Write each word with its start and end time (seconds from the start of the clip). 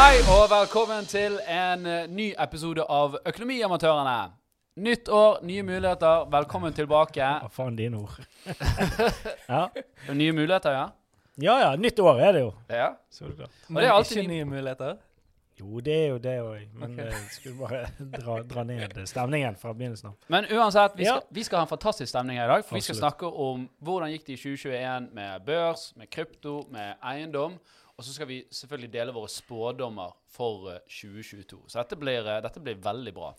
Hei 0.00 0.22
og 0.32 0.46
velkommen 0.48 1.04
til 1.04 1.34
en 1.44 1.82
eh, 1.84 2.06
ny 2.08 2.30
episode 2.40 2.86
av 2.88 3.18
Økonomiamatørene. 3.28 4.14
Nytt 4.80 5.10
år, 5.12 5.42
nye 5.44 5.64
muligheter. 5.66 6.22
Velkommen 6.32 6.72
tilbake. 6.72 7.26
Hva 7.42 7.50
faen 7.52 7.76
dine 7.76 7.98
ord? 8.00 8.14
ja. 9.50 9.66
Nye 10.16 10.32
muligheter, 10.32 10.72
ja? 10.72 10.86
ja 11.44 11.58
ja, 11.66 11.68
nytt 11.76 12.00
år 12.00 12.22
er 12.30 12.32
det 12.32 12.42
jo. 12.46 12.54
Ja. 12.72 12.86
Så 13.12 13.26
er 13.26 13.34
det 13.34 13.42
klart. 13.42 13.58
Men 13.68 13.82
det 13.82 13.90
er 13.90 13.96
alltid 13.98 14.22
ikke 14.22 14.32
nye 14.32 14.46
muligheter? 14.54 14.94
Jo, 15.60 15.82
det 15.84 15.96
er 15.98 16.06
jo 16.14 16.16
det 16.24 16.36
òg, 16.46 16.62
men 16.80 16.94
okay. 16.94 17.10
jeg 17.10 17.34
skulle 17.34 17.58
bare 17.60 18.08
dra, 18.14 18.38
dra 18.54 18.64
ned 18.64 18.96
stemningen 19.04 19.60
fra 19.60 19.74
begynnelsen 19.76 20.14
av. 20.14 20.30
Men 20.32 20.48
uansett, 20.48 20.96
vi 20.96 21.04
Ja. 21.04 21.18
skal, 21.18 21.34
vi 21.36 21.44
skal 21.44 21.60
ha 21.60 21.68
en 21.68 21.72
fantastisk 21.74 22.08
stemning 22.08 22.40
her 22.40 22.48
i 22.48 22.54
dag. 22.54 22.64
For 22.64 22.80
vi 22.80 22.86
skal 22.88 23.02
snakke 23.02 23.28
om 23.28 23.68
hvordan 23.84 24.14
gikk 24.14 24.24
det 24.30 24.38
i 24.38 24.40
2021 24.46 25.12
med 25.12 25.44
børs, 25.44 25.90
med 26.00 26.08
krypto, 26.08 26.62
med 26.72 26.96
eiendom. 27.04 27.60
Og 28.00 28.06
så 28.06 28.14
skal 28.16 28.30
vi 28.30 28.38
selvfølgelig 28.48 28.92
dele 28.94 29.12
våre 29.12 29.28
spådommer 29.28 30.14
for 30.32 30.70
eh, 30.72 30.84
2022. 30.88 31.58
Så 31.68 31.82
dette 31.82 31.98
blir, 32.00 32.24
eh, 32.24 32.40
dette 32.40 32.62
blir 32.64 32.80
veldig 32.80 33.12
bra. 33.16 33.34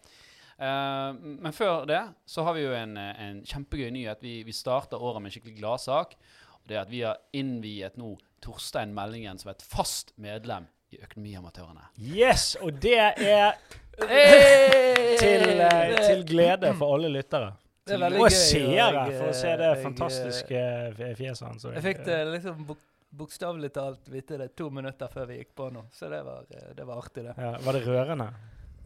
Uh, 0.62 1.16
men 1.42 1.56
før 1.58 1.88
det 1.90 2.04
så 2.30 2.44
har 2.46 2.54
vi 2.54 2.68
jo 2.68 2.74
en, 2.78 2.92
eh, 3.02 3.22
en 3.26 3.40
kjempegøy 3.42 3.90
nyhet. 3.96 4.22
Vi, 4.22 4.36
vi 4.46 4.54
starter 4.54 5.02
året 5.02 5.24
med 5.24 5.32
en 5.32 5.34
skikkelig 5.34 5.58
gladsak. 5.58 6.14
Og 6.60 6.70
det 6.70 6.78
er 6.78 6.84
at 6.84 6.92
vi 6.92 7.02
har 7.02 7.18
innviet 7.34 7.98
nå 7.98 8.14
Torstein 8.46 8.94
Meldingen 8.94 9.42
som 9.42 9.50
et 9.50 9.66
fast 9.66 10.14
medlem 10.22 10.70
i 10.94 11.00
Økonomiamatørene. 11.02 11.90
Yes! 11.98 12.54
Og 12.62 12.78
det 12.84 13.00
er 13.00 13.58
til, 13.98 15.62
eh, 15.66 15.98
til 16.06 16.23
glede 16.28 16.73
for 16.78 16.96
alle 16.96 17.09
lyttere. 17.09 17.54
Det 17.88 17.96
er 17.98 18.04
veldig 18.06 18.22
Og 18.22 18.30
gøy, 18.30 18.38
seere, 18.38 19.04
for 19.18 19.32
å 19.32 19.36
se 19.36 19.52
det 19.58 19.70
eh, 19.72 19.81
fantastiske 19.81 20.64
eh, 21.02 21.14
fjeset 21.18 21.48
hans. 21.48 21.66
Jeg 21.66 21.86
fikk 21.86 22.03
det 22.06 22.20
liksom 22.36 22.66
bokstavelig 23.12 23.72
talt 23.76 24.09
vite 24.09 24.38
det 24.40 24.54
to 24.56 24.70
minutter 24.73 25.12
før 25.12 25.28
vi 25.30 25.42
gikk 25.42 25.54
på 25.58 25.70
nå, 25.73 25.86
så 25.94 26.09
det 26.12 26.22
var, 26.28 26.48
eh, 26.50 26.72
det 26.78 26.88
var 26.88 27.02
artig, 27.04 27.26
det. 27.28 27.36
Ja, 27.38 27.53
var 27.66 27.78
det 27.78 27.84
rørende? 27.86 28.28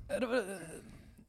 Det 0.09 0.29
var, 0.29 0.51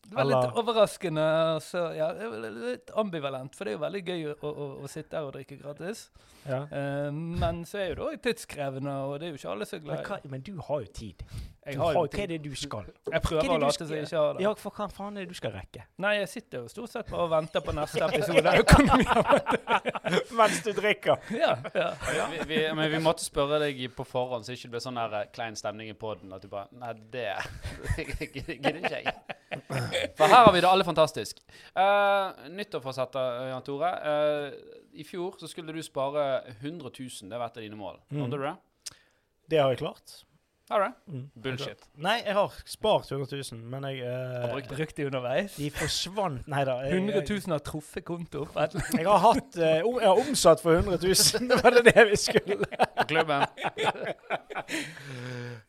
det 0.07 0.17
var 0.17 0.29
litt 0.29 0.61
overraskende, 0.63 1.27
så 1.65 1.89
ja, 1.97 2.13
litt 2.15 2.93
ambivalent, 2.95 3.57
for 3.57 3.67
det 3.67 3.75
er 3.75 3.79
jo 3.79 3.83
veldig 3.83 4.03
gøy 4.07 4.25
å, 4.31 4.37
å, 4.53 4.69
å 4.85 4.91
sitte 4.91 5.19
her 5.19 5.29
og 5.29 5.35
drikke 5.35 5.59
gratis. 5.61 6.07
Ja. 6.47 6.63
Uh, 6.71 7.11
men 7.11 7.65
så 7.67 7.83
er 7.83 7.91
jo 7.91 7.99
det 7.99 8.07
òg 8.07 8.23
tidskrevende, 8.29 8.97
og 9.09 9.19
det 9.21 9.29
er 9.29 9.35
jo 9.35 9.41
ikke 9.41 9.53
alle 9.57 9.67
er 9.67 9.85
glad 9.85 10.03
i 10.03 10.09
hva, 10.11 10.21
men 10.31 10.47
du 10.47 10.55
har 10.69 10.87
jo 10.87 10.93
tid. 11.01 11.27
Jeg 11.67 11.81
har 11.81 11.87
har, 11.87 11.95
jo 11.97 12.11
hva 12.13 12.23
er 12.23 12.31
det 12.31 12.39
du 12.45 12.53
skal? 12.59 12.87
Jeg 13.07 13.17
er 13.19 13.23
prøver 13.25 13.51
å 13.51 13.59
late 13.63 13.87
som 13.87 13.95
jeg 13.95 14.07
ikke 14.07 14.21
har 14.21 14.37
det. 14.37 14.45
Ja, 14.45 14.53
for 14.61 14.77
hva 14.77 14.87
faen 14.93 15.17
er 15.17 15.27
det 15.27 15.35
du 15.35 15.39
skal 15.39 15.53
rekke? 15.55 15.83
Nei, 16.03 16.13
jeg 16.21 16.29
sitter 16.31 16.63
jo 16.63 16.71
stort 16.71 16.93
sett 16.93 17.11
bare 17.11 17.25
og 17.27 17.33
venter 17.33 17.65
på 17.65 17.75
neste 17.75 18.03
episode 18.07 18.53
av. 18.53 18.57
Mens 20.39 20.61
du 20.67 20.71
drikker. 20.77 21.23
ja, 21.43 21.57
ja. 21.75 21.89
Vi, 22.31 22.43
vi, 22.51 22.61
men 22.77 22.91
vi 22.93 23.01
måtte 23.03 23.27
spørre 23.27 23.59
deg 23.65 23.83
på 23.97 24.07
forhånd, 24.07 24.47
så 24.47 24.55
ikke 24.55 24.69
det 24.69 24.75
ble 24.77 24.83
sånn 24.85 25.01
der 25.01 25.19
eh, 25.21 25.29
klein 25.35 25.59
stemning 25.59 25.91
i 25.91 25.97
poden. 25.99 26.35
At 26.37 26.45
du 26.45 26.51
bare 26.53 26.71
Nei, 26.77 26.93
det 27.15 27.27
gidder 28.37 28.81
ikke 28.83 29.03
jeg. 29.03 29.17
For 30.19 30.27
her 30.31 30.45
har 30.47 30.53
vi 30.55 30.61
det 30.65 30.69
alle 30.71 30.85
fantastisk. 30.87 31.41
Uh, 31.77 32.47
Nyttårsforsetter, 32.57 33.41
Jan 33.51 33.63
Tore. 33.67 33.91
Uh, 34.03 34.53
I 34.97 35.05
fjor 35.05 35.37
så 35.41 35.49
skulle 35.51 35.73
du 35.77 35.83
spare 35.85 36.43
100 36.61 36.91
000. 36.99 37.31
Det 37.31 37.39
var 37.41 37.47
et 37.51 37.57
av 37.61 37.67
dine 37.67 37.77
mål. 37.81 37.99
Mm. 38.11 38.23
Nådde 38.23 38.37
du 38.41 38.47
det? 38.49 38.57
Det 39.51 39.61
har 39.63 39.75
jeg 39.75 39.79
klart. 39.85 40.23
Har 40.69 40.81
du 40.83 40.85
det? 40.89 40.95
Mm. 41.15 41.27
Bullshit. 41.43 41.85
Nei, 42.03 42.17
jeg 42.27 42.35
har 42.35 42.55
spart 42.67 43.11
100 43.15 43.37
000, 43.53 43.61
men 43.71 43.85
jeg 43.87 44.01
uh, 44.03 44.49
Har 44.49 44.65
brukt 44.73 44.97
de 44.99 45.05
underveis. 45.07 45.55
De 45.61 45.69
forsvant 45.71 46.49
Nei 46.51 46.65
da. 46.67 46.75
jeg- 46.83 46.97
100 47.05 47.21
000 47.29 47.55
har 47.55 47.63
truffet 47.69 48.03
konto. 48.09 48.43
Jeg 48.57 49.07
har 49.07 49.23
hatt 49.29 49.61
uh, 49.63 49.87
om, 49.87 50.01
Jeg 50.03 50.09
har 50.11 50.25
omsatt 50.25 50.65
for 50.65 50.75
100 50.81 50.99
000. 51.07 51.47
Det 51.53 51.61
var 51.63 51.71
det 51.79 51.85
det 51.93 52.07
vi 52.11 52.19
skulle. 52.19 52.67
på 52.99 53.07
klubben. 53.15 53.47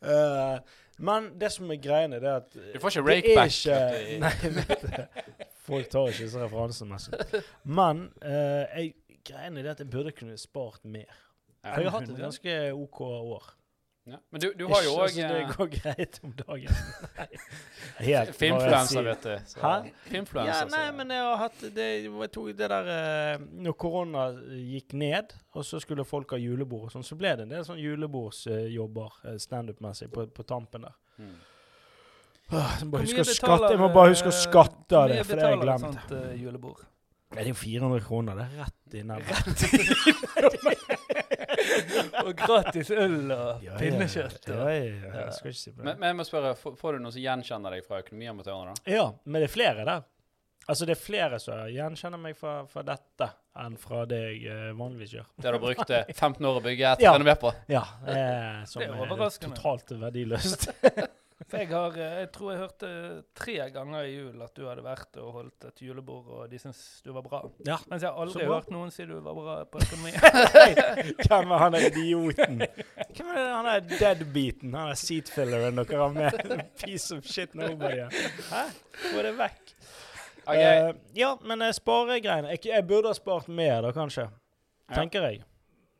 Eh, 0.07 0.57
men 0.97 1.28
det 1.40 1.52
som 1.53 1.69
er 1.72 1.78
greiene, 1.81 2.19
det 2.22 2.30
er 2.30 2.35
at 2.41 2.53
Du 2.74 2.80
får 2.80 2.90
ikke 2.96 3.03
det 3.03 3.16
rake 3.16 3.35
back. 3.35 3.52
ikke- 3.52 4.19
Nei, 4.24 4.31
vet 4.56 4.81
du. 4.81 5.03
Folk 5.68 5.90
tar 5.91 6.08
ikke 6.13 6.24
disse 6.24 6.40
referansene. 6.46 6.97
Men 7.66 8.06
eh, 8.22 8.66
jeg, 8.80 8.94
greiene 9.28 9.59
er 9.66 9.72
at 9.72 9.80
jeg 9.84 9.90
burde 9.91 10.12
kunne 10.16 10.38
spart 10.38 10.86
mer. 10.86 11.12
For 11.66 11.81
jeg 11.81 11.91
har 11.91 12.00
hatt 12.00 12.09
et 12.09 12.18
ganske 12.22 12.57
OK 12.74 13.02
år. 13.02 13.53
Ja. 14.07 14.18
Men 14.29 14.41
du, 14.41 14.53
du 14.56 14.63
har 14.72 14.84
jo 14.85 14.94
Ikke 14.94 15.03
òg 15.03 15.09
så 15.12 15.28
det 15.28 15.56
går 15.57 15.69
greit 15.73 16.19
om 16.23 16.34
dagen. 16.40 16.75
Si. 17.97 19.01
vet 19.03 19.23
du. 19.23 19.34
Så- 19.45 19.59
Hæ? 19.59 19.91
Filmfluensa. 20.06 20.53
Ja, 20.53 20.66
nei, 20.72 20.85
men 20.95 21.12
jeg 21.12 21.23
har 21.25 21.38
hatt 21.41 21.63
det, 21.75 21.88
jeg 22.06 22.31
tok 22.31 22.51
det 22.56 22.69
der 22.69 22.91
eh, 22.94 23.45
Når 23.66 23.75
korona 23.81 24.28
gikk 24.53 24.94
ned, 24.94 25.34
og 25.57 25.66
så 25.66 25.81
skulle 25.84 26.06
folk 26.07 26.31
ha 26.35 26.40
julebord 26.40 26.88
og 26.88 26.94
sånn, 26.94 27.03
så 27.07 27.18
ble 27.19 27.34
det 27.35 27.47
en 27.47 27.56
del 27.56 27.66
sånn 27.68 27.81
julebordsjobber 27.81 29.18
uh, 29.25 29.35
standup-messig 29.41 30.12
på, 30.13 30.28
på 30.31 30.45
tampen 30.47 30.88
der. 30.88 30.95
Mm. 31.18 31.34
Åh, 32.47 32.78
jeg, 32.79 32.88
må 32.88 33.01
skatte, 33.28 33.74
jeg 33.74 33.81
må 33.81 33.89
bare 33.91 34.13
huske 34.13 34.29
å 34.29 34.35
eh, 34.35 34.44
skatte 34.45 35.01
av 35.01 35.09
det, 35.12 35.24
for 35.28 35.35
det 35.35 35.50
har 35.50 35.57
jeg 35.57 35.66
glemt. 35.66 35.89
sånt 35.89 36.16
uh, 36.16 36.29
julebord? 36.38 36.85
Det 37.34 37.44
er 37.44 37.50
jo 37.51 37.57
400 37.59 38.06
kroner. 38.07 38.38
Det 38.39 38.45
er 38.45 38.51
rett 38.63 38.95
i 38.95 39.01
nebbet. 39.03 39.47
og 42.25 42.31
gratis 42.39 42.91
øl 42.91 43.31
og 43.33 43.63
Ja, 43.65 43.77
pinnekjøtt. 43.79 44.47
Ja, 44.51 44.67
ja, 44.73 45.13
ja, 45.21 45.25
skal 45.35 45.51
ikke 45.53 45.59
si 45.61 45.71
på 45.71 45.79
det. 45.81 45.85
Men, 45.88 45.99
men 46.01 46.11
jeg 46.11 46.19
må 46.19 46.27
spørre, 46.27 46.53
får, 46.59 46.97
du 46.97 47.03
noen 47.05 47.15
som 47.15 47.23
gjenkjenner 47.23 47.77
deg 47.77 47.88
fra 47.88 48.01
Økonomiamatørene? 48.03 48.75
da? 48.77 48.93
Ja, 48.97 49.07
men 49.25 49.41
det 49.43 49.49
er 49.49 49.53
flere 49.55 49.88
der. 49.88 50.05
Altså, 50.67 50.83
det 50.88 50.97
er 50.97 50.99
flere 50.99 51.38
som 51.39 51.61
gjenkjenner 51.71 52.19
meg 52.19 52.35
fra, 52.35 52.57
fra 52.67 52.83
dette 52.83 53.29
enn 53.63 53.77
fra 53.79 54.01
det 54.09 54.17
jeg 54.19 54.41
eh, 54.51 54.73
vanligvis 54.77 55.13
gjør. 55.15 55.29
Det 55.38 55.47
du 55.47 55.55
har 55.55 55.61
brukt 55.63 55.93
eh, 55.95 56.09
15 56.11 56.43
år 56.49 56.59
å 56.59 56.63
bygge 56.65 56.89
et 56.91 57.03
Ja. 57.05 57.13
renovert 57.15 57.39
på? 57.41 57.53
Ja, 57.71 57.85
eh, 58.03 58.65
som 58.67 58.83
Det 58.83 58.89
er 58.91 59.13
er, 59.15 59.39
totalt 59.47 59.95
verdiløst. 60.01 60.67
for 61.47 61.62
jeg 61.62 61.69
har 61.72 61.97
eh, 61.97 62.16
Jeg 62.22 62.30
tror 62.35 62.52
jeg 62.52 62.59
hørte 62.59 62.90
tre 63.38 63.56
ganger 63.72 64.08
i 64.08 64.13
jul 64.18 64.41
at 64.44 64.53
du 64.58 64.66
hadde 64.68 64.84
vært 64.84 65.19
og 65.22 65.30
holdt 65.38 65.68
et 65.69 65.84
julebord, 65.85 66.28
og 66.28 66.52
de 66.52 66.59
syntes 66.59 66.81
du 67.06 67.13
var 67.16 67.24
bra. 67.25 67.41
Ja. 67.68 67.78
Mens 67.88 68.03
jeg 68.03 68.12
har 68.12 68.19
aldri 68.24 68.47
hørt 68.50 68.72
noen 68.74 68.91
si 68.94 69.06
du 69.08 69.16
var 69.24 69.38
bra 69.38 69.56
på 69.72 69.81
økonomi. 69.86 70.12
Hvem 71.24 71.56
er 71.56 71.63
han 71.63 71.78
der 71.78 71.88
idioten? 71.88 72.62
Hvem 73.16 73.31
er 73.31 73.50
han 73.53 73.69
der 73.72 73.88
deadbeaten? 73.94 74.75
Han 74.75 74.91
der 74.91 75.00
seatfilleren 75.00 75.80
dere 75.80 76.02
har 76.03 76.16
med? 76.18 76.57
Piece 76.84 77.16
of 77.16 77.24
shit 77.25 77.56
nobody. 77.56 78.03
Hæ? 78.52 78.66
Få 79.07 79.24
det 79.24 79.36
vekk. 79.40 79.75
Okay. 80.47 80.90
Uh, 80.90 80.96
ja, 81.16 81.34
men 81.44 81.62
uh, 81.62 81.74
sparegreiene 81.75 82.53
jeg, 82.56 82.69
jeg 82.69 82.88
burde 82.88 83.12
ha 83.12 83.16
spart 83.18 83.50
mer, 83.52 83.81
da, 83.84 83.91
kanskje. 83.96 84.30
Ja. 84.88 84.96
Tenker 84.96 85.28
jeg. 85.28 85.44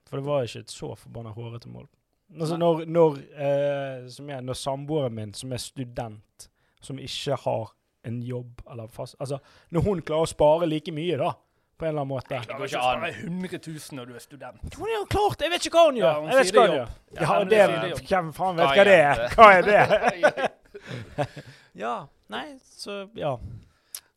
For 0.08 0.20
det 0.20 0.28
var 0.28 0.48
ikke 0.48 0.64
et 0.64 0.72
så 0.72 0.94
forbanna 0.96 1.34
hårete 1.36 1.72
mål. 1.72 1.88
Altså, 2.36 2.58
Nei. 2.58 2.60
når, 2.66 2.86
når, 2.92 3.18
eh, 3.40 4.08
er, 4.36 4.42
når 4.44 4.58
samboeren 4.60 5.14
min, 5.16 5.34
som 5.34 5.54
er 5.56 5.62
student, 5.64 6.48
som 6.84 7.00
ikke 7.00 7.38
har 7.46 7.70
en 8.08 8.18
jobb 8.24 8.62
eller 8.72 8.88
fast 8.92 9.16
Altså, 9.20 9.40
når 9.72 9.84
hun 9.86 10.02
klarer 10.06 10.28
å 10.28 10.32
spare 10.32 10.68
like 10.68 10.92
mye, 10.96 11.16
da, 11.20 11.32
på 11.78 11.86
en 11.86 11.92
eller 11.94 12.04
annen 12.04 12.12
måte 12.12 12.36
Jeg 12.36 12.50
klarer 12.50 12.68
ikke 12.68 12.82
å 12.82 12.92
spare 12.92 13.12
100 13.14 13.60
000 13.68 13.98
når 14.00 14.10
du 14.12 14.14
er 14.18 14.24
student. 14.24 14.78
Hun 14.78 14.88
er 14.90 14.96
jo 14.98 15.06
klart 15.12 15.44
Jeg 15.46 15.54
vet 15.54 15.68
ikke 15.68 15.78
hva 15.80 15.86
hun 15.88 16.00
gjør! 16.02 16.08
Ja, 16.08 16.20
hun 16.20 16.32
jeg 16.32 16.40
vet 16.40 16.52
ikke 16.52 16.60
hva 16.60 16.68
hun 16.68 16.76
jobb. 16.76 16.82
gjør. 16.82 16.90
Ja, 17.14 17.22
Ja, 17.22 17.40
det, 17.44 17.62
det 17.72 17.80
det. 17.96 18.08
Hvem 18.12 18.32
faen 18.38 18.60
vet 18.62 18.74
hva 18.80 18.86
det 18.88 18.98
er? 19.08 19.24
Hva 19.38 19.50
er 19.56 19.70
det? 19.72 20.48
ja. 21.84 21.96
Nei, 22.34 22.48
så 22.76 23.00
Ja. 23.16 23.38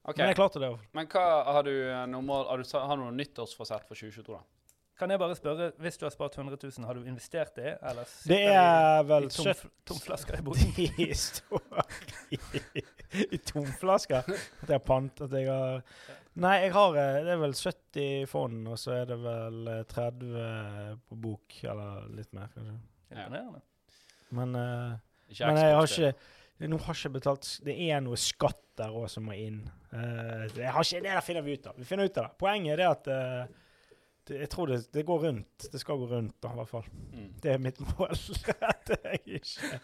Okay. 0.01 0.23
Men 0.25 0.31
jeg 0.33 0.37
klarte 0.41 0.59
det. 0.63 0.71
Men 0.97 1.07
hva 1.13 1.25
har 1.55 1.63
du 1.67 1.75
eh, 1.77 2.07
normal, 2.11 2.47
har 2.49 2.59
du, 2.59 2.65
har 2.73 2.97
du 2.97 3.03
noen 3.05 3.19
nyttårsforsett 3.21 3.85
for 3.87 3.95
2022, 3.95 4.33
da? 4.33 4.41
Kan 5.01 5.13
jeg 5.15 5.21
bare 5.23 5.37
spørre, 5.39 5.71
hvis 5.81 5.97
du 5.97 6.05
har 6.05 6.13
spart 6.13 6.37
100 6.37 6.59
000, 6.61 6.87
har 6.87 6.99
du 6.99 7.07
investert 7.09 7.55
det, 7.57 7.75
eller 7.89 8.09
Det 8.29 8.41
er 8.45 8.59
er 8.61 9.01
i 9.01 9.07
vel 9.09 9.29
tom, 9.33 9.47
70 9.49 9.71
tom 9.89 10.01
flasker 10.05 10.39
i 10.39 10.45
boden? 10.45 10.75
De 10.99 11.07
står 11.17 11.85
i, 12.37 12.41
i 13.25 13.41
tomflasker. 13.49 14.29
At 14.29 14.69
jeg 14.69 14.77
har 14.77 14.85
pant 14.85 15.25
At 15.25 15.33
jeg 15.39 15.49
har 15.49 15.81
Nei, 16.41 16.53
jeg 16.67 16.75
har 16.77 16.99
eh, 17.01 17.17
Det 17.27 17.33
er 17.33 17.41
vel 17.41 17.57
70 17.57 18.05
i 18.05 18.27
fond, 18.31 18.69
og 18.71 18.79
så 18.79 18.93
er 19.01 19.09
det 19.11 19.17
vel 19.25 19.73
eh, 19.73 19.81
30 19.91 21.01
på 21.09 21.19
bok. 21.25 21.57
Eller 21.65 22.07
litt 22.15 22.31
mer, 22.37 22.53
kanskje. 22.55 22.77
Imponerende. 23.11 23.65
Men, 24.31 24.55
uh, 24.55 24.93
men 25.41 25.59
jeg 25.59 25.75
har 25.75 25.89
ikke 25.89 26.69
Nå 26.71 26.77
har 26.85 26.95
ikke 26.95 27.11
betalt 27.17 27.49
Det 27.67 27.75
er 27.89 28.03
noe 28.05 28.19
skatt 28.21 28.61
der 28.79 28.95
òg 28.95 29.09
som 29.13 29.27
må 29.29 29.35
inn. 29.37 29.65
Uh, 29.91 30.47
jeg 30.55 30.71
har 30.71 30.85
ikke, 30.85 31.03
det 31.03 31.11
der 31.11 31.25
finner 31.25 31.45
vi 31.45 31.57
ut 31.59 31.67
av. 31.69 31.75
Vi 31.77 31.89
finner 31.89 32.07
ut 32.07 32.21
av 32.21 32.29
det. 32.29 32.37
Poenget 32.41 32.73
er 32.73 32.81
det 32.81 32.87
at 32.89 33.11
eh, 33.13 33.43
det, 33.43 33.67
jeg 34.31 34.51
tror 34.51 34.71
det, 34.71 34.81
det 34.93 35.03
går 35.07 35.25
rundt. 35.27 35.67
Det 35.73 35.81
skal 35.81 35.99
gå 35.99 36.07
rundt, 36.11 36.37
da, 36.43 36.53
i 36.53 36.61
hvert 36.61 36.69
fall. 36.69 36.85
Mm. 37.13 37.31
Det 37.43 37.53
er 37.53 37.59
mitt 37.63 37.81
mål. 37.81 38.15
at 38.73 38.93
jeg 38.97 39.21
ikke 39.41 39.81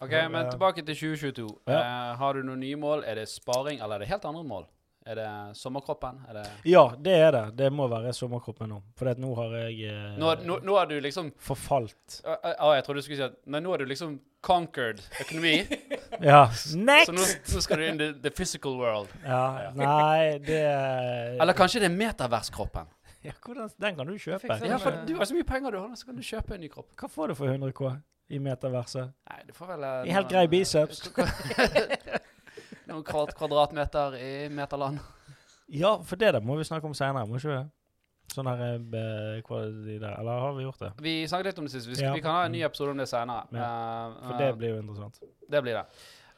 Ok, 0.00 0.12
men 0.30 0.50
tilbake 0.50 0.82
til 0.82 0.94
2022. 0.94 1.46
Eh, 1.68 2.16
har 2.22 2.34
du 2.34 2.42
noen 2.46 2.60
nye 2.62 2.78
mål? 2.78 3.04
Er 3.06 3.20
det 3.20 3.28
sparing, 3.30 3.82
eller 3.82 3.98
er 3.98 4.06
det 4.06 4.12
helt 4.12 4.28
andre 4.28 4.44
mål? 4.44 4.68
Er 5.08 5.16
det 5.16 5.56
sommerkroppen? 5.56 6.18
Er 6.28 6.34
det 6.34 6.46
Ja, 6.68 6.92
det 7.00 7.14
er 7.16 7.30
det. 7.32 7.44
Det 7.56 7.70
må 7.72 7.86
være 7.88 8.12
sommerkroppen 8.12 8.68
nå. 8.68 8.82
For 8.98 9.08
nå 9.16 9.30
har 9.38 9.54
jeg 9.62 9.88
uh, 9.88 10.18
nå, 10.20 10.34
nå, 10.44 10.58
nå 10.62 10.74
har 10.76 10.90
du 10.90 10.98
liksom 11.00 11.30
forfalt. 11.40 12.18
Å, 12.28 12.34
uh, 12.44 12.74
jeg 12.76 12.84
trodde 12.84 13.00
du 13.00 13.06
skulle 13.06 13.20
si 13.22 13.24
at 13.24 13.38
Nei, 13.48 13.62
nå 13.64 13.72
har 13.72 13.80
du 13.80 13.88
liksom 13.88 14.18
conquered 14.44 15.00
økonomi. 15.20 15.62
Ja. 16.18 16.48
så 16.50 16.74
Next! 16.74 17.12
nå, 17.14 17.22
nå 17.22 17.60
skal 17.62 17.78
du 17.78 17.84
inn 17.86 18.00
i 18.02 18.06
the 18.24 18.30
physical 18.34 18.74
world. 18.80 19.12
Ja, 19.22 19.70
nei, 19.76 20.40
det 20.42 20.62
Eller 21.38 21.54
kanskje 21.54 21.84
det 21.84 21.92
er 21.92 21.94
metaverskroppen. 21.94 22.88
Ja, 23.28 23.32
hvordan, 23.44 23.70
Den 23.80 23.96
kan 24.00 24.06
du 24.10 24.14
kjøpe. 24.18 24.40
fikk 24.44 24.54
sånn- 24.58 24.70
Ja, 24.72 24.78
for 24.82 24.98
du 25.06 25.14
har 25.20 25.28
så 25.30 25.34
mye 25.38 25.46
penger 25.48 25.70
du 25.76 25.78
har, 25.82 25.88
så 26.00 26.06
kan 26.08 26.16
du 26.16 26.22
kjøpe 26.22 26.54
en 26.56 26.60
ny 26.64 26.68
kropp. 26.72 26.90
Hva 26.96 27.08
får 27.12 27.28
du 27.28 27.34
for 27.38 27.52
100 27.52 27.72
K? 27.76 27.92
i 28.30 28.38
meterverset? 28.44 29.12
Nei, 29.30 29.38
du 29.48 29.54
får 29.56 29.66
vel 29.70 29.84
eh, 29.88 30.10
I 30.10 30.12
helt 30.12 30.26
noen, 30.26 30.34
grei 30.34 30.44
eh, 30.44 30.50
biceps. 30.52 30.98
noen 32.88 33.04
kvadrat 33.04 33.34
kvadratmeter 33.38 34.16
i 34.20 34.32
meterland. 34.52 34.98
Ja, 35.68 35.94
for 36.04 36.16
det 36.20 36.32
der 36.36 36.44
må 36.44 36.56
vi 36.58 36.64
snakke 36.68 36.88
om 36.88 36.94
seinere, 36.96 37.26
må 37.28 37.36
ikke 37.40 37.52
vi? 37.54 37.62
Sånn 38.34 38.48
her 38.50 38.60
eh, 38.66 38.78
be, 38.92 39.02
hva 39.48 39.62
er 39.64 39.70
de 39.86 39.94
der, 40.02 40.12
Eller 40.20 40.42
har 40.44 40.52
vi 40.58 40.66
gjort 40.66 40.82
det? 40.84 40.90
Vi 41.00 41.14
snakket 41.28 41.46
litt 41.48 41.58
om 41.62 41.68
det 41.68 41.72
sist. 41.72 41.88
Vi, 41.88 41.94
skal, 41.96 42.10
Ja. 42.10 42.14
vi 42.18 42.20
kan 42.24 42.34
ha 42.36 42.44
en 42.44 42.52
ny 42.52 42.60
episode 42.66 42.92
om 42.92 43.00
det 43.00 43.08
senere. 43.08 43.46
For 43.48 44.32
Eh, 44.34 44.38
det 44.38 44.48
eh, 44.50 44.56
blir 44.60 44.74
jo 44.74 44.80
interessant. 44.82 45.20
det 45.48 45.62
blir 45.64 45.78
det. 45.80 45.86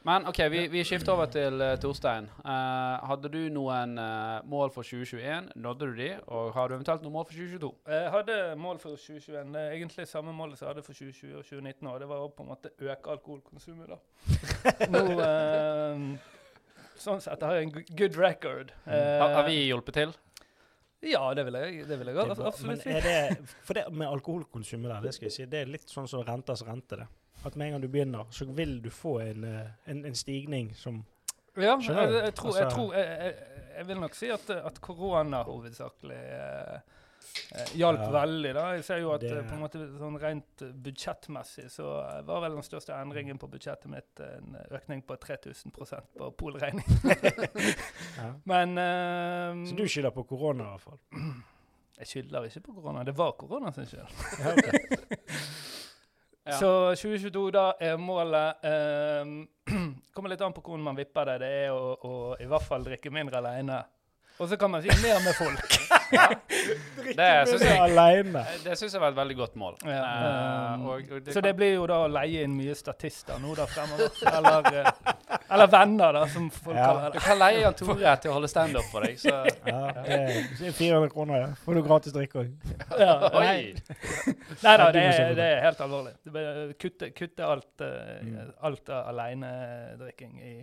Men 0.03 0.25
OK, 0.27 0.39
vi, 0.49 0.67
vi 0.67 0.81
skifter 0.85 1.13
over 1.13 1.27
til 1.29 1.61
uh, 1.61 1.75
Torstein. 1.81 2.25
Uh, 2.41 3.03
hadde 3.05 3.29
du 3.29 3.37
noen 3.53 3.93
uh, 4.01 4.39
mål 4.49 4.71
for 4.73 4.81
2021? 4.87 5.51
Nådde 5.61 5.89
du 5.91 5.99
de? 5.99 6.07
Og 6.33 6.49
har 6.55 6.71
du 6.71 6.75
eventuelt 6.79 7.05
noen 7.05 7.13
mål 7.19 7.27
for 7.29 7.37
2022? 7.37 7.69
Jeg 7.93 8.07
hadde 8.15 8.37
mål 8.57 8.81
for 8.81 8.97
2021. 8.97 9.53
Det 9.53 9.61
er 9.61 9.75
egentlig 9.77 10.07
samme 10.09 10.33
mål 10.33 10.55
som 10.55 10.65
jeg 10.65 10.73
hadde 10.73 10.85
for 10.87 10.97
2020 10.97 11.37
og 11.37 11.45
2019. 11.45 11.91
Og 11.93 12.01
det 12.01 12.09
var 12.09 12.25
å 12.25 12.33
på 12.33 12.47
en 12.47 12.49
måte 12.49 12.73
øke 12.81 13.13
alkoholkonsumet, 13.13 13.93
da. 13.93 13.99
Nå, 14.95 15.05
eh, 15.27 16.03
sånn 17.05 17.21
sett 17.21 17.45
har 17.45 17.59
jeg 17.59 17.69
en 17.69 17.77
good 18.01 18.17
record. 18.17 18.73
Eh, 18.89 19.15
Har, 19.21 19.37
har 19.37 19.49
vi 19.51 19.61
hjulpet 19.67 20.01
til? 20.01 20.17
Ja, 21.05 21.27
det 21.37 21.45
vil 21.45 21.61
jeg, 21.61 21.85
det 21.89 21.97
vil 21.97 22.09
jeg 22.09 22.17
Det 22.17 22.25
er 22.25 22.47
absolutt 22.49 22.81
si. 22.81 22.89
Men 22.89 22.97
er 22.97 23.05
det, 23.05 23.55
for 23.65 23.77
det 23.77 23.85
med 23.93 24.09
alkoholkonsumet 24.09 24.95
der, 24.95 25.05
det 25.05 25.13
skal 25.17 25.29
jeg 25.29 25.37
si, 25.37 25.49
det 25.49 25.61
er 25.61 25.75
litt 25.77 25.89
sånn 25.89 26.09
som 26.09 26.25
renters 26.25 26.65
rente, 26.65 27.03
det. 27.05 27.07
At 27.45 27.55
med 27.55 27.67
en 27.67 27.71
gang 27.73 27.81
du 27.81 27.87
begynner, 27.87 28.25
så 28.31 28.45
vil 28.45 28.81
du 28.83 28.89
få 28.93 29.19
en, 29.23 29.43
eh, 29.43 29.67
en, 29.91 30.05
en 30.05 30.15
stigning 30.15 30.75
som 30.77 31.03
Ja, 31.57 31.75
jeg, 31.81 31.87
jeg, 31.87 32.33
tror, 32.35 32.55
jeg, 32.55 32.65
Altså- 32.65 32.75
tror 32.75 32.93
jeg, 32.95 33.33
jeg, 33.77 33.87
vil 33.87 33.99
nok 33.99 34.13
si 34.15 34.29
at, 34.31 34.49
at 34.49 34.81
korona 34.81 35.41
hovedsakelig 35.43 36.15
eh, 36.15 36.77
eh, 37.55 37.73
hjalp 37.75 37.99
Ja. 37.99 38.11
veldig. 38.11 38.53
da. 38.55 38.65
Jeg 38.77 38.83
ser 38.83 38.97
jo 39.01 39.11
at 39.13 39.21
Det- 39.21 39.31
eh, 39.37 39.43
på 39.49 39.53
en 39.57 39.59
måte 39.59 39.81
sånn 39.99 40.19
rent 40.21 40.63
budsjettmessig 40.83 41.65
så 41.71 41.83
var 42.25 42.41
vel 42.41 42.51
den 42.55 42.63
største 42.63 42.93
endringen 42.95 43.37
på 43.41 43.49
budsjettet 43.51 43.89
mitt 43.91 44.19
en 44.19 44.55
økning 44.71 45.01
på 45.03 45.17
3000% 45.17 46.01
på 46.17 46.31
polregning. 46.37 46.85
ja. 48.17 48.33
Men 48.45 48.77
eh, 48.77 49.65
Så 49.69 49.75
du 49.75 49.87
skylder 49.87 50.11
på 50.15 50.23
korona, 50.29 50.63
i 50.63 50.77
hvert 50.77 50.81
fall? 50.81 50.99
Jeg 52.01 52.07
skylder 52.07 52.43
ikke 52.47 52.61
på 52.65 52.73
korona. 52.79 53.03
Det 53.03 53.13
var 53.17 53.31
korona 53.37 53.71
sin 53.71 53.85
skyld. 53.85 54.07
Ja, 54.39 54.53
ok. 54.53 54.71
Ja. 56.43 56.57
Så 56.57 56.69
2022, 56.95 57.51
da 57.53 57.67
er 57.79 57.97
målet 58.01 58.63
um, 58.65 59.33
Kommer 60.15 60.31
litt 60.33 60.41
an 60.41 60.55
på 60.55 60.63
hvordan 60.65 60.83
man 60.89 60.97
vipper 60.97 61.29
det. 61.29 61.39
Det 61.43 61.49
er 61.65 61.73
å, 61.75 61.91
å 62.01 62.13
i 62.41 62.47
hvert 62.49 62.65
fall 62.65 62.85
drikke 62.85 63.13
mindre 63.13 63.37
alene. 63.43 63.83
Og 64.41 64.49
så 64.49 64.57
kan 64.57 64.71
man 64.73 64.81
si 64.81 64.89
mer 65.03 65.19
med 65.21 65.35
folk. 65.37 65.75
ja. 66.17 66.27
Drikke 66.97 67.25
jeg, 67.61 67.77
Aleine. 67.81 68.41
det 68.63 68.77
synes 68.79 68.93
jeg 68.93 69.01
var 69.01 69.13
et 69.13 69.19
veldig 69.19 69.35
godt 69.37 69.55
mål. 69.55 69.77
Ja, 69.85 70.01
Uh, 70.01 70.85
og, 70.85 71.01
og, 71.11 71.25
det 71.25 71.33
Så 71.33 71.41
det 71.41 71.53
blir 71.55 71.75
jo 71.75 71.85
da 71.89 71.99
å 72.05 72.09
leie 72.09 72.43
inn 72.45 72.53
mye 72.57 72.73
statister 72.77 73.37
nå 73.41 73.53
da 73.57 73.67
fremover. 73.69 74.09
Eller, 74.37 74.69
eh, 74.81 75.13
eller 75.51 75.67
venner, 75.67 76.13
da, 76.13 76.23
som 76.31 76.49
folk 76.51 76.75
Ja. 76.77 76.85
kaller 76.87 77.11
Du 77.15 77.19
kan 77.19 77.39
leie 77.39 77.59
Jan 77.61 77.73
Tore 77.79 78.15
til 78.23 78.31
å 78.31 78.33
holde 78.37 78.49
standup 78.51 78.87
for 78.91 79.05
deg, 79.05 79.17
så 79.19 79.33
Ja, 79.67 79.81
det 80.01 80.17
er 80.17 80.67
er 80.69 80.75
400 80.77 81.09
kroner, 81.13 81.41
ja. 81.43 81.47
Får 81.65 81.75
du 81.75 81.81
gratis 81.85 82.13
drikke 82.15 82.43
òg. 82.45 82.51
Ja, 82.99 83.15
nei. 83.39 83.73
Nei 84.63 84.75
da, 84.77 84.91
det 84.95 85.05
er, 85.07 85.33
det 85.37 85.47
er 85.57 85.61
helt 85.67 85.81
alvorlig. 85.85 86.13
Det 86.25 86.45
Kutte, 86.81 87.11
kutte 87.17 87.45
alt, 87.47 87.71
uh, 87.81 88.21
Mm. 88.21 88.53
alt 88.61 88.89
av 88.89 89.07
alenedrikking 89.13 90.37
i 90.41 90.53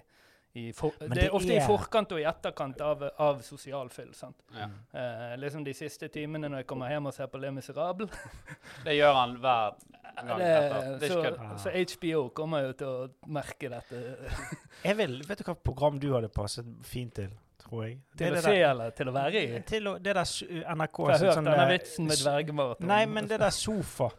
for, 0.77 0.95
det, 1.01 1.09
det 1.17 1.25
er 1.29 1.35
ofte 1.37 1.53
er- 1.55 1.61
i 1.63 1.67
forkant 1.67 2.13
og 2.15 2.21
i 2.23 2.27
etterkant 2.29 2.81
av, 2.85 3.03
av 3.25 3.41
sosial 3.47 3.89
fyll. 3.95 4.11
sant? 4.17 4.37
Ja. 4.55 4.69
Eh, 4.93 5.37
liksom 5.41 5.65
de 5.67 5.75
siste 5.77 6.09
timene 6.15 6.49
når 6.51 6.63
jeg 6.65 6.69
kommer 6.71 6.93
hjem 6.93 7.09
og 7.11 7.15
ser 7.17 7.31
på 7.33 7.41
Le 7.43 7.51
Miserable. 7.57 8.09
Det 8.87 8.95
gjør 8.99 9.15
han 9.19 9.35
hver 9.43 9.77
gang 10.19 10.39
Det. 10.43 10.55
Det 11.03 11.11
så, 11.13 11.35
så 11.65 11.75
HBO 11.95 12.23
kommer 12.35 12.65
jo 12.69 12.73
til 12.81 12.89
å 12.91 13.09
merke 13.39 13.71
dette. 13.71 14.01
Jeg 14.89 14.97
vil, 14.99 15.19
vet 15.29 15.39
du 15.43 15.45
hva 15.51 15.55
program 15.69 15.99
du 16.03 16.09
hadde 16.15 16.31
passet 16.35 16.67
fint 16.87 17.13
til, 17.19 17.31
tror 17.63 17.85
jeg? 17.87 17.99
Til 18.17 18.25
det 18.25 18.31
å 18.31 18.37
det 18.39 18.45
se 18.47 18.55
der- 18.57 18.71
eller 18.73 18.97
til 18.99 19.11
å 19.11 19.15
være 19.19 19.43
i. 19.45 19.61
Til 19.69 19.91
å, 19.93 19.97
det 20.03 20.15
der 20.19 20.33
NRK 20.75 20.97
For 21.03 21.13
jeg 21.13 21.19
har 21.19 21.27
hørt 21.29 21.39
sånn, 21.41 21.51
denne 21.53 21.67
eh, 21.69 21.75
vitsen 21.77 22.09
med 22.11 22.23
dvergmaraton. 22.25 22.91
Nei, 22.91 23.05
men 23.11 23.31
det 23.31 23.39
der 23.45 23.55
sofa. 23.55 24.11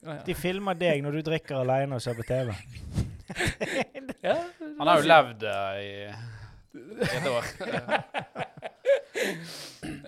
Ja, 0.00 0.14
ja. 0.14 0.20
De 0.24 0.32
filmer 0.36 0.76
deg 0.80 1.02
når 1.04 1.18
du 1.18 1.26
drikker 1.28 1.58
alene 1.60 1.98
og 1.98 2.04
ser 2.04 2.16
på 2.16 2.24
TV. 2.28 2.54
Ja, 4.20 4.34
Han 4.80 4.88
har 4.90 5.00
jo 5.02 5.08
levd 5.10 5.42
eh, 5.50 5.80
i 5.84 5.94
i 6.70 7.16
et 7.18 7.24
år. 7.26 7.46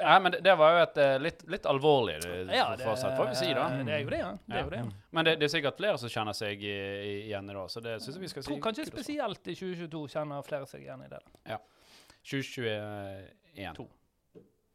Nei, 0.02 0.20
men 0.22 0.32
det, 0.32 0.40
det 0.46 0.52
var 0.58 0.74
jo 0.76 0.82
et 0.84 0.98
eh, 1.02 1.14
litt, 1.22 1.40
litt 1.50 1.66
alvorlig 1.68 2.14
det, 2.22 2.54
Ja, 2.54 2.68
for 2.80 2.96
seg, 3.00 3.14
får 3.18 3.28
vi 3.32 3.36
si, 3.38 3.48
da. 3.56 3.64
Det 3.86 3.94
er 3.96 4.02
jo 4.04 4.10
det, 4.12 4.20
ja. 4.20 4.30
Det 4.46 4.58
er 4.58 4.62
jo 4.66 4.70
det. 4.72 4.80
ja. 4.82 4.86
Men 5.16 5.26
det, 5.26 5.34
det 5.40 5.48
er 5.48 5.52
sikkert 5.56 5.78
flere 5.80 5.98
som 6.00 6.12
kjenner 6.12 6.36
seg 6.36 6.62
i, 6.62 6.72
i, 6.72 7.14
igjen 7.28 7.50
i 7.50 7.56
det, 7.56 7.64
så 7.72 7.82
det 7.84 7.96
syns 8.04 8.16
jeg 8.18 8.22
vi 8.24 8.30
skal 8.32 8.40
Jeg 8.42 8.46
si. 8.46 8.52
tror 8.52 8.62
kanskje 8.66 8.84
kudos 8.86 8.92
for. 8.92 9.02
spesielt 9.02 9.50
i 9.52 9.56
2022 9.58 10.02
kjenner 10.14 10.46
flere 10.46 10.68
seg 10.70 10.84
igjen 10.86 11.04
i 11.06 11.10
det. 11.12 11.20
2021. 12.30 13.74
To. 13.80 13.88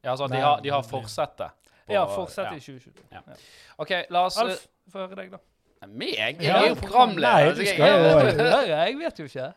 Ja, 0.04 0.12
altså 0.14 0.28
at 0.28 0.36
de 0.36 0.42
har, 0.44 0.62
de 0.66 0.74
har 0.76 0.84
fortsettet. 0.88 1.52
på- 1.88 1.94
Ja, 1.96 2.04
fortsett 2.12 2.52
ja. 2.52 2.56
i 2.58 2.60
2022. 2.60 3.08
Ja. 3.16 3.22
OK, 3.78 3.94
la 4.12 4.26
oss 4.28 4.38
Alf, 4.44 4.68
få 4.92 5.06
høre 5.06 5.16
deg, 5.22 5.32
da. 5.32 5.40
Eh, 5.82 5.88
Meg? 5.88 6.42
Jeg 6.42 6.50
er 6.54 6.68
jo 6.70 6.76
programleder. 6.82 7.46
Nei, 7.50 7.54
du 7.54 7.62
jeg- 7.64 7.74
skal 7.76 7.88
jo 7.88 8.30
jeg- 8.44 8.68
jeg 8.76 8.98
vet 9.04 9.20
jo 9.20 9.26
ikke. 9.26 9.54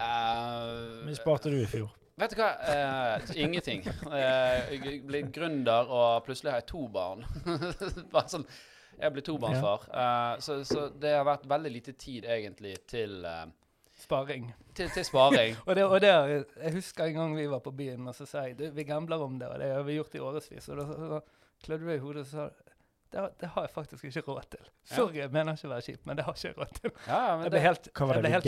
Eh, 0.00 1.04
Hvor 1.06 1.14
sparte 1.18 1.50
du 1.52 1.56
i 1.62 1.66
fjor? 1.66 1.90
Vet 2.20 2.34
du 2.36 2.40
hva? 2.42 2.50
Uh, 2.68 3.30
ingenting. 3.40 3.86
Eh, 4.12 4.74
jeg 4.74 4.98
ble 5.08 5.22
gründer, 5.32 5.88
og 5.88 6.24
plutselig 6.26 6.52
har 6.52 6.58
jeg 6.60 6.66
to 6.68 6.82
barn. 6.92 7.22
Bare 8.12 8.28
sånn, 8.28 8.44
jeg 9.00 9.14
ble 9.14 9.22
tobarnsfar. 9.24 9.86
Uh, 9.88 10.34
så, 10.44 10.58
så 10.68 10.90
det 11.00 11.14
har 11.16 11.24
vært 11.24 11.46
veldig 11.48 11.72
lite 11.72 11.94
tid 11.96 12.26
egentlig 12.28 12.74
til, 12.92 13.22
eh, 13.24 13.46
Sparing. 14.02 14.50
til, 14.76 14.90
til 14.92 15.04
sparing. 15.08 15.56
Og 15.66 15.74
det, 15.76 15.84
og 15.84 15.96
det, 16.00 16.12
jeg 16.60 16.72
husker 16.76 17.04
en 17.08 17.16
gang 17.22 17.34
vi 17.36 17.46
var 17.52 17.60
på 17.64 17.72
byen, 17.76 18.06
og 18.08 18.14
så 18.16 18.26
sa 18.28 18.44
jeg 18.48 18.58
du, 18.58 18.66
vi 18.76 18.84
gambler 18.88 19.20
om 19.24 19.38
det, 19.40 19.48
og 19.48 19.58
det 19.60 19.72
har 19.74 19.82
vi 19.88 19.96
gjort 19.96 20.14
i 20.16 20.22
årevis. 20.24 20.68
Og 20.72 20.76
da 20.80 21.18
klødde 21.64 21.84
du 21.88 21.90
i 21.94 21.98
hodet 22.04 22.26
og 22.26 22.30
sa 22.30 22.46
det, 23.10 23.18
har- 23.20 23.32
det 23.40 23.48
har 23.54 23.62
jeg 23.66 23.70
faktisk 23.74 24.04
ikke 24.04 24.22
råd 24.28 24.44
til. 24.54 24.64
Sorry, 24.90 25.16
jeg 25.20 25.30
mener 25.34 25.52
ikke 25.58 25.66
å 25.68 25.72
være 25.74 25.84
kjip, 25.86 26.00
men 26.06 26.16
det 26.16 26.24
har 26.26 26.34
jeg 26.38 26.52
ikke 26.54 26.60
råd 26.62 26.72
til. 26.80 26.90
Ja, 27.06 27.18
ja, 27.26 27.32
men 27.36 27.42
Jeg 27.46 27.50
ble 27.56 27.60
helt, 27.64 27.88
Hva 27.94 28.06
var 28.06 28.14
jeg 28.14 28.22
ble 28.22 28.30
helt 28.36 28.44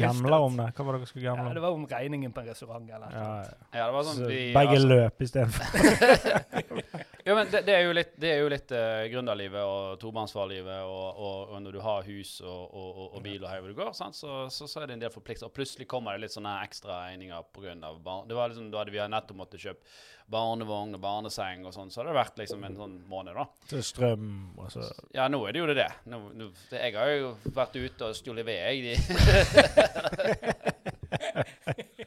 gamla 0.00 0.40
om 0.46 0.56
det? 0.60 0.68
Hva 0.76 0.84
var 0.88 0.92
det 0.92 1.00
dere 1.04 1.10
skulle 1.12 1.24
Ja, 1.28 1.34
gamle 1.36 1.54
det 1.54 1.60
om? 1.60 1.66
var 1.66 1.72
om 1.78 1.86
regningen 1.94 2.32
på 2.34 2.40
en 2.42 2.48
restaurant 2.50 2.90
eller 2.90 3.10
Ja, 3.14 3.22
noe. 3.22 3.44
ja. 3.44 3.78
ja, 3.78 3.86
det 3.86 3.94
var 3.94 4.02
sånn 4.10 4.18
Så 4.22 4.26
vi, 4.30 4.40
begge 4.54 4.76
altså- 4.76 4.88
løp 4.88 5.16
istedenfor. 5.28 5.64
Jo, 7.24 7.34
men 7.34 7.50
det, 7.52 7.62
det 7.66 7.74
er 7.76 7.82
jo 7.84 7.94
litt, 7.96 8.12
det 8.20 8.30
er 8.32 8.38
jo 8.40 8.50
litt 8.52 8.72
uh, 8.72 9.02
gründerlivet 9.12 9.60
og 9.60 9.98
tobarnsfarlivet, 10.00 10.84
og, 10.88 11.18
og, 11.20 11.54
og 11.54 11.62
når 11.64 11.76
du 11.76 11.80
har 11.84 12.06
hus 12.06 12.36
og, 12.40 12.62
og, 12.70 13.00
og, 13.10 13.18
bil 13.24 13.44
og 13.44 13.50
hvor 13.50 13.68
du 13.68 13.76
går, 13.82 13.92
sant? 13.96 14.16
Så, 14.16 14.46
så, 14.54 14.68
så 14.70 14.80
er 14.80 14.90
det 14.90 14.96
en 14.98 15.04
del 15.04 15.12
forpliktelser. 15.12 15.50
Og 15.50 15.56
plutselig 15.56 15.88
kommer 15.90 16.16
det 16.16 16.24
litt 16.24 16.36
sånne 16.36 16.54
ekstra 16.64 17.02
regninger 17.06 17.50
pga. 17.52 17.74
barn. 18.00 18.28
Det 18.28 18.38
var 18.38 18.52
liksom, 18.52 18.70
Da 18.72 18.80
hadde 18.82 18.94
vi 18.94 19.02
nettopp 19.04 19.40
måttet 19.42 19.64
kjøpe 19.64 19.84
barnevogn 20.30 20.94
og 20.94 21.00
barneseng 21.02 21.64
og 21.66 21.74
sånn, 21.74 21.90
så 21.90 22.00
hadde 22.00 22.12
det 22.12 22.20
vært 22.20 22.36
liksom 22.38 22.64
en 22.66 22.76
sånn 22.78 22.96
måned, 23.10 23.34
da. 23.34 23.44
Til 23.70 23.82
strøm 23.82 24.28
og 24.54 24.70
så 24.72 24.86
Ja, 25.16 25.26
nå 25.32 25.42
er 25.46 25.56
det 25.56 25.62
jo 25.62 25.66
det. 25.70 25.78
det. 25.80 25.90
Nå, 26.12 26.22
nå, 26.38 26.50
jeg 26.70 26.94
har 26.94 27.10
jo 27.16 27.32
vært 27.56 27.74
ute 27.80 28.12
og 28.12 28.18
stjålet 28.18 28.46
ved, 28.46 28.58
jeg. 28.62 28.98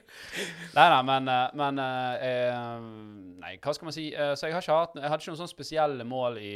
Nei, 0.74 0.88
nei, 0.90 1.02
men, 1.06 1.30
eh, 1.30 1.54
men 1.60 1.80
eh, 1.84 2.26
eh, 2.28 2.86
Nei, 3.44 3.54
hva 3.62 3.74
skal 3.76 3.88
man 3.88 3.96
si? 3.96 4.08
Eh, 4.14 4.34
så 4.40 4.48
jeg, 4.48 4.56
har 4.56 4.66
ikke 4.66 4.78
hatt, 4.80 4.98
jeg 4.98 5.12
hadde 5.12 5.22
ikke 5.22 5.34
noen 5.34 5.42
sånn 5.44 5.52
spesielle 5.52 6.08
mål 6.08 6.40
i, 6.42 6.56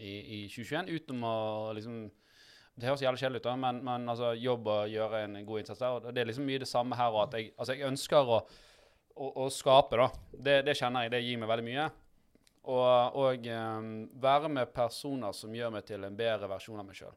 i, 0.00 0.12
i 0.38 0.40
2021 0.52 0.92
utenom 0.96 1.26
å 1.28 1.36
liksom 1.76 1.96
Det 2.76 2.88
høres 2.88 3.04
jævlig 3.04 3.20
kjedelig 3.20 3.42
ut, 3.42 3.48
da, 3.50 3.56
men, 3.66 3.80
men 3.84 4.08
altså, 4.08 4.32
jobb 4.38 4.70
og 4.72 4.92
gjøre 4.92 5.24
en 5.26 5.40
god 5.44 5.62
innsats 5.62 5.82
der. 5.82 5.98
og 5.98 6.14
Det 6.14 6.22
er 6.22 6.30
liksom 6.30 6.46
mye 6.48 6.62
det 6.62 6.70
samme 6.70 6.96
her. 6.96 7.18
At 7.24 7.36
jeg, 7.36 7.50
altså, 7.56 7.76
jeg 7.76 7.90
ønsker 7.90 8.32
å, 8.36 8.38
å, 9.12 9.28
å 9.44 9.50
skape, 9.52 10.00
da. 10.00 10.08
Det, 10.32 10.54
det 10.64 10.78
kjenner 10.78 11.04
jeg. 11.04 11.12
Det 11.12 11.20
gir 11.20 11.42
meg 11.42 11.52
veldig 11.52 11.66
mye. 11.68 11.90
Og, 12.62 13.18
og 13.18 13.46
um, 13.50 13.92
være 14.22 14.48
med 14.56 14.72
personer 14.72 15.36
som 15.36 15.52
gjør 15.52 15.74
meg 15.74 15.84
til 15.84 16.08
en 16.08 16.16
bedre 16.16 16.48
versjon 16.48 16.80
av 16.80 16.88
meg 16.88 16.96
sjøl. 16.96 17.12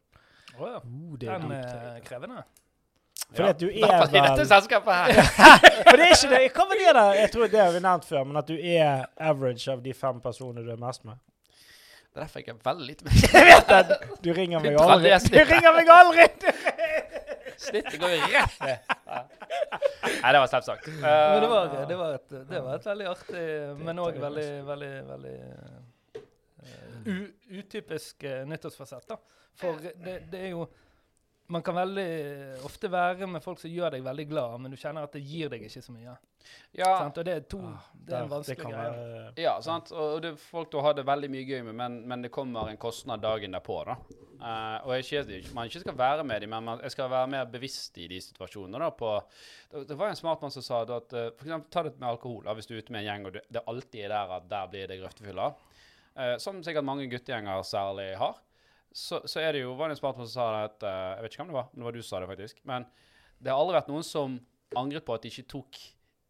Oh, 0.57 0.67
ja. 0.67 0.81
uh, 0.81 1.15
det 1.21 1.31
er 1.31 1.47
Den 1.47 2.05
krevende. 2.05 2.43
Fordi 3.33 3.49
at 3.49 3.59
du 3.59 3.67
I 3.67 3.83
er 3.83 4.05
dette 4.13 4.45
selskapet 4.47 4.93
her. 4.93 5.29
For 5.89 5.97
det 5.97 6.05
er 6.05 6.11
ikke 6.13 6.31
det. 6.31 6.41
Hva 6.55 6.65
var 6.69 6.81
det 6.81 6.91
der? 6.97 7.13
Jeg 7.19 7.31
tror 7.33 7.47
det 7.51 7.61
har 7.61 7.71
vi 7.73 7.81
nevnt 7.83 8.05
før, 8.07 8.27
men 8.29 8.41
at 8.41 8.51
du 8.51 8.55
er 8.55 9.07
average 9.17 9.71
av 9.71 9.81
de 9.83 9.95
fem 9.97 10.21
personene 10.23 10.65
du 10.65 10.71
er 10.71 10.79
mest 10.81 11.03
med. 11.07 11.17
Det 12.15 12.21
er 12.21 12.27
derfor 12.27 12.39
jeg 12.39 12.53
er 12.53 12.59
veldig 12.63 12.85
lite 12.87 13.05
med. 13.05 13.23
Jeg 13.35 13.47
vet 13.49 13.71
det! 13.89 13.97
Du 14.23 14.29
ringer 14.37 14.61
meg 14.63 14.77
aldri. 14.79 15.09
Du 15.33 15.41
ringer 15.49 15.73
meg 15.75 15.89
aldri! 15.91 16.27
Snittet 17.59 17.97
går 17.99 18.13
jo 18.13 18.29
rett 18.31 18.55
ned. 18.63 18.93
Nei, 20.21 20.31
det 20.31 20.39
var 20.39 20.47
slemt 20.47 20.67
sagt. 20.69 20.87
Men 20.87 21.41
det 21.43 21.49
var, 21.51 21.75
Eh, 21.75 21.87
det 21.89 21.97
var, 21.99 22.13
et, 22.15 22.29
det 22.49 22.61
var 22.61 22.75
et 22.75 22.87
veldig 22.87 23.07
artig, 23.11 23.43
men 23.83 23.99
òg 23.99 24.19
veldig, 24.21 24.47
veldig, 24.67 24.91
veldig 25.09 25.35
uh, 26.15 26.23
u, 27.05 27.15
utypisk 27.59 28.23
uh, 28.23 28.41
nyttårsfasett. 28.47 29.07
da. 29.09 29.19
For 29.59 29.79
det, 29.83 30.17
det 30.31 30.39
er 30.39 30.55
jo 30.55 30.69
man 31.47 31.61
kan 31.61 31.75
veldig 31.77 32.05
ofte 32.65 32.89
være 32.91 33.27
med 33.29 33.43
folk 33.43 33.59
som 33.61 33.69
gjør 33.69 33.91
deg 33.93 34.03
veldig 34.05 34.25
glad, 34.29 34.55
men 34.63 34.73
du 34.73 34.77
kjenner 34.81 35.05
at 35.05 35.13
det 35.13 35.21
gir 35.21 35.49
deg 35.53 35.65
ikke 35.67 35.81
så 35.85 35.93
mye. 35.93 36.15
Ja, 36.77 36.91
Sant? 36.99 37.17
Og 37.21 37.25
det 37.25 37.33
er 37.33 37.43
to 37.49 37.59
Ah, 37.65 37.83
Det 37.93 38.13
er 38.13 38.23
en 38.23 38.29
vanskelig 38.29 38.57
greie. 38.65 38.91
være- 38.91 39.33
ja 39.41 39.53
sant. 39.61 39.91
Og 39.91 40.21
det 40.21 40.31
er 40.33 40.35
folk 40.41 40.71
du 40.71 40.79
har 40.81 40.93
det 40.93 41.05
veldig 41.05 41.29
mye 41.29 41.45
gøy 41.45 41.63
med, 41.63 41.75
men, 41.75 42.07
men 42.07 42.21
det 42.21 42.31
kommer 42.31 42.69
en 42.69 42.77
kostnad 42.77 43.21
dagen 43.21 43.51
derpå. 43.51 43.83
da. 43.85 43.95
Uh, 44.35 44.87
og 44.87 44.91
jeg 45.11 45.45
man 45.53 45.65
ikke 45.65 45.79
skal 45.79 45.97
være 45.97 46.23
med 46.23 46.41
dem, 46.41 46.49
men 46.49 46.63
man, 46.63 46.79
jeg 46.83 46.91
skal 46.91 47.09
være 47.09 47.27
mer 47.27 47.45
bevisst 47.45 47.97
i 47.97 48.07
de 48.07 48.19
situasjonene. 48.21 48.79
da, 48.79 48.89
på, 48.89 49.23
det, 49.71 49.87
det 49.87 49.97
var 49.97 50.09
en 50.09 50.15
smart 50.15 50.41
mann 50.41 50.51
som 50.51 50.61
sa 50.61 50.83
da, 50.85 50.97
at 50.97 51.13
uh, 51.13 51.29
for 51.37 51.45
eksempel, 51.45 51.69
ta 51.71 51.83
det 51.83 51.99
med 51.99 52.09
alkohol. 52.09 52.43
da, 52.43 52.53
Hvis 52.53 52.67
du 52.67 52.75
er 52.75 52.81
ute 52.83 52.91
med 52.91 53.01
en 53.01 53.07
gjeng 53.07 53.25
og 53.25 53.33
du, 53.33 53.39
det 53.49 53.63
alltid 53.67 54.03
er 54.05 54.09
der 54.09 54.35
at 54.37 54.49
der 54.49 54.67
blir 54.67 54.87
det 54.87 54.99
grøftefylla, 55.01 55.47
uh, 56.17 56.37
som 56.37 56.61
sikkert 56.63 56.83
mange 56.85 57.07
guttegjenger 57.09 57.63
særlig 57.63 58.17
har, 58.17 58.35
så, 58.95 59.19
så 59.27 59.41
er 59.43 59.51
det 59.57 59.61
jo 59.65 59.73
var 59.75 59.91
det 59.91 59.97
en 59.97 59.99
smart 59.99 60.19
som 60.21 60.29
sa 60.31 60.45
det 60.55 60.61
at 60.69 60.85
eh, 60.87 60.99
Jeg 61.17 61.23
vet 61.25 61.33
ikke 61.35 61.41
hvem 61.43 61.51
det 61.51 61.57
var, 61.59 61.67
men 61.73 61.81
det 61.83 61.87
var 61.89 61.95
du 61.97 62.01
som 62.01 62.09
sa 62.15 62.21
det, 62.23 62.29
faktisk. 62.31 62.61
Men 62.71 62.85
det 63.43 63.51
har 63.51 63.59
aldri 63.59 63.75
vært 63.77 63.89
noen 63.91 64.05
som 64.07 64.37
angret 64.79 65.05
på 65.07 65.15
at 65.17 65.25
de 65.25 65.31
ikke 65.33 65.49
tok 65.51 65.81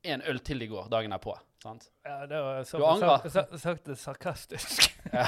en 0.05 0.21
øl 0.29 0.39
til 0.45 0.61
i 0.61 0.67
går 0.69 0.89
dagen 0.93 1.13
derpå. 1.13 1.33
sant? 1.63 1.87
Ja, 2.05 2.17
det 2.29 2.41
var 2.45 2.63
så 2.69 2.77
Du 2.81 2.85
angrer? 2.85 3.29
sagt, 3.33 3.55
sagt, 3.61 3.85
det 3.89 3.95
sarkastisk. 4.01 4.83
Ja. 5.13 5.25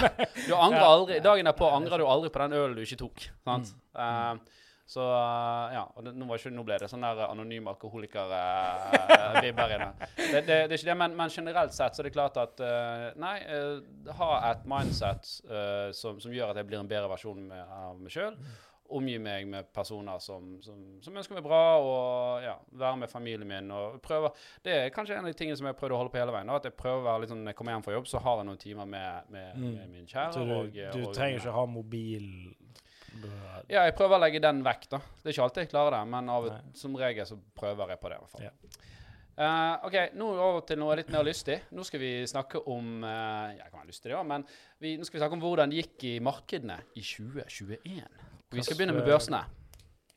Du 0.48 0.53
angrer 0.65 0.86
aldri, 0.86 1.20
Dagen 1.25 1.50
derpå 1.50 1.70
angrer 1.74 2.01
du 2.01 2.06
aldri 2.10 2.29
på 2.34 2.41
den 2.44 2.58
ølen 2.60 2.75
du 2.77 2.84
ikke 2.86 3.00
tok. 3.06 3.27
sant? 3.46 3.72
Mm. 3.94 4.01
Eh, 4.06 4.58
så 4.88 5.03
eh, 5.03 5.74
ja, 5.75 5.82
og 5.96 6.06
det, 6.06 6.13
nå, 6.15 6.24
var 6.29 6.39
ikke, 6.39 6.53
nå 6.56 6.63
ble 6.63 6.77
det 6.79 6.88
sånn 6.88 7.03
der 7.03 7.25
anonym 7.27 7.67
alkoholiker-vibber 7.74 9.67
i 9.75 9.79
det. 9.82 9.89
Det, 10.15 10.24
det. 10.32 10.46
Det 10.48 10.56
er 10.72 10.77
ikke 10.77 10.91
det, 10.91 10.98
men, 11.01 11.17
men 11.17 11.34
generelt 11.34 11.74
sett 11.75 11.96
så 11.98 12.01
er 12.03 12.08
det 12.08 12.13
klart 12.15 12.39
at 12.39 12.56
uh, 12.63 13.10
Nei, 13.20 13.36
uh, 13.51 14.13
ha 14.20 14.29
et 14.53 14.63
mindset 14.70 15.27
uh, 15.51 15.89
som, 15.96 16.22
som 16.24 16.32
gjør 16.34 16.53
at 16.53 16.62
jeg 16.62 16.70
blir 16.70 16.79
en 16.79 16.88
bedre 16.89 17.12
versjon 17.12 17.44
med, 17.50 17.63
av 17.67 18.00
meg 18.00 18.12
sjøl. 18.15 18.36
Omgi 18.98 19.17
meg 19.20 19.44
med 19.51 19.67
personer 19.75 20.15
som, 20.24 20.53
som, 20.63 20.77
som 21.03 21.17
ønsker 21.20 21.36
meg 21.36 21.44
bra, 21.44 21.60
og 21.84 22.46
ja, 22.46 22.53
være 22.79 23.01
med 23.01 23.12
familien 23.12 23.50
min. 23.50 23.67
og 23.75 23.98
prøve, 24.00 24.29
Det 24.63 24.72
er 24.72 24.94
kanskje 24.96 25.17
en 25.17 25.25
av 25.27 25.34
de 25.34 25.36
tingene 25.36 25.60
som 25.60 25.67
jeg 25.67 25.75
prøvde 25.75 25.98
å 25.98 26.00
holde 26.00 26.13
på 26.13 26.22
hele 26.22 26.32
veien. 26.32 26.48
da, 26.48 26.56
At 26.62 26.70
jeg 26.70 26.77
prøver 26.79 27.01
å 27.01 27.08
være 27.10 27.25
litt 27.25 27.34
sånn, 27.34 27.44
Når 27.44 27.51
jeg 27.51 27.60
kommer 27.60 27.75
hjem 27.75 27.84
fra 27.84 27.98
jobb, 27.98 28.08
så 28.08 28.17
har 28.24 28.39
jeg 28.39 28.48
noen 28.48 28.62
timer 28.63 28.88
med, 28.88 29.12
med, 29.36 29.50
Mm. 29.58 29.74
med 29.75 29.91
min 29.91 30.08
kjære. 30.08 30.32
Så 30.38 30.46
du, 30.48 30.53
og, 30.56 30.72
du 30.72 31.01
og, 31.03 31.12
trenger 31.17 31.41
ikke 31.41 31.58
ha 31.58 31.65
mobil 31.67 32.29
Ja, 33.68 33.84
jeg 33.84 33.96
prøver 33.98 34.18
å 34.18 34.22
legge 34.24 34.42
den 34.44 34.62
vekk, 34.66 34.86
da. 34.94 35.00
Det 35.20 35.30
er 35.30 35.36
ikke 35.36 35.48
alltid 35.48 35.66
jeg 35.66 35.72
klarer 35.74 35.98
det, 35.98 36.04
men 36.14 36.30
av, 36.32 36.46
som 36.78 36.96
regel 37.00 37.28
så 37.28 37.40
prøver 37.58 37.94
jeg 37.94 38.02
på 38.02 38.12
det. 38.12 38.20
i 38.20 38.24
hvert 38.24 38.36
fall. 38.36 38.46
Ja. 38.48 38.94
Uh, 39.38 39.86
ok, 39.86 39.96
nå 40.18 40.28
over 40.34 40.64
til 40.66 40.80
noe 40.82 40.96
litt 40.98 41.12
mer 41.14 41.26
lystig. 41.28 41.60
Nå 41.78 41.84
skal 41.86 42.02
vi 42.02 42.12
snakke 42.26 42.64
om 42.74 43.04
uh, 43.06 43.54
Jeg 43.54 43.68
kan 43.68 43.84
være 43.84 43.92
lystig, 43.92 44.10
det 44.10 44.16
også, 44.18 44.30
men 44.32 44.48
vi, 44.82 44.96
nå 44.98 45.06
skal 45.06 45.20
vi 45.20 45.22
snakke 45.22 45.38
om 45.38 45.44
hvordan 45.44 45.74
det 45.74 45.84
gikk 45.84 46.08
i 46.10 46.14
markedene 46.26 46.80
i 46.98 47.04
2021. 47.06 48.24
Vi 48.56 48.66
skal 48.66 48.80
begynne 48.80 48.96
med 48.98 49.06
børsene. 49.06 49.44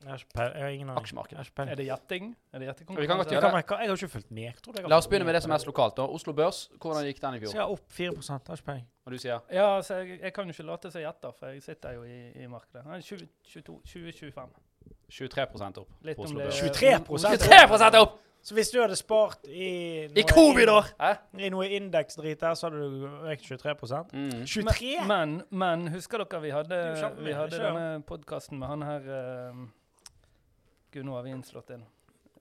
Jeg 0.03 0.19
har, 0.35 0.53
jeg 0.57 0.73
ingen. 0.73 0.89
Aksjemarkedet. 0.89 1.51
Jeg. 1.57 1.67
Er 1.69 1.75
det 1.75 1.85
gjetting? 1.85 2.35
Er 2.53 2.59
det 2.59 2.67
Vi 2.89 3.07
kan 3.07 3.17
godt 3.17 3.31
Jeg, 3.31 3.41
gjøre 3.41 3.51
det. 3.51 3.65
jeg, 3.69 3.89
har 3.89 3.95
ikke 3.95 4.07
fulgt 4.07 4.31
med. 4.31 4.43
Jeg 4.43 4.55
tror 4.63 4.73
jeg 4.79 4.89
La 4.89 4.97
oss 4.97 5.07
begynne 5.07 5.25
med 5.25 5.33
det 5.35 5.43
som 5.43 5.51
er 5.51 5.55
mest 5.55 5.65
lokalt. 5.69 5.97
da. 5.97 6.01
Oslo 6.01 6.33
Børs, 6.33 6.69
hvordan 6.81 7.05
gikk 7.05 7.21
den 7.21 7.33
i 7.33 7.39
Så 7.39 7.43
fjor? 7.45 7.53
jeg 7.53 7.61
har 7.61 7.71
opp 7.71 7.85
4 7.89 8.11
jeg 8.11 8.23
har 8.29 8.55
ikke 8.55 8.65
peiling. 8.65 8.87
Og 9.05 9.11
du 9.11 9.17
sier? 9.17 9.39
Ja, 9.51 9.81
så 9.81 9.95
jeg, 10.01 10.19
jeg 10.21 10.33
kan 10.33 10.45
jo 10.45 10.51
ikke 10.57 10.63
late 10.63 10.91
som 10.91 11.01
jeg 11.01 11.07
gjetter, 11.07 11.31
for 11.39 11.47
jeg 11.47 11.63
sitter 11.63 11.93
jo 11.93 12.03
i, 12.03 12.31
i 12.43 12.47
markedet. 12.47 12.85
Nei, 12.85 13.01
22, 13.01 13.27
2025. 13.85 14.49
23 15.11 15.41
opp 15.77 15.87
Litt 16.01 16.17
på 16.17 16.23
om 16.23 16.25
Oslo 16.25 16.39
det 16.39 16.45
Børs. 16.49 16.61
23%? 16.61 17.07
23% 17.07 17.97
opp! 18.01 18.19
Så 18.41 18.55
hvis 18.57 18.71
du 18.73 18.79
hadde 18.81 18.95
spart 18.97 19.43
i 19.45 20.07
I 20.17 20.23
covid-år! 20.25 20.87
I 21.37 21.49
noe 21.53 21.67
indeksdrit 21.77 22.39
der, 22.41 22.55
så 22.57 22.69
hadde 22.69 22.79
du 22.81 23.03
økt 23.29 23.45
23 23.45 23.75
Mm. 24.13 24.45
23? 24.49 24.95
Men, 25.07 25.35
men 25.51 25.87
husker 25.93 26.23
dere 26.23 26.41
vi 26.41 26.49
hadde, 26.49 26.79
vi 27.21 27.35
hadde 27.37 27.59
denne 27.61 28.01
podkasten 28.07 28.57
med 28.57 28.67
han 28.67 28.81
her 28.87 29.05
uh, 29.05 29.61
Gud, 30.91 31.05
nå 31.07 31.15
har 31.15 31.25
vi 31.25 31.33
innslått 31.35 31.73
inn. 31.75 31.83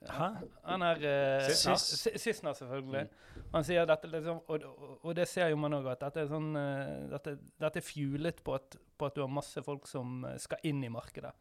Hæ? 0.09 0.28
Han 0.64 0.83
er 0.83 1.02
uh, 1.04 1.50
Sissener, 1.52 2.54
selvfølgelig. 2.57 3.09
Han 3.52 3.66
sier 3.66 3.88
dette 3.88 4.09
liksom, 4.09 4.40
og, 4.49 4.64
og, 4.64 4.95
og 5.04 5.16
det 5.16 5.26
ser 5.28 5.50
jo 5.52 5.59
man 5.61 5.76
òg, 5.76 5.90
at 5.92 6.07
dette 6.07 6.25
er 6.25 6.30
sånn 6.30 6.54
uh, 6.57 7.11
dette, 7.12 7.37
dette 7.61 7.83
er 7.83 7.85
fjulet 7.85 8.40
på 8.45 8.54
at, 8.57 8.78
på 8.97 9.11
at 9.11 9.19
du 9.19 9.21
har 9.25 9.33
masse 9.33 9.61
folk 9.64 9.88
som 9.88 10.25
eh, 10.28 10.38
skal 10.40 10.64
inn 10.69 10.80
i 10.85 10.92
markedet. 10.92 11.33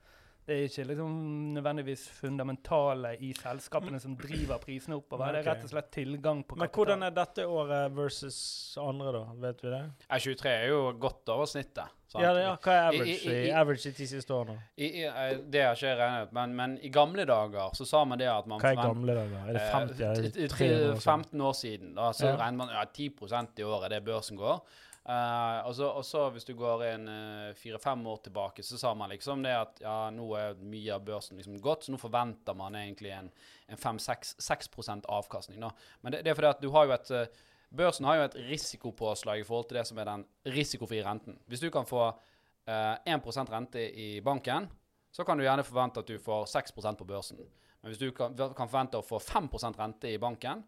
Det 0.50 0.56
er 0.58 0.63
ikke 0.65 0.84
liksom 0.89 1.12
nødvendigvis 1.53 2.08
fundamentale 2.18 3.12
i 3.22 3.29
selskapene 3.38 4.00
som 4.01 4.15
driver 4.18 4.58
prisene 4.63 4.98
oppover. 4.98 5.36
Det 5.36 5.44
er 5.44 5.51
rett 5.51 5.68
og 5.68 5.70
slett 5.75 5.91
tilgang 5.94 6.41
på 6.48 6.58
Men 6.58 6.72
hvordan 6.74 7.06
er 7.06 7.13
dette 7.13 7.46
året 7.46 7.94
versus 7.96 8.39
andre, 8.82 9.12
da? 9.13 9.22
Vet 9.46 9.62
vi 9.63 9.70
det? 9.75 9.82
Ja, 10.10 10.18
23 10.25 10.50
er 10.56 10.68
jo 10.72 10.79
godt 11.06 11.29
over 11.36 11.46
snittet. 11.46 11.86
sant? 12.10 12.24
Ja, 12.25 12.32
ja, 12.34 12.56
hva 12.58 12.74
er 12.74 12.88
average 12.89 13.13
i- 13.13 13.29
i, 13.29 13.36
i- 13.46 13.53
average 13.53 13.86
i 13.86 13.91
de 14.00 14.08
siste 14.10 14.34
årene? 14.34 14.58
I, 14.77 14.88
i, 15.03 15.06
det 15.53 15.62
har 15.62 15.75
ikke 15.77 15.88
jeg 15.91 15.98
regnet 16.00 16.27
ut, 16.27 16.34
men, 16.34 16.56
men 16.58 16.77
i 16.82 16.89
gamle 16.89 17.25
dager 17.29 17.75
så 17.77 17.86
sa 17.86 18.03
man 18.10 18.18
det 18.18 18.25
at 18.34 18.48
man 18.50 18.60
Hva 18.60 18.72
er 18.74 18.82
gamle 18.82 19.13
dager? 19.13 19.46
Er 19.46 19.53
det 19.53 19.62
Eh, 19.62 19.72
50 19.77 20.01
eller 20.01 20.48
300 20.50 20.89
år 20.89 20.96
siden? 20.96 21.01
15 21.06 21.41
år 21.41 21.53
siden. 21.53 21.96
Da, 21.96 22.12
så 22.12 22.25
Ja. 22.32 22.36
regner 22.41 22.58
man 22.58 22.70
ja, 22.74 22.84
10% 22.86 23.60
i 23.60 23.63
året, 23.63 23.91
det 23.91 24.03
børsen 24.03 24.38
går. 24.38 24.65
Eh, 25.06 25.68
og, 25.68 26.06
så, 26.06 26.25
hvis 26.34 26.46
du 26.46 26.53
går 26.60 26.84
en 26.89 27.08
eh, 27.10 27.53
fire-fem 27.58 28.01
år 28.08 28.18
tilbake, 28.25 28.63
så 28.63 28.77
sa 28.77 28.94
man 28.94 29.10
liksom 29.13 29.44
det 29.46 29.56
at 29.56 29.79
ja, 29.84 29.98
nå 30.13 30.27
er 30.38 30.60
mye 30.60 30.96
av 30.98 31.06
børsen 31.08 31.39
liksom 31.39 31.58
gått, 31.63 31.88
så 31.88 31.96
nå 31.96 32.01
forventer 32.01 32.58
man 32.58 32.77
egentlig 32.77 33.13
en, 33.15 33.32
en 33.72 33.79
5-6% 33.79 35.08
avkastning. 35.10 35.62
Da. 35.63 35.72
Men 36.01 36.13
det, 36.13 36.25
det 36.25 36.34
er 36.34 36.39
fordi 36.39 36.51
at 36.51 36.62
du 36.63 36.70
har 36.75 36.89
jo 36.89 36.98
et 36.98 37.15
eh, 37.15 37.46
Børsen 37.70 38.08
har 38.08 38.15
jo 38.18 38.24
et 38.25 38.36
risikopåslag 38.48 39.44
i 39.44 39.44
forhold 39.46 39.68
til 39.70 39.77
det 39.77 39.84
som 39.86 40.00
er 40.01 40.08
den 40.10 40.24
risikofrie 40.56 41.03
renten. 41.06 41.36
Hvis 41.46 41.62
du 41.62 41.68
kan 41.70 41.86
få 41.86 42.08
eh, 42.10 42.96
1 43.06 43.51
rente 43.51 43.84
i 43.94 44.08
banken, 44.25 44.65
så 45.13 45.22
kan 45.24 45.38
du 45.38 45.44
gjerne 45.44 45.65
forvente 45.65 46.01
at 46.01 46.10
du 46.10 46.18
får 46.18 46.48
6% 46.50 46.98
på 46.98 47.06
børsen. 47.06 47.38
Men 47.82 47.91
hvis 47.91 48.01
du 48.01 48.10
kan, 48.12 48.34
kan 48.34 48.65
forvente 48.65 48.98
å 48.98 49.06
få 49.06 49.20
5% 49.22 49.77
rente 49.77 50.10
i 50.10 50.18
banken, 50.18 50.63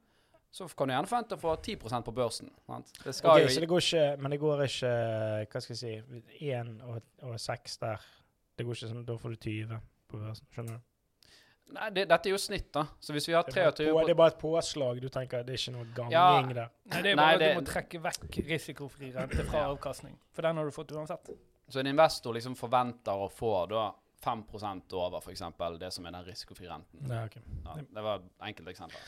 så 0.51 0.67
kan 0.75 0.89
du 0.89 0.93
gjerne 0.93 1.07
forvente 1.07 1.37
å 1.37 1.39
få 1.39 1.55
10% 1.63 2.03
på 2.07 2.11
børsen. 2.15 2.49
Sant? 2.67 2.89
Det 3.05 3.13
skal 3.15 3.31
Ok, 3.31 3.41
jo 3.45 3.51
så 3.55 3.61
det 3.63 3.69
går 3.71 3.83
ikke 3.85 4.05
Men 4.19 4.33
det 4.35 4.39
går 4.41 4.63
ikke 4.65 4.89
Hva 5.53 5.61
skal 5.63 5.75
jeg 5.77 5.79
si 5.79 6.47
1 6.51 6.71
og, 6.83 6.97
og 7.29 7.37
6 7.39 7.77
der. 7.85 8.07
Det 8.59 8.65
går 8.67 8.75
ikke 8.75 8.89
sånn 8.91 9.05
Da 9.07 9.15
får 9.21 9.35
du 9.35 9.37
20 9.47 9.77
på 10.11 10.19
børsen. 10.19 10.49
Skjønner 10.51 10.75
du? 10.81 10.87
Nei, 11.71 11.87
det, 11.95 12.03
dette 12.11 12.27
er 12.27 12.33
jo 12.35 12.39
snitt, 12.41 12.67
da. 12.75 12.83
Så 12.99 13.13
hvis 13.15 13.29
vi 13.29 13.33
har 13.37 13.45
Det 13.47 13.55
er, 13.55 13.71
23 13.71 13.85
et 13.87 13.93
på, 13.95 14.01
det 14.03 14.11
er 14.11 14.19
bare 14.19 14.33
et 14.33 14.39
påslag. 14.41 14.99
Du 14.99 15.07
tenker 15.07 15.45
det 15.47 15.55
er 15.55 15.61
ikke 15.61 15.71
noe 15.77 15.85
ganging 15.95 16.17
Ja. 16.17 16.41
der. 16.57 16.73
Nei, 16.91 17.01
det 17.05 17.13
er 17.13 17.15
Nei, 17.15 17.23
bare 17.23 17.37
at 17.37 17.55
du 17.55 17.61
må 17.61 17.65
trekke 17.69 18.01
vekk 18.03 18.39
risikofri 18.49 19.11
rente 19.15 19.45
fra 19.47 19.63
avkastning. 19.69 20.17
For 20.35 20.43
den 20.43 20.59
har 20.59 20.67
du 20.67 20.75
fått 20.75 20.91
uansett. 20.91 21.31
Så 21.71 21.79
en 21.79 21.87
investor 21.87 22.35
liksom 22.35 22.57
forventer 22.59 23.15
å 23.15 23.29
få 23.31 23.53
da 23.71 23.85
5% 24.21 24.93
over 24.99 25.23
f.eks. 25.23 25.43
det 25.79 25.93
som 25.95 26.05
er 26.05 26.17
den 26.17 26.25
risikofri 26.27 26.67
renten. 26.67 27.07
Ja, 27.07 27.23
okay. 27.25 27.41
Ja, 27.63 27.77
det 27.87 28.03
var 28.03 28.19
et 28.19 28.47
enkelt 28.51 28.67
eksempel. 28.75 28.99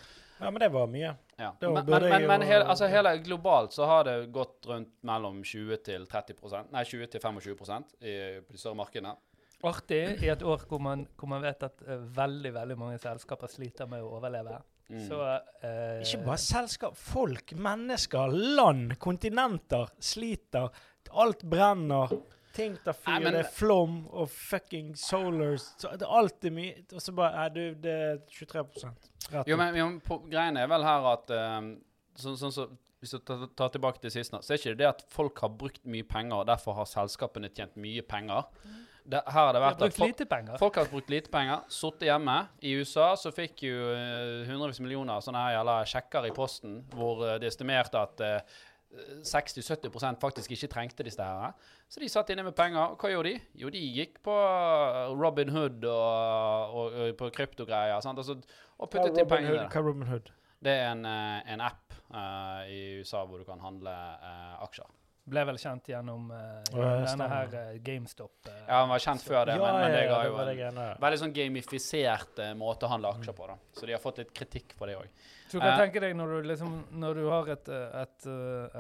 Ja, 0.44 0.52
men 0.52 0.60
det 0.60 0.70
var 0.74 0.90
mye. 0.92 1.14
Ja. 1.40 1.52
Men, 1.62 1.74
men, 1.74 2.08
men, 2.10 2.26
men 2.28 2.46
hele, 2.46 2.66
altså 2.70 2.88
hele 2.92 3.16
globalt 3.24 3.74
så 3.76 3.88
har 3.90 4.04
det 4.08 4.16
gått 4.36 4.68
rundt 4.70 4.92
mellom 5.08 5.42
20 5.44 5.80
til 5.86 6.08
30% 6.10 6.74
Nei, 6.74 6.84
20 6.88 7.10
til 7.14 7.24
25% 7.24 7.96
i, 8.04 8.16
på 8.44 8.56
de 8.56 8.62
større 8.62 8.78
markedene. 8.80 9.16
Artig 9.64 10.02
i 10.20 10.30
et 10.34 10.44
år 10.44 10.66
hvor 10.68 10.82
man, 10.84 11.06
hvor 11.16 11.32
man 11.32 11.44
vet 11.46 11.64
at 11.64 11.84
uh, 11.88 11.96
veldig 12.18 12.52
veldig 12.58 12.78
mange 12.80 13.00
selskaper 13.00 13.52
sliter 13.52 13.88
med 13.90 14.04
å 14.04 14.12
overleve. 14.18 14.60
Mm. 14.92 15.04
Så 15.08 15.20
uh, 15.24 16.02
Ikke 16.04 16.24
bare 16.26 16.42
selskap. 16.44 16.98
Folk, 17.00 17.56
mennesker, 17.56 18.36
land, 18.60 18.98
kontinenter 19.02 19.94
sliter. 20.04 20.68
Alt 21.24 21.46
brenner. 21.48 22.12
Ting 22.54 22.76
da, 22.86 22.94
fyr. 22.94 23.24
Det 23.26 23.40
er 23.40 23.50
flom 23.50 24.04
og 24.14 24.30
fucking 24.30 24.94
solars. 25.00 25.72
Så 25.82 25.90
det 25.98 26.06
er 26.06 26.14
alltid 26.20 26.54
mye 26.54 26.84
Og 26.94 27.02
så 27.02 27.14
bare 27.18 27.46
er 27.48 27.56
du, 27.56 27.64
det 27.82 27.94
er 27.94 28.22
23 28.30 28.64
Rett 29.34 29.50
Jo, 29.50 29.58
men, 29.58 29.76
jo, 29.80 29.90
men 29.90 30.00
på, 30.04 30.20
greien 30.30 30.60
er 30.62 30.70
vel 30.70 30.86
her 30.86 31.10
at 31.16 31.34
um, 31.34 31.74
sånn 32.20 32.38
som 32.38 32.54
så, 32.54 32.68
Hvis 33.02 33.16
du 33.16 33.24
tar, 33.26 33.48
tar 33.58 33.74
tilbake 33.74 34.04
til 34.04 34.14
sist, 34.14 34.36
så 34.36 34.54
er 34.54 34.62
ikke 34.62 34.76
det 34.76 34.84
det 34.84 34.90
at 34.92 35.06
folk 35.12 35.42
har 35.44 35.52
brukt 35.60 35.82
mye 35.90 36.06
penger, 36.08 36.44
og 36.44 36.48
derfor 36.48 36.78
har 36.78 36.88
selskapene 36.88 37.50
tjent 37.52 37.74
mye 37.76 38.04
penger. 38.06 38.46
Det, 39.04 39.20
her 39.28 39.50
har 39.50 39.52
det 39.52 39.60
vært 39.60 39.82
at 39.84 39.98
folk, 39.98 40.22
folk 40.62 40.78
har 40.80 40.88
brukt 40.88 41.10
lite 41.12 41.32
penger, 41.34 41.66
sittet 41.68 42.06
hjemme. 42.08 42.38
I 42.64 42.78
USA 42.80 43.10
så 43.20 43.34
fikk 43.36 43.66
jo 43.68 43.90
uh, 43.92 44.46
hundrevis 44.48 44.80
millioner 44.80 45.26
sånne 45.26 45.42
her 45.44 45.58
jævla 45.58 45.76
sjekker 45.92 46.30
i 46.30 46.32
posten, 46.38 46.78
hvor 46.94 47.26
uh, 47.26 47.34
det 47.44 47.50
estimerte 47.52 48.00
at 48.00 48.24
eh, 48.24 48.62
60-70% 49.26 50.20
faktisk 50.22 50.52
ikke 50.54 50.70
trengte 50.72 51.06
disse 51.06 51.26
her. 51.26 51.56
Så 51.90 52.02
de 52.02 52.10
satt 52.12 52.30
inne 52.34 52.46
med 52.46 52.56
penger. 52.58 52.94
Og 52.94 53.02
hva 53.02 53.12
gjorde 53.14 53.34
de? 53.34 53.42
Jo, 53.64 53.72
de 53.74 53.82
gikk 53.98 54.20
på 54.26 54.36
Robin 55.18 55.50
Hood 55.54 55.86
og, 55.90 56.78
og, 56.78 56.98
og 57.08 57.18
på 57.20 57.30
kryptogreier. 57.40 58.00
Sant? 58.06 58.22
Altså, 58.22 58.38
og 58.78 58.90
puttet 58.94 59.18
inn 59.18 59.30
penger. 59.30 59.64
Hva 59.66 59.82
er 59.82 59.88
Robin 59.88 60.10
Hood? 60.10 60.34
Det 60.64 60.72
er 60.80 60.92
en, 60.94 61.06
eh, 61.06 61.54
en 61.54 61.64
app 61.64 61.96
uh, 62.14 62.64
i 62.72 63.00
USA 63.02 63.26
hvor 63.28 63.42
du 63.42 63.48
kan 63.48 63.60
handle 63.60 63.92
uh, 63.92 64.62
aksjer. 64.64 64.88
Ble 65.24 65.44
vel 65.48 65.58
kjent 65.62 65.88
gjennom 65.88 66.26
uh, 66.36 66.40
ja, 66.76 66.88
denne 67.06 67.28
her 67.32 67.54
uh, 67.54 67.76
GameStop. 67.80 68.34
Uh, 68.44 68.58
Ja, 68.68 68.82
han 68.82 68.90
var 68.92 69.04
kjent 69.06 69.24
før 69.24 69.46
det, 69.48 69.56
men, 69.62 69.78
men 69.80 69.94
det 69.96 70.02
ga 70.10 70.18
jo 70.28 70.34
det 70.50 70.56
en 70.68 70.82
veldig 71.06 71.20
sånn 71.22 71.36
gamifisert 71.38 72.42
måte 72.60 72.90
å 72.90 72.92
handle 72.92 73.14
aksjer 73.16 73.38
på. 73.38 73.48
da. 73.48 73.56
Så 73.78 73.88
de 73.88 73.96
har 73.96 74.04
fått 74.04 74.20
litt 74.20 74.34
kritikk 74.36 74.76
for 74.76 74.92
det 74.92 74.98
òg. 75.00 75.24
Så 75.48 75.62
du 75.62 75.64
kan 75.64 75.80
tenke 75.80 76.04
deg 76.04 76.18
når 76.18 76.34
du 76.34 76.50
liksom 76.50 76.76
Når 76.98 77.20
du 77.20 77.24
har 77.30 77.50
et, 77.54 77.68
et, 77.70 78.28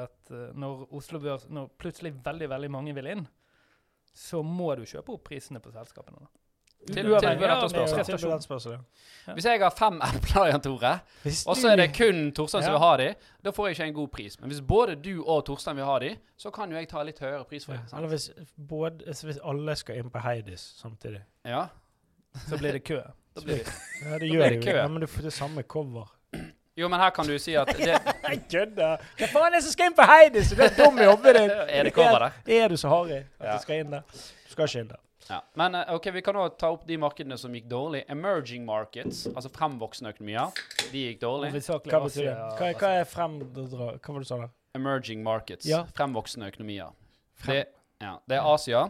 et 0.01 0.31
Når 0.57 0.87
Oslo 0.97 1.19
Børs 1.21 1.43
Når 1.53 1.67
plutselig 1.77 2.15
veldig, 2.25 2.47
veldig 2.49 2.69
mange 2.73 2.95
vil 2.97 3.09
inn, 3.11 3.27
så 4.13 4.41
må 4.41 4.71
du 4.79 4.81
kjøpe 4.89 5.13
opp 5.13 5.27
prisene 5.29 5.61
på 5.61 5.71
selskapene. 5.75 6.25
da. 6.25 6.42
Til- 6.87 7.05
ja. 9.27 9.33
Hvis 9.33 9.45
jeg 9.45 9.59
har 9.61 9.69
fem 9.71 10.01
epler, 10.09 10.45
Jan 10.51 10.61
Tore, 10.61 10.93
og 11.47 11.55
så 11.57 11.69
er 11.71 11.75
det 11.79 11.87
kun 11.95 12.31
Torstein 12.35 12.63
som 12.65 12.73
vil 12.73 12.81
ha 12.83 12.91
de, 12.99 13.07
da 13.45 13.53
får 13.55 13.67
jeg 13.69 13.77
ikke 13.77 13.87
en 13.87 13.93
god 13.93 14.07
pris. 14.17 14.39
Men 14.41 14.51
hvis 14.51 14.61
både 14.67 14.95
du 14.99 15.23
og 15.23 15.45
Torstein 15.47 15.77
vil 15.79 15.85
ha 15.87 15.99
de, 16.03 16.09
så 16.37 16.51
kan 16.51 16.71
jo 16.71 16.77
jeg 16.77 16.89
ta 16.91 17.03
litt 17.07 17.19
høyere 17.23 17.45
pris 17.47 17.65
for 17.65 17.73
dem. 17.77 17.85
Eller 17.97 18.11
hvis, 18.11 18.29
både, 18.57 19.05
hvis 19.23 19.39
alle 19.43 19.75
skal 19.79 20.01
inn 20.01 20.09
på 20.11 20.19
Heidis 20.25 20.65
samtidig. 20.81 21.21
Ja, 21.47 21.65
Så 22.49 22.57
blir 22.57 22.71
det 22.75 22.83
kø. 22.83 22.99
da 23.35 23.41
blir 23.45 23.61
det. 23.63 23.71
Ja, 24.03 24.11
det 24.11 24.19
blir 24.19 24.33
gjør 24.33 24.49
det 24.49 24.65
jo. 24.67 24.75
Ja, 24.75 24.87
men 24.87 25.01
du 25.01 25.07
får 25.07 25.21
det 25.29 25.33
samme 25.33 25.63
cover. 25.63 26.11
Jo, 26.75 26.87
men 26.89 26.97
her 26.99 27.11
kan 27.13 27.27
du 27.29 27.35
si 27.37 27.53
at 27.53 27.67
det 27.77 27.85
Jeg 27.85 28.39
kødder! 28.49 28.97
Hva 29.19 29.27
faen 29.29 29.43
er 29.53 29.59
det 29.59 29.63
som 29.63 29.73
skal 29.75 29.91
inn 29.91 29.93
på 29.93 30.05
Heidis? 30.09 30.49
Du 30.57 30.61
er 30.65 30.71
dum 30.73 30.97
i 30.97 31.05
hodet 31.05 31.35
ditt! 31.37 31.51
Er 31.77 31.83
det 31.85 31.91
cover 31.93 32.23
der? 32.23 32.39
Er 32.63 32.67
du 32.71 32.77
så 32.81 32.89
harry 32.89 33.19
at 33.19 33.45
Ja. 33.45 33.51
du 33.53 33.61
skal 33.61 33.83
inn 33.83 33.91
der? 33.93 34.01
Du 34.09 34.49
skal 34.55 34.65
ikke 34.65 34.79
inn 34.81 34.87
der. 34.89 34.97
Ja. 35.29 35.41
Men 35.55 35.75
eh, 35.75 35.93
ok, 35.95 36.09
vi 36.13 36.21
kan 36.25 36.35
også 36.35 36.57
ta 36.59 36.71
opp 36.75 36.87
de 36.87 36.97
markedene 36.99 37.37
som 37.39 37.53
gikk 37.55 37.69
dårlig. 37.71 38.03
Emerging 38.11 38.65
markets, 38.67 39.25
altså 39.31 39.49
fremvoksende 39.53 40.11
økonomier, 40.15 40.51
de 40.91 41.05
gikk 41.07 41.21
dårlig. 41.21 41.53
Hva 41.63 42.01
betyr 42.07 42.27
det? 42.31 42.33
Hva, 42.59 42.71
hva 42.81 42.91
er 42.99 43.07
frem... 43.07 43.37
Hva 43.53 43.67
var 43.85 43.99
det 43.99 44.25
du 44.25 44.29
sa 44.31 44.41
der? 44.43 44.51
Emerging 44.75 45.23
markets, 45.23 45.65
Ja. 45.69 45.83
fremvoksende 45.95 46.49
økonomier. 46.51 46.91
Frem- 47.39 47.61
Det, 47.63 47.65
ja, 48.01 48.17
det 48.27 48.37
er 48.41 48.51
Asia, 48.55 48.89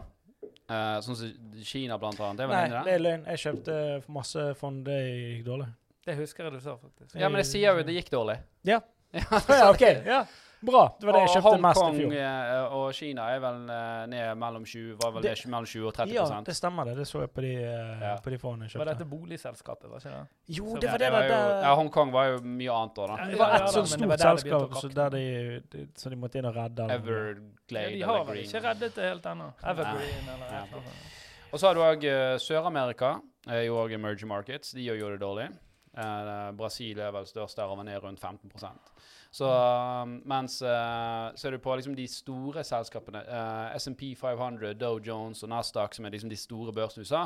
Uh, 0.64 0.96
sånn 1.04 1.16
som 1.16 1.32
Kina 1.60 1.98
blant 2.00 2.16
annet. 2.24 2.38
Det 2.40 2.46
Nei, 2.48 2.60
det 2.72 2.78
det? 2.86 2.92
er 2.94 3.00
løgn. 3.04 3.24
Jeg 3.28 3.40
kjøpte 3.42 3.74
masse 4.08 4.44
fond, 4.56 4.78
det 4.86 4.94
gikk 5.04 5.42
dårlig. 5.44 5.66
Det 6.06 6.14
husker 6.16 6.46
jeg 6.46 6.54
du 6.54 6.60
sa, 6.64 6.76
faktisk. 6.80 7.12
Ja, 7.20 7.28
men 7.28 7.42
jeg 7.42 7.48
sier 7.50 7.76
jo 7.76 7.82
det 7.84 7.96
gikk 7.98 8.08
dårlig. 8.14 8.38
Ja. 8.64 8.78
Ja, 9.12 9.40
Ja, 9.48 9.66
OK. 9.70 9.84
Ja. 10.08 10.22
Bra. 10.64 10.82
Det 11.00 11.06
var 11.06 11.12
det 11.12 11.20
jeg 11.24 11.32
kjøpte 11.34 11.60
mest 11.60 11.80
i 11.80 11.84
fjor. 11.84 12.12
Hongkong 12.14 12.74
og 12.78 12.94
Kina 12.96 13.24
er 13.34 13.40
vel 13.44 13.58
eh, 13.74 14.06
ned 14.12 14.38
mellom 14.40 14.64
20, 14.64 14.96
var 15.02 15.10
vel 15.12 15.22
Det- 15.22 15.34
det, 15.36 15.46
mellom 15.52 15.66
20 15.66 15.86
og 15.88 15.94
30 15.94 16.14
Ja, 16.14 16.40
det 16.46 16.54
stemmer 16.56 16.84
det. 16.88 16.94
Det 16.96 17.06
så 17.10 17.20
jeg 17.20 17.30
på 17.34 17.40
de, 17.42 17.52
eh, 17.56 18.00
Ja. 18.00 18.16
på 18.24 18.30
de 18.30 18.38
forhåndene 18.38 18.70
jeg 18.72 18.78
Var 18.78 18.84
dette 18.94 19.04
boligselskapet, 19.04 19.90
var 19.90 19.98
ikke 19.98 20.10
det? 20.14 20.26
Jo, 20.58 20.64
det 20.76 20.90
var 20.90 20.98
det 20.98 21.04
det 21.04 21.12
var 21.12 21.22
jo, 21.24 21.60
ja, 21.62 21.74
Hongkong 21.76 22.12
var 22.12 22.24
jo 22.32 22.38
mye 22.40 22.70
annet 22.72 22.94
da. 22.94 23.06
da. 23.06 23.26
Det 23.30 23.38
var 23.38 23.54
et 23.54 23.68
sånt 23.70 23.88
stort 23.88 24.08
var 24.08 24.16
det 24.16 24.20
selskap 24.20 24.70
så 24.80 24.88
der 24.94 25.10
de, 25.10 25.60
de, 25.70 25.86
så 25.94 26.10
de 26.10 26.16
måtte 26.16 26.36
inn 26.38 26.46
og 26.46 26.54
redde. 26.56 26.80
eller 26.82 26.98
noe. 26.98 27.04
Ja, 27.04 27.34
Everglade 27.34 27.92
de 27.92 28.02
har 28.02 28.24
vel 28.24 28.36
ikke 28.44 28.60
reddet 28.64 28.94
det 28.94 29.04
helt 29.04 29.22
ennå. 29.26 29.52
Evergreen 29.62 30.28
eller 30.34 30.46
et 30.46 30.68
eller 30.68 30.80
annet. 30.80 31.12
Og 31.52 31.60
så 31.60 31.66
har 31.68 31.74
du 31.74 31.80
òg 31.80 32.38
Sør-Amerika. 32.40 33.20
er 33.46 33.62
jo 33.66 33.74
òg 33.76 33.92
emerging 33.92 34.28
markets. 34.28 34.72
De 34.72 34.80
gjør 34.80 34.98
jo 34.98 35.10
det 35.10 35.20
dårlig. 35.20 35.48
Eh, 35.96 36.50
Brasil 36.52 36.98
er 36.98 37.12
vel 37.12 37.24
størst 37.24 37.54
der 37.56 37.64
og 37.70 37.78
er 37.78 37.84
ned 37.84 38.02
rundt 38.02 38.18
15 38.18 38.50
Så 39.34 39.48
um, 39.50 40.20
mens 40.30 40.60
ser 40.62 41.32
Så 41.34 41.48
er 41.48 41.56
du 41.56 41.58
på 41.58 41.74
liksom 41.74 41.96
de 41.98 42.04
store 42.06 42.62
selskapene, 42.64 43.24
uh, 43.26 43.72
SMP 43.80 44.12
500, 44.16 44.76
Dow 44.78 45.00
Jones 45.02 45.42
og 45.42 45.50
Nasdaq, 45.50 45.96
som 45.96 46.06
er 46.06 46.14
liksom 46.14 46.30
de 46.30 46.38
store 46.38 46.72
børsene 46.76 47.02
i 47.02 47.08
USA, 47.08 47.24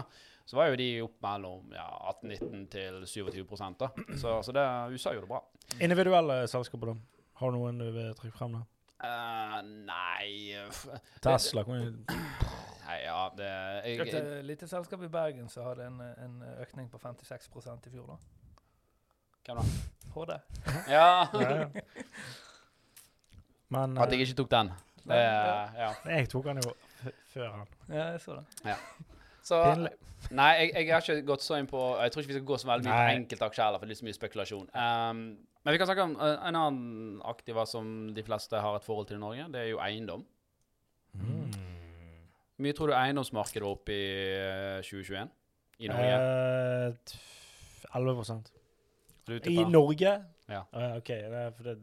så 0.49 0.57
var 0.57 0.71
jo 0.71 0.79
de 0.81 0.87
opp 1.05 1.19
mellom 1.27 1.75
ja, 1.77 1.85
18-19 2.15 2.65
til 2.73 3.03
27 3.05 3.45
da. 3.83 3.91
Så, 4.17 4.39
så 4.43 4.55
det, 4.57 4.65
USA 4.95 5.13
gjorde 5.13 5.27
det 5.27 5.35
bra. 5.35 5.43
Individuelle 5.85 6.39
selskaper, 6.49 6.95
da? 6.95 7.23
Har 7.43 7.53
du 7.53 7.59
noen 7.59 7.79
du 7.79 7.91
vil 7.93 8.15
trekke 8.17 8.39
frem? 8.39 8.57
da? 8.57 8.65
Uh, 8.99 9.61
nei 9.87 10.57
Tesla? 11.23 11.63
kan 11.69 11.85
jo- 11.85 12.17
Nei, 12.89 12.97
ja, 13.05 13.19
det 13.37 13.47
jeg, 13.53 14.01
Et 14.01 14.15
jeg, 14.15 14.25
eh, 14.39 14.43
lite 14.49 14.67
selskap 14.67 15.03
i 15.05 15.11
Bergen 15.13 15.49
som 15.53 15.67
hadde 15.69 15.85
en, 15.87 16.01
en 16.01 16.39
økning 16.65 16.89
på 16.91 16.97
56% 16.99 17.87
i 17.87 17.93
fjor, 17.93 18.15
da. 18.15 18.17
Hvem 19.45 19.61
da? 19.61 19.65
HD. 20.15 20.35
Ja. 20.89 21.29
Ja, 21.33 21.51
ja. 21.63 21.69
Men 23.71 23.99
At 24.01 24.11
jeg 24.13 24.21
eh, 24.23 24.27
ikke 24.29 24.39
tok 24.43 24.51
den. 24.51 24.71
Det, 25.09 25.17
Ja. 25.17 25.65
ja. 25.77 25.91
jeg 26.09 26.29
tok 26.33 26.45
den 26.49 26.61
jo 26.65 26.73
f 26.73 27.09
før 27.35 27.51
han. 27.53 27.67
Ja, 27.89 28.05
jeg 28.15 28.21
så 28.21 28.39
det. 28.39 28.77
Så 29.49 29.59
Nei, 30.35 30.49
jeg, 30.59 30.73
jeg 30.75 30.89
har 30.93 31.01
ikke 31.05 31.23
gått 31.29 31.45
så 31.45 31.55
inn 31.61 31.69
på 31.71 31.79
Jeg 32.03 32.11
tror 32.11 32.21
ikke 32.25 32.33
vi 32.33 32.37
skal 32.41 32.49
gå 32.49 32.57
så 32.59 32.67
veldig 32.73 32.89
mye 32.91 33.05
på 33.07 33.13
enkeltaksjer 33.21 33.65
heller, 33.69 33.79
for 33.79 33.87
det 33.87 33.95
er 33.95 34.01
så 34.01 34.07
mye 34.09 34.17
spekulasjon. 34.17 34.65
Um, 34.75 35.21
men 35.63 35.73
vi 35.75 35.79
kan 35.79 35.87
snakke 35.89 36.05
om 36.09 36.17
uh, 36.19 36.33
en 36.49 36.59
annen 36.59 37.21
aktiva 37.29 37.65
som 37.71 38.09
de 38.17 38.25
fleste 38.27 38.59
har 38.61 38.77
et 38.81 38.85
forhold 38.85 39.07
til 39.09 39.17
i 39.21 39.23
Norge. 39.23 39.47
Det 39.55 39.61
er 39.63 39.71
jo 39.71 39.79
eiendom. 39.85 40.25
Mm. 41.15 41.53
Hvor 42.59 42.67
mye 42.67 42.75
tror 42.75 42.91
du 42.91 42.97
eiendomsmarkedet 42.99 43.63
var 43.63 43.77
oppe 43.77 43.95
i 43.95 44.09
uh, 44.43 44.83
2021 44.83 45.31
i 45.87 45.93
Norge? 45.93 46.19
Eh, 46.19 46.95
t- 47.07 47.21
11 47.95 48.58
Du 49.29 49.51
I? 49.51 49.57
Norge? 49.69 50.13
Ja. 50.49 50.63
Ah, 50.73 50.97
OK. 50.97 51.11
Det 51.13 51.41
er 51.43 51.51
for 51.57 51.69
det, 51.69 51.77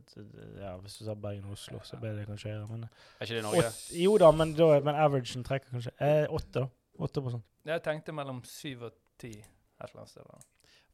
ja, 0.58 0.71
hvis 0.81 0.97
du 0.97 1.05
sa 1.05 1.13
Bergen 1.13 1.45
og 1.45 1.51
Oslo, 1.58 1.79
så 1.86 1.99
ble 2.01 2.15
det 2.17 2.25
kanskje 2.29 2.49
høyere. 2.49 2.67
Men, 2.71 2.88
Er 3.19 3.27
ikke 3.27 3.36
det 3.36 3.43
i 3.43 3.45
Norge? 3.45 3.67
åt, 3.69 3.81
jo 4.01 4.17
da, 4.17 4.31
men, 4.34 4.53
da, 4.58 4.69
men 4.88 4.97
averagen 4.97 5.45
trekker 5.45 5.75
kanskje 5.75 5.93
eh, 6.01 6.25
8, 6.34 6.49
da. 6.60 6.65
8 7.05 7.41
Jeg 7.69 7.84
tenkte 7.86 8.15
mellom 8.15 8.41
7 8.43 8.84
og 8.88 8.91
10 9.21 9.29
et 9.29 9.89
eller 9.89 10.01
annet 10.01 10.10
sted. 10.10 10.23
da. 10.31 10.39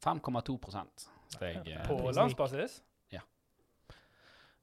5,2 0.02 0.58
steg. 1.30 1.68
Ja. 1.68 1.84
På 1.88 2.12
landsbasis? 2.12 2.82
Ja. 3.12 3.22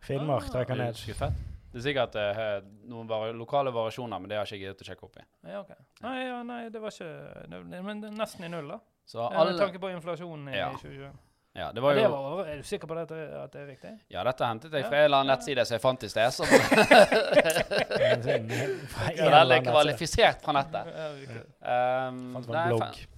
Finnmark 0.01 0.44
Ah. 0.44 0.53
trekker 0.53 0.74
ah, 0.74 0.85
ned. 0.85 0.94
skuffet? 0.94 1.33
Det 1.72 1.79
er 1.79 1.85
sikkert 1.85 2.14
uh, 2.16 2.68
noen 2.88 3.09
var 3.09 3.33
lokale 3.37 3.72
variasjoner, 3.72 4.18
men 4.18 4.31
det 4.31 4.38
har 4.38 4.46
ikke 4.46 4.57
jeg 4.57 4.62
giddet 4.64 4.83
å 4.83 4.88
sjekke 4.88 5.05
opp 5.05 5.16
i. 5.20 5.24
Ja, 5.51 5.61
ok. 5.61 5.72
Nei, 6.01 6.14
ja, 6.24 6.38
nei, 6.42 6.62
det 6.72 6.81
var 6.81 6.94
ikke 6.94 7.11
det, 7.53 7.83
Men 7.85 8.01
det 8.01 8.09
er 8.09 8.16
nesten 8.16 8.44
i 8.44 8.48
null, 8.48 8.68
da. 8.72 8.79
Så 9.09 9.24
alle, 9.29 9.53
Med 9.53 9.61
tanke 9.61 9.81
på 9.81 9.90
inflasjonen 9.92 10.48
i 10.48 10.57
Ja. 10.57 10.70
2021. 10.72 11.28
Ja, 11.59 11.73
det 11.73 11.81
Ja, 11.81 11.83
var 11.83 11.94
det 11.94 12.09
var, 12.09 12.47
er 12.47 12.57
du 12.57 12.62
sikker 12.62 12.87
på 12.87 12.94
det, 12.94 13.03
at 13.03 13.53
det, 13.53 13.61
er 13.61 13.66
riktig? 13.66 13.90
Ja, 14.14 14.23
dette 14.27 14.47
hentet 14.47 14.73
jeg 14.73 14.85
Ja. 14.85 14.88
fra 14.88 14.97
en 14.99 15.05
eller 15.09 15.18
annen 15.25 15.33
nettside 15.35 15.64
som 15.66 15.75
jeg 15.75 15.83
fant 15.83 16.05
i 16.07 16.09
sted. 16.12 16.31
Så 16.31 16.44
Så 19.18 19.31
den 19.35 19.53
er 19.53 19.64
kvalifisert 19.66 20.42
fra 20.44 20.55
nettet. 20.55 20.92
Um, 21.61 22.38
nei, 22.47 22.68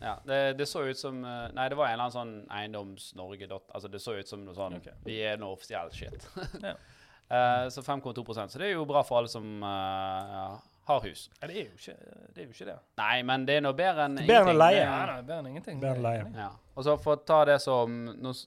Ja, 0.01 0.15
det, 0.25 0.41
det 0.59 0.69
så 0.69 0.87
ut 0.89 0.99
som 0.99 1.21
uh, 1.25 1.49
Nei, 1.53 1.69
det 1.69 1.77
var 1.77 1.91
en 1.91 1.93
eller 1.99 2.07
annen 2.09 2.17
sånn 2.17 2.35
eiendomsnorge. 2.49 3.51
Altså, 3.75 3.89
det 3.93 4.01
så 4.03 4.17
ut 4.17 4.29
som 4.31 4.45
noe 4.47 4.57
sånn 4.57 4.79
okay. 4.81 4.97
Vi 5.05 5.21
er 5.21 5.37
noe 5.41 5.53
offisiell 5.59 5.93
shit. 5.93 6.25
Ja. 6.65 6.75
Uh, 7.31 7.69
så 7.75 7.85
5,2% 7.85 8.49
Så 8.51 8.59
det 8.59 8.71
er 8.71 8.75
jo 8.79 8.89
bra 8.89 9.05
for 9.07 9.21
alle 9.21 9.31
som 9.31 9.45
uh, 9.63 10.57
har 10.91 11.07
hus. 11.07 11.23
Ja, 11.41 11.49
det 11.49 11.57
er 11.57 11.65
jo 11.69 11.77
ikke 11.77 11.95
det. 11.97 12.37
Er 12.37 12.45
jo 12.45 12.55
ikke 12.55 12.67
det. 12.69 12.77
Nei, 13.01 13.23
men 13.31 13.47
det 13.49 13.57
er 13.59 13.65
nå 13.65 13.73
bedre 13.79 14.07
enn 14.09 14.19
Bedre 14.21 14.53
enn 14.55 14.61
leie. 14.61 14.83
Ja, 14.83 14.99
Det- 15.01 15.13
nei, 15.13 15.23
bedre 15.23 15.39
enn 15.41 15.51
ingenting. 15.53 15.81
Bedre 15.81 15.97
enn 15.97 16.07
leie. 16.09 16.27
Ja. 16.37 16.51
Og 16.77 16.85
så 16.87 16.97
for 17.01 17.17
å 17.17 17.25
ta 17.27 17.45
det 17.45 17.59
som 17.61 17.99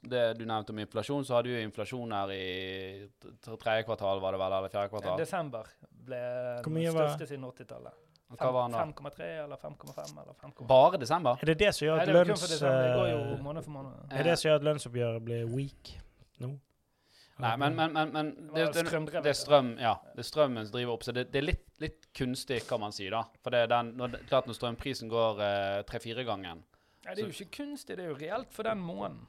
Det 0.03 0.23
du 0.37 0.45
nevnte 0.45 0.69
om 0.75 0.79
inflasjon, 0.79 1.25
så 1.25 1.35
hadde 1.37 1.51
du 1.51 1.55
jo 1.57 1.67
inflasjon 1.67 2.11
her 2.11 2.31
i 2.31 3.09
tredje 3.43 3.83
kvartal, 3.85 4.21
var 4.21 4.31
det 4.31 4.39
vel, 4.39 4.57
eller 4.59 4.69
fjerde 4.69 4.89
kvartal. 4.89 5.17
Desember 5.17 5.63
ble 5.91 6.23
den 6.63 6.91
største 6.91 7.27
siden 7.27 7.45
80-tallet. 7.51 7.93
Hva 8.33 8.51
var 8.51 8.69
den 8.69 8.73
da? 8.73 8.85
5,3 8.85 9.27
eller 9.43 9.57
5,5 9.61 10.17
eller 10.17 10.33
5,5. 10.41 10.67
Bare 10.67 10.97
desember? 10.97 11.37
Er 11.41 11.45
det 11.51 11.57
det 11.59 11.73
som 11.75 11.85
gjør 11.87 12.01
at 12.01 12.07
lønns... 12.07 12.45
det. 12.49 12.59
Det 12.59 12.93
går 12.97 13.09
jo 13.11 13.43
måned 13.45 13.63
for 13.63 13.71
måned. 13.75 13.91
Er 14.11 14.23
det 14.23 14.37
som 14.39 14.49
gjør 14.49 14.55
at 14.55 14.65
lønnsoppgjøret 14.69 15.25
blir 15.27 15.45
weak 15.53 15.91
nå? 16.41 16.55
Nei, 17.41 17.53
men, 17.57 17.75
men, 17.75 17.93
men, 17.93 18.11
men 18.13 18.27
Det 18.53 18.65
det, 18.73 18.83
det, 18.91 19.21
det 19.25 19.31
er 19.31 19.37
strøm, 19.37 19.71
ja. 19.81 19.95
Det 20.13 20.21
er 20.21 20.27
strømmen 20.27 20.67
som 20.67 20.75
driver 20.75 20.93
opp. 20.93 21.05
Så 21.05 21.15
det, 21.15 21.25
er 21.33 21.45
litt, 21.47 21.65
litt 21.81 22.05
kunstig, 22.13 22.61
kan 22.69 22.83
man 22.83 22.93
si. 22.93 23.07
da. 23.09 23.23
For 23.41 23.55
det 23.55 23.63
er 23.65 23.71
den, 23.71 23.95
når, 23.97 24.19
klart 24.29 24.49
når 24.49 24.59
strømprisen 24.59 25.09
går 25.11 25.41
eh, 25.41 25.79
tre-fire 25.89 26.25
gangen 26.27 26.61
Nei, 27.03 27.17
det 27.17 27.25
er 27.25 27.25
jo 27.27 27.33
ikke 27.35 27.57
kunstig, 27.57 27.97
det 27.99 28.05
er 28.05 28.13
jo 28.13 28.15
reelt 28.15 28.53
for 28.55 28.63
den 28.63 28.79
måneden. 28.79 29.25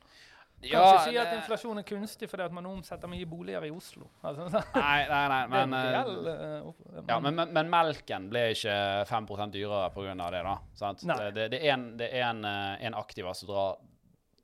Kan 0.65 0.71
Ja, 0.71 1.01
si 1.03 1.17
at 1.19 1.33
inflasjon 1.35 1.81
er 1.81 1.85
kunstig 1.89 2.29
fordi 2.31 2.45
at 2.47 2.53
man 2.55 2.69
omsetter 2.71 3.11
mye 3.11 3.27
boliger 3.29 3.67
i 3.67 3.73
Oslo. 3.75 4.07
Altså, 4.25 4.47
Nei, 4.77 5.01
nei, 5.11 5.25
nei, 5.33 5.41
men, 5.51 5.75
eh, 5.75 5.89
reell 5.97 6.29
uh, 6.29 7.03
ja, 7.09 7.19
men, 7.19 7.35
men, 7.35 7.51
men 7.57 7.73
melken 7.73 8.29
ble 8.31 8.47
ikke 8.55 8.77
5 9.11 9.29
dyrere 9.57 9.91
pga. 9.97 10.15
det, 10.37 10.45
da. 10.47 10.55
Sant? 10.79 11.03
Det, 11.03 11.33
det, 11.35 11.49
det 11.57 11.61
er 11.65 11.75
en, 11.75 11.89
det 11.99 12.13
er 12.13 12.29
en, 12.31 12.45
eh, 12.49 12.87
en 12.87 13.01
aktiva 13.01 13.35
som 13.35 13.51
drar 13.51 13.83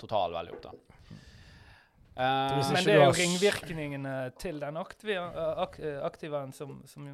totalen 0.01 0.37
veldig 0.41 0.57
opp, 0.59 0.67
da. 0.67 0.90
Eh, 2.21 2.55
Hvis 2.59 2.71
Men 2.75 2.85
det 2.85 2.95
er 2.95 3.05
jo 3.07 3.13
ringvirkningene 3.17 4.15
til 4.39 4.59
den 4.61 4.77
aktiva, 4.77 5.29
ak 5.65 5.79
aktivaen 6.05 6.53
som, 6.53 6.83
som, 6.87 7.07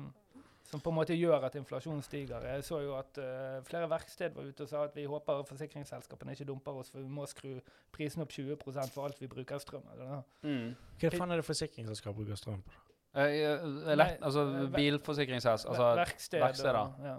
som 0.66 0.82
på 0.82 0.90
en 0.90 0.96
måte 0.98 1.14
gjør 1.14 1.46
at 1.46 1.54
inflasjonen 1.60 2.02
stiger. 2.02 2.42
Jeg 2.50 2.64
så 2.66 2.80
jo 2.82 2.96
at 2.98 3.20
uh, 3.22 3.60
flere 3.68 3.86
verksted 3.90 4.34
var 4.34 4.48
ute 4.48 4.66
og 4.66 4.68
sa 4.72 4.82
at 4.88 4.96
vi 4.98 5.04
håper 5.06 5.44
forsikringsselskapene 5.46 6.34
ikke 6.34 6.48
dumper 6.48 6.80
oss, 6.80 6.90
for 6.90 7.04
vi 7.04 7.12
må 7.12 7.26
skru 7.30 7.60
prisen 7.94 8.24
opp 8.24 8.34
20% 8.34 8.90
for 8.96 9.06
alt 9.06 9.22
vi 9.22 9.30
bruker 9.30 9.62
strøm. 9.62 9.86
Eller, 9.94 10.24
mm. 10.42 10.74
Hva 10.98 11.12
faen 11.14 11.36
er 11.36 11.42
det 11.42 11.46
forsikringsselskap 11.46 12.18
bruker 12.18 12.42
strøm 12.42 12.66
på? 12.66 12.82
Uh, 13.16 13.22
eh, 13.22 13.94
lett, 13.96 14.18
altså 14.20 14.42
eh, 14.44 14.66
bilforsikringsselskap 14.74 15.70
altså, 15.72 15.86
verksted, 16.02 16.40
verksteder. 16.42 16.82
og- 16.82 17.06
Ja. 17.06 17.16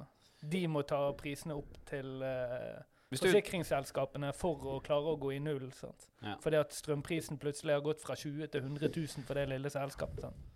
De 0.52 0.68
må 0.70 0.84
ta 0.86 1.00
prisene 1.18 1.56
opp 1.58 1.80
til 1.90 2.22
eh, 2.22 2.76
du 2.78 2.97
forsikringsselskapene 3.14 4.34
for 4.36 4.68
å 4.74 4.78
klare 4.84 5.14
å 5.14 5.18
gå 5.20 5.34
i 5.38 5.40
null. 5.40 5.70
Sant? 5.76 6.10
Ja. 6.22 6.36
Fordi 6.44 6.60
at 6.60 6.76
strømprisen 6.76 7.40
plutselig 7.42 7.78
har 7.78 7.86
gått 7.86 8.04
fra 8.04 8.16
20 8.20 8.52
til 8.52 8.66
100 8.66 8.92
000 8.92 9.28
for 9.28 9.40
det 9.40 9.48
lille 9.54 9.72
selskapet. 9.74 10.28
Sant? 10.28 10.48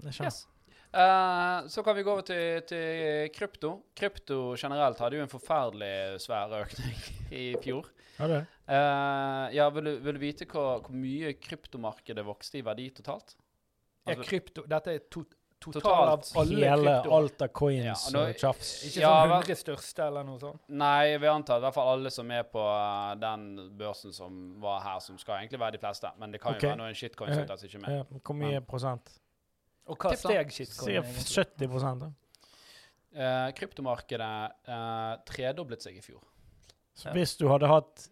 Det 0.00 0.14
skjønner. 0.16 0.32
Ja. 0.32 0.46
Uh, 0.90 1.68
så 1.70 1.84
kan 1.86 1.94
vi 1.94 2.02
gå 2.02 2.12
over 2.12 2.24
til, 2.26 2.62
til 2.66 3.28
krypto. 3.34 3.74
Krypto 3.96 4.40
generelt 4.58 4.98
hadde 5.02 5.20
jo 5.20 5.26
en 5.26 5.30
forferdelig 5.30 6.22
svær 6.24 6.56
økning 6.62 6.96
i 7.42 7.44
fjor. 7.62 7.90
Okay. 8.20 8.32
det. 8.34 8.40
Eh, 8.68 9.44
ja, 9.56 9.68
vil 9.72 9.86
du, 9.86 9.92
vil 10.04 10.18
du 10.18 10.20
vite 10.20 10.46
hvor, 10.50 10.82
hvor 10.84 10.96
mye 10.96 11.30
kryptomarkedet 11.40 12.24
vokste 12.26 12.58
i 12.60 12.64
verdi 12.66 12.90
totalt? 12.98 13.32
Er 14.04 14.18
Altså- 14.18 14.26
krypto, 14.28 14.64
dette 14.68 14.92
er 14.92 15.06
to 15.08 15.22
Totalt 15.60 15.84
av 15.84 16.40
alle 16.40 16.68
Hele 16.70 16.92
krypto. 16.94 17.10
alt 17.16 17.42
av 17.42 17.48
coins 17.48 17.84
Ja, 17.84 17.94
nå- 18.14 18.22
og 18.28 18.36
tjafs. 18.40 18.68
Ikke 18.88 19.00
Ja, 19.02 19.10
sånn 19.26 19.32
100 19.34 19.56
største 19.60 20.06
eller 20.06 20.24
noe 20.24 20.38
sånt. 20.40 20.60
Nei, 20.68 21.18
vi 21.20 21.28
antar 21.28 21.58
i 21.58 21.64
hvert 21.66 21.74
fall 21.74 21.90
alle 21.98 22.10
som 22.10 22.30
er 22.30 22.46
på 22.48 22.62
uh, 22.64 23.14
den 23.20 23.42
børsen 23.76 24.14
som 24.16 24.38
var 24.60 24.80
her, 24.80 25.02
som 25.04 25.18
skal 25.18 25.42
egentlig 25.42 25.60
være 25.60 25.76
de 25.76 25.82
fleste. 25.82 26.12
Men 26.16 26.32
det 26.32 26.40
kan 26.40 26.54
okay. 26.54 26.64
jo 26.64 26.72
være 26.72 26.80
noen 26.80 26.96
shitcoins 26.96 27.34
som 27.34 27.44
ute 27.44 27.58
som 27.58 27.68
ikke 27.68 27.76
er 27.76 27.84
med. 27.84 27.98
Ja, 27.98 28.22
hvor 28.24 28.38
mye 28.40 28.62
prosent? 28.64 29.12
Og 29.90 29.98
hva 30.00 30.14
steg 30.16 30.54
shitcoin 30.54 30.88
Sier 30.88 31.44
70 31.44 31.68
prosent, 31.68 32.06
da. 32.06 32.10
Eh, 33.10 33.52
kryptomarkedet 33.58 34.32
uh, 34.70 35.18
tredoblet 35.28 35.82
seg 35.82 35.96
i 35.98 36.00
fjor. 36.00 36.22
Så 36.94 37.10
Ja. 37.10 37.12
hvis 37.12 37.36
du 37.36 37.48
hadde 37.48 37.68
hatt 37.68 38.08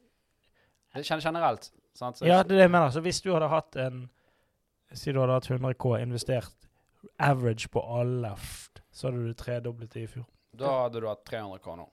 Det 0.95 1.05
kjenner 1.07 1.23
generelt. 1.23 1.71
Sant? 1.95 2.19
Så 2.19 2.27
Ja, 2.27 2.43
det 2.43 2.53
er 2.53 2.57
det 2.57 2.65
jeg 2.67 2.71
mener. 2.71 2.91
Så 2.91 3.01
hvis 3.01 3.23
du 3.23 3.33
hadde 3.33 3.49
hatt 3.49 3.77
en 3.77 4.11
Si 4.93 5.13
du 5.13 5.21
hadde 5.21 5.33
hatt 5.33 5.47
100 5.51 5.75
K, 5.75 5.97
investert 6.01 6.58
average 7.19 7.69
på 7.71 7.83
alle, 8.01 8.35
så 8.91 9.09
hadde 9.09 9.27
du 9.27 9.35
tredoblet 9.35 9.91
det 9.95 10.03
i 10.03 10.07
fjor. 10.07 10.27
Da 10.59 10.71
hadde 10.85 11.01
du 11.01 11.07
hatt 11.09 11.25
300 11.29 11.59
kroner. 11.63 11.87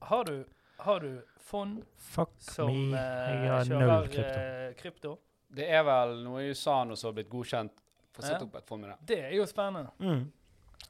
Har 0.00 0.24
du, 0.24 0.44
har 0.84 1.00
du 1.00 1.22
fond 1.40 1.82
Fuck 1.96 2.30
som 2.38 2.70
me. 2.90 2.96
Jeg 2.98 3.50
har 3.50 3.64
kjører 3.64 4.08
krypto. 4.12 4.40
eh, 4.40 4.72
krypto? 4.82 5.14
Det 5.50 5.66
er 5.68 5.82
vel 5.84 6.16
noe 6.24 6.42
i 6.44 6.50
USA 6.52 6.82
nå 6.84 6.96
som 6.96 7.08
har 7.10 7.16
blitt 7.18 7.30
godkjent 7.32 7.72
for 8.12 8.22
å 8.22 8.26
sette 8.26 8.40
Ja. 8.42 8.46
opp 8.46 8.56
et 8.60 8.66
fond 8.68 8.80
med 8.82 8.90
det. 8.90 8.98
Det 9.06 9.18
er 9.24 9.34
jo 9.36 9.46
spennende. 9.46 9.90
Mm. 9.98 10.32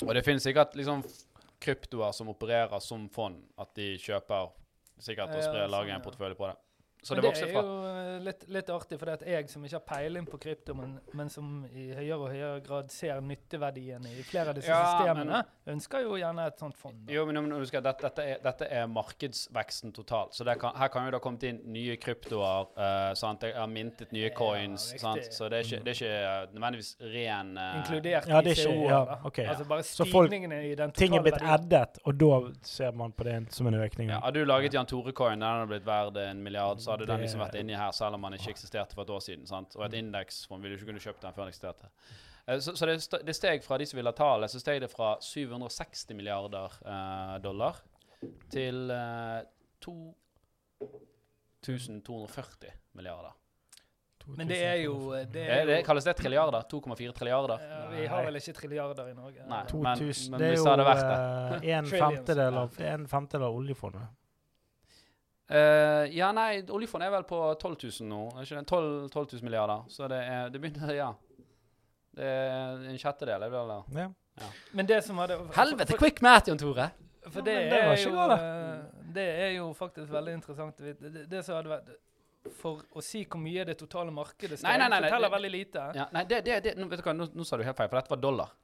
Og 0.06 0.14
det 0.14 0.24
finnes 0.24 0.42
sikkert 0.42 0.74
liksom 0.76 1.02
kryptoer 1.60 2.12
som 2.16 2.28
opererer 2.32 2.80
som 2.80 3.08
fond, 3.12 3.42
at 3.58 3.74
de 3.74 3.94
kjøper 3.98 4.50
sikkert 5.00 5.28
og 5.30 5.36
Ja, 5.40 5.46
sånn, 5.52 5.70
lager 5.70 5.94
en 5.94 6.02
portefølje 6.04 6.36
på 6.36 6.46
det. 6.50 6.56
Så 7.02 7.14
det 7.16 7.22
det 7.24 7.30
er 7.42 7.52
fra. 7.52 7.62
jo 7.62 7.86
eh, 7.88 8.18
litt, 8.26 8.44
litt 8.48 8.70
artig, 8.70 8.98
for 9.00 9.06
det 9.06 9.14
at 9.20 9.26
jeg 9.28 9.48
som 9.48 9.64
ikke 9.64 9.78
har 9.78 9.86
peiling 9.88 10.26
på 10.28 10.38
krypto, 10.42 10.74
men, 10.74 10.98
men 11.16 11.28
som 11.32 11.64
i 11.72 11.86
høyere 11.96 12.18
og 12.18 12.28
høyere 12.34 12.60
grad 12.66 12.90
ser 12.92 13.20
nytteverdien 13.24 14.04
i 14.10 14.22
flere 14.26 14.52
av 14.52 14.58
disse 14.58 14.68
Ja, 14.68 14.80
systemene, 14.98 15.42
ønsker 15.66 16.02
jo 16.04 16.16
gjerne 16.20 16.46
et 16.50 16.58
sånt 16.60 16.76
fond. 16.76 16.98
Da. 17.06 17.12
Jo, 17.14 17.24
men 17.26 17.40
men 17.40 17.52
husk 17.60 17.74
at 17.80 17.84
dette, 17.86 18.02
dette, 18.10 18.26
er, 18.34 18.42
dette 18.44 18.68
er 18.68 18.86
markedsveksten 18.90 19.92
totalt. 19.96 20.34
Så 20.34 20.44
det 20.44 20.58
kan, 20.60 20.74
her 20.76 20.88
kan 20.92 21.04
jo 21.06 21.10
det 21.14 21.18
ha 21.20 21.24
kommet 21.24 21.46
inn 21.48 21.60
nye 21.72 21.96
kryptoer. 22.00 22.68
Uh, 22.76 23.14
sant? 23.18 23.40
Det 23.40 23.54
har 23.56 23.66
mintet 23.70 24.12
nye 24.12 24.30
coins. 24.36 24.90
Ja, 24.94 24.98
sant? 25.06 25.30
Så 25.32 25.48
det 25.48 25.60
er 25.62 25.68
ikke, 25.68 25.80
det 25.86 25.94
er 25.94 25.98
ikke 25.98 26.12
eh, 26.20 26.54
nødvendigvis 26.54 26.90
ren 27.14 27.54
uh, 27.56 27.78
Inkludert 27.80 28.28
Ja, 28.28 28.40
det 28.44 28.52
i 28.52 28.60
er 28.60 28.60
ikke- 28.60 28.74
CO-er. 28.74 28.90
ja, 28.90 29.18
okay. 29.24 29.46
Altså 29.46 29.64
bare 29.70 29.82
stigningene 29.86 30.60
i 30.68 30.74
den 30.78 30.92
Ting 30.92 31.16
er 31.16 31.22
blitt 31.24 31.40
addet, 31.42 31.98
og 32.04 32.18
da 32.20 32.40
ser 32.66 32.92
man 32.92 33.12
på 33.16 33.24
det 33.24 33.38
som 33.54 33.66
en 33.70 33.74
økning. 33.80 34.10
ja, 34.10 34.20
har 34.20 34.30
du 34.36 34.44
laget 34.44 34.74
Jan 34.74 34.86
Tore-coin, 34.86 35.38
den 35.40 35.42
har 35.48 35.66
blitt 35.70 35.86
verd 35.86 36.16
en 36.20 36.42
milliard, 36.44 36.80
så 36.80 36.89
hadde 36.90 37.06
den 37.06 37.20
liksom 37.24 37.40
vært 37.40 37.54
inni 37.60 37.74
her, 37.76 37.90
selv 37.92 38.14
om 38.14 38.22
den 38.22 38.32
ikke 38.38 38.50
eksisterte 38.54 38.94
for 38.94 39.02
et 39.02 39.10
år 39.10 39.20
siden. 39.24 39.46
sant? 39.46 39.76
Og 39.76 39.84
et 39.86 39.94
indeksfond 40.00 40.62
ville 40.62 40.76
du 40.76 40.80
ikke 40.82 40.90
kunne 40.92 41.00
kjøpt 41.06 41.22
den 41.22 41.32
før 41.32 41.44
den 41.46 41.52
eksisterte. 41.54 41.88
Eh, 42.48 42.58
Så, 42.58 42.74
så 42.76 42.86
det, 42.86 42.96
st- 43.00 43.22
det 43.24 43.34
steg 43.36 43.62
fra 43.64 43.78
de 43.78 43.86
som 43.86 43.96
ville 43.98 44.10
ha 44.10 44.16
tallet, 44.16 44.50
så 44.50 44.60
steg 44.60 44.80
det 44.80 44.90
fra 44.90 45.16
760 45.20 46.14
milliarder 46.16 46.70
eh, 46.84 47.38
dollar 47.44 47.76
til 48.50 48.90
eh, 48.90 49.42
2240 51.62 52.72
milliarder. 52.96 53.32
Men 54.36 54.46
det 54.50 54.58
er 54.62 54.76
jo 54.84 55.12
eh, 55.16 55.24
Det 55.32 55.42
er 55.42 55.62
jo, 55.62 55.66
det 55.66 55.76
det 55.80 55.84
kalles 55.86 56.04
det 56.06 56.12
trilliarder? 56.18 56.62
2,4 56.70 57.12
trilliarder? 57.16 57.62
ja, 57.64 57.78
Vi 57.90 58.06
har 58.06 58.24
vel 58.28 58.36
ikke 58.38 58.52
trilliarder 58.60 59.08
i 59.10 59.14
Norge? 59.16 59.46
Nei. 59.48 59.62
2000, 59.66 60.30
Men- 60.30 60.30
men 60.30 60.40
det 60.40 60.48
er 60.50 60.56
jo 60.56 60.64
det 60.76 61.68
eh, 61.70 61.78
en 61.78 61.86
femtedel 61.86 62.58
av, 62.60 62.80
en 62.80 63.06
femtedel 63.08 63.46
av 63.48 63.54
oljefondet. 63.56 64.08
Eh, 65.50 66.04
ja, 66.14 66.28
nei, 66.30 66.62
oljefondet 66.70 67.08
er 67.08 67.14
vel 67.16 67.24
på 67.26 67.38
12 67.58 67.76
000 67.82 68.08
nå. 68.10 68.20
Er 68.36 68.46
ikke 68.46 68.60
det? 68.60 68.66
12, 68.70 69.08
12 69.10 69.26
000 69.32 69.44
milliarder. 69.48 69.82
Så 69.90 70.06
det, 70.10 70.20
er, 70.22 70.48
det 70.54 70.62
begynner 70.62 70.94
Ja. 71.02 71.10
Det 72.10 72.26
er 72.26 72.84
en 72.90 72.98
sjettedel. 72.98 73.42
Det 73.42 73.50
vel? 73.54 73.72
Ja. 73.96 74.08
Men 74.72 74.86
det 74.86 75.00
som 75.06 75.18
hadde 75.22 75.38
Helvete, 75.56 75.94
for, 75.94 76.04
quick 76.04 76.22
math, 76.22 76.48
Jan 76.50 76.58
Tore! 76.58 76.90
for 77.30 77.44
det, 77.44 77.52
ja, 77.52 77.70
det 77.70 77.80
er 77.84 77.98
jo 78.00 78.22
eh, 78.32 78.78
Det 79.14 79.24
er 79.44 79.50
jo 79.58 79.66
faktisk 79.76 80.12
veldig 80.12 80.36
interessant. 80.38 80.78
Det, 80.78 81.26
det 81.30 81.42
som 81.44 81.58
hadde 81.58 81.70
vært 81.74 81.90
For 82.56 82.80
å 82.96 83.04
si 83.04 83.24
hvor 83.28 83.42
mye 83.42 83.66
det 83.68 83.76
totale 83.78 84.14
markedet 84.14 84.58
skal 84.58 84.70
nei, 84.70 84.78
nei, 84.80 84.88
nei, 84.94 85.10
forteller 85.10 85.34
veldig 85.34 85.50
lite. 85.52 85.84
Ja, 85.98 86.06
nei, 86.14 86.24
det, 86.30 86.40
det, 86.46 86.60
det, 86.64 86.74
nå, 86.80 86.88
vet 86.90 87.02
du 87.02 87.06
hva, 87.06 87.14
nå, 87.16 87.28
nå 87.36 87.46
sa 87.46 87.58
du 87.60 87.66
helt 87.66 87.78
feil, 87.78 87.90
for 87.90 88.00
dette 88.00 88.14
var 88.14 88.22
dollar. 88.22 88.54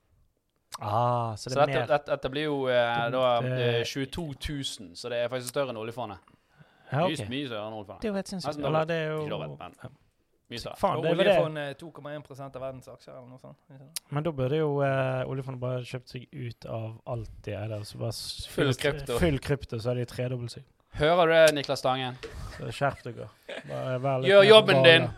Ah, 0.79 1.37
så 1.37 1.51
Så 1.51 1.53
det 1.53 1.59
er 1.59 1.61
dette, 1.61 1.83
mer 1.83 1.90
dette, 1.92 2.11
dette 2.14 2.31
blir 2.33 2.49
jo 2.49 2.57
eh, 2.72 3.05
da 3.12 3.27
eh, 3.42 3.83
22 3.85 4.25
000, 4.25 4.96
så 4.96 5.12
det 5.12 5.20
er 5.20 5.31
faktisk 5.33 5.53
større 5.53 5.75
enn 5.75 5.83
oljefondet. 5.83 6.36
Ja, 6.92 7.07
Mye, 7.07 7.29
mye 7.29 7.46
større 7.46 7.66
enn. 7.66 7.87
Det 8.01 8.05
er 8.09 8.12
jo 8.12 8.14
helt 8.18 8.29
sinnssykt. 8.33 8.59
Eller 8.64 8.85
det 8.90 8.96
er 8.96 9.09
jo. 9.12 9.22
Faen, 10.79 11.01
det 11.03 11.11
er 11.11 11.16
oljefondet 11.27 11.62
er 11.72 11.75
2,1% 11.81 12.57
av 12.57 12.62
verdens 12.62 12.87
aksjer, 12.88 13.14
eller 13.16 13.29
noe 13.29 13.38
sånt. 13.42 13.59
Men 14.14 14.22
da 14.22 14.31
burde 14.31 14.57
jo 14.61 14.68
eh, 14.87 15.25
oljefondet 15.27 15.61
bare 15.61 15.81
kjøpt 15.83 16.09
seg 16.12 16.29
ut 16.31 16.66
av 16.70 17.01
alt 17.11 17.31
de 17.42 17.57
eier. 17.59 17.83
Så 17.88 17.99
bare 17.99 18.12
s- 18.14 18.46
Full 18.55 18.70
krypto. 18.79 19.16
Full 19.18 19.38
krypto, 19.42 19.81
så 19.83 19.90
er 19.90 19.94
de 19.99 20.05
tredobbelt 20.07 20.55
seg. 20.55 20.64
Hører 21.01 21.27
du 21.27 21.33
det, 21.35 21.55
Niklas 21.59 21.83
Stangen? 21.83 22.14
Så 22.57 22.70
skjerp 22.72 23.03
dere. 23.05 23.27
Gjør 24.31 24.46
jobben 24.46 24.83
din! 24.87 25.09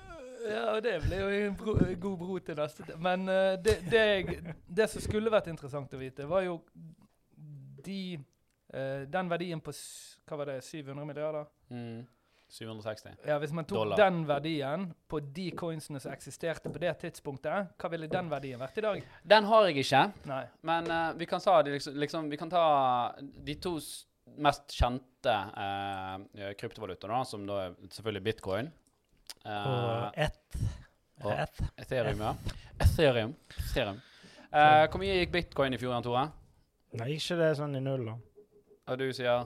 Ja, 0.49 0.63
og 0.73 0.83
det 0.83 0.95
blir 1.05 1.21
jo 1.21 1.29
en 1.51 1.57
bro, 1.61 1.75
god 2.01 2.17
bro 2.19 2.39
til 2.41 2.57
neste 2.57 2.83
te- 2.89 2.97
Men 2.97 3.29
uh, 3.29 3.53
det, 3.61 3.75
det, 3.91 4.01
jeg, 4.01 4.55
det 4.65 4.87
som 4.89 5.03
skulle 5.05 5.29
vært 5.31 5.51
interessant 5.53 5.93
å 5.93 5.99
vite, 6.01 6.25
var 6.25 6.41
jo 6.47 6.55
de 7.85 8.19
uh, 8.75 9.05
Den 9.13 9.29
verdien 9.29 9.61
på 9.61 9.75
hva 10.29 10.39
var 10.41 10.51
det, 10.55 10.63
700 10.65 11.05
milliarder? 11.09 11.45
Mm. 11.71 12.07
760. 12.49 13.11
Ja, 13.29 13.37
Hvis 13.39 13.53
man 13.53 13.67
tok 13.69 13.77
Dollar. 13.77 13.97
den 14.01 14.23
verdien 14.27 14.87
på 15.09 15.19
de 15.21 15.51
coinsene 15.53 16.01
som 16.01 16.13
eksisterte 16.15 16.71
på 16.73 16.81
det 16.81 16.95
tidspunktet, 17.03 17.75
hva 17.77 17.91
ville 17.93 18.09
den 18.09 18.31
verdien 18.33 18.59
vært 18.61 18.79
i 18.81 18.85
dag? 18.87 19.03
Den 19.29 19.45
har 19.51 19.67
jeg 19.69 19.83
ikke. 19.85 20.01
Nei. 20.31 20.45
Men 20.65 20.89
uh, 20.89 21.11
vi 21.21 21.27
kan 21.29 21.41
ta 21.45 21.59
liksom, 21.67 21.99
liksom 22.01 22.31
Vi 22.33 22.39
kan 22.41 22.49
ta 22.49 22.63
de 23.21 23.55
to 23.61 23.75
mest 24.41 24.73
kjente 24.73 25.35
uh, 25.35 26.17
kryptovalutaene, 26.57 27.21
som 27.29 27.45
da 27.49 27.67
er 27.67 27.77
selvfølgelig 27.91 28.25
bitcoin. 28.31 28.73
Uh, 29.45 29.53
Og 29.53 30.13
ett 30.17 30.59
og- 31.21 31.33
ett. 31.37 31.61
Ethereum, 31.85 32.21
ja. 32.21 32.35
Ethereum. 32.81 33.37
Ethereum. 33.59 34.01
Uh, 34.49 34.87
hvor 34.89 34.99
mye 35.03 35.19
gikk 35.21 35.33
bitcoin 35.37 35.75
i 35.75 35.79
fjor, 35.83 35.93
Jan 35.99 36.03
Tore? 36.07 36.25
Nei, 36.97 37.11
ikke 37.19 37.37
det 37.37 37.53
sånn 37.59 37.77
i 37.77 37.81
null, 37.85 38.07
da. 38.09 38.17
Og 38.89 38.99
du 39.03 39.11
sier 39.13 39.45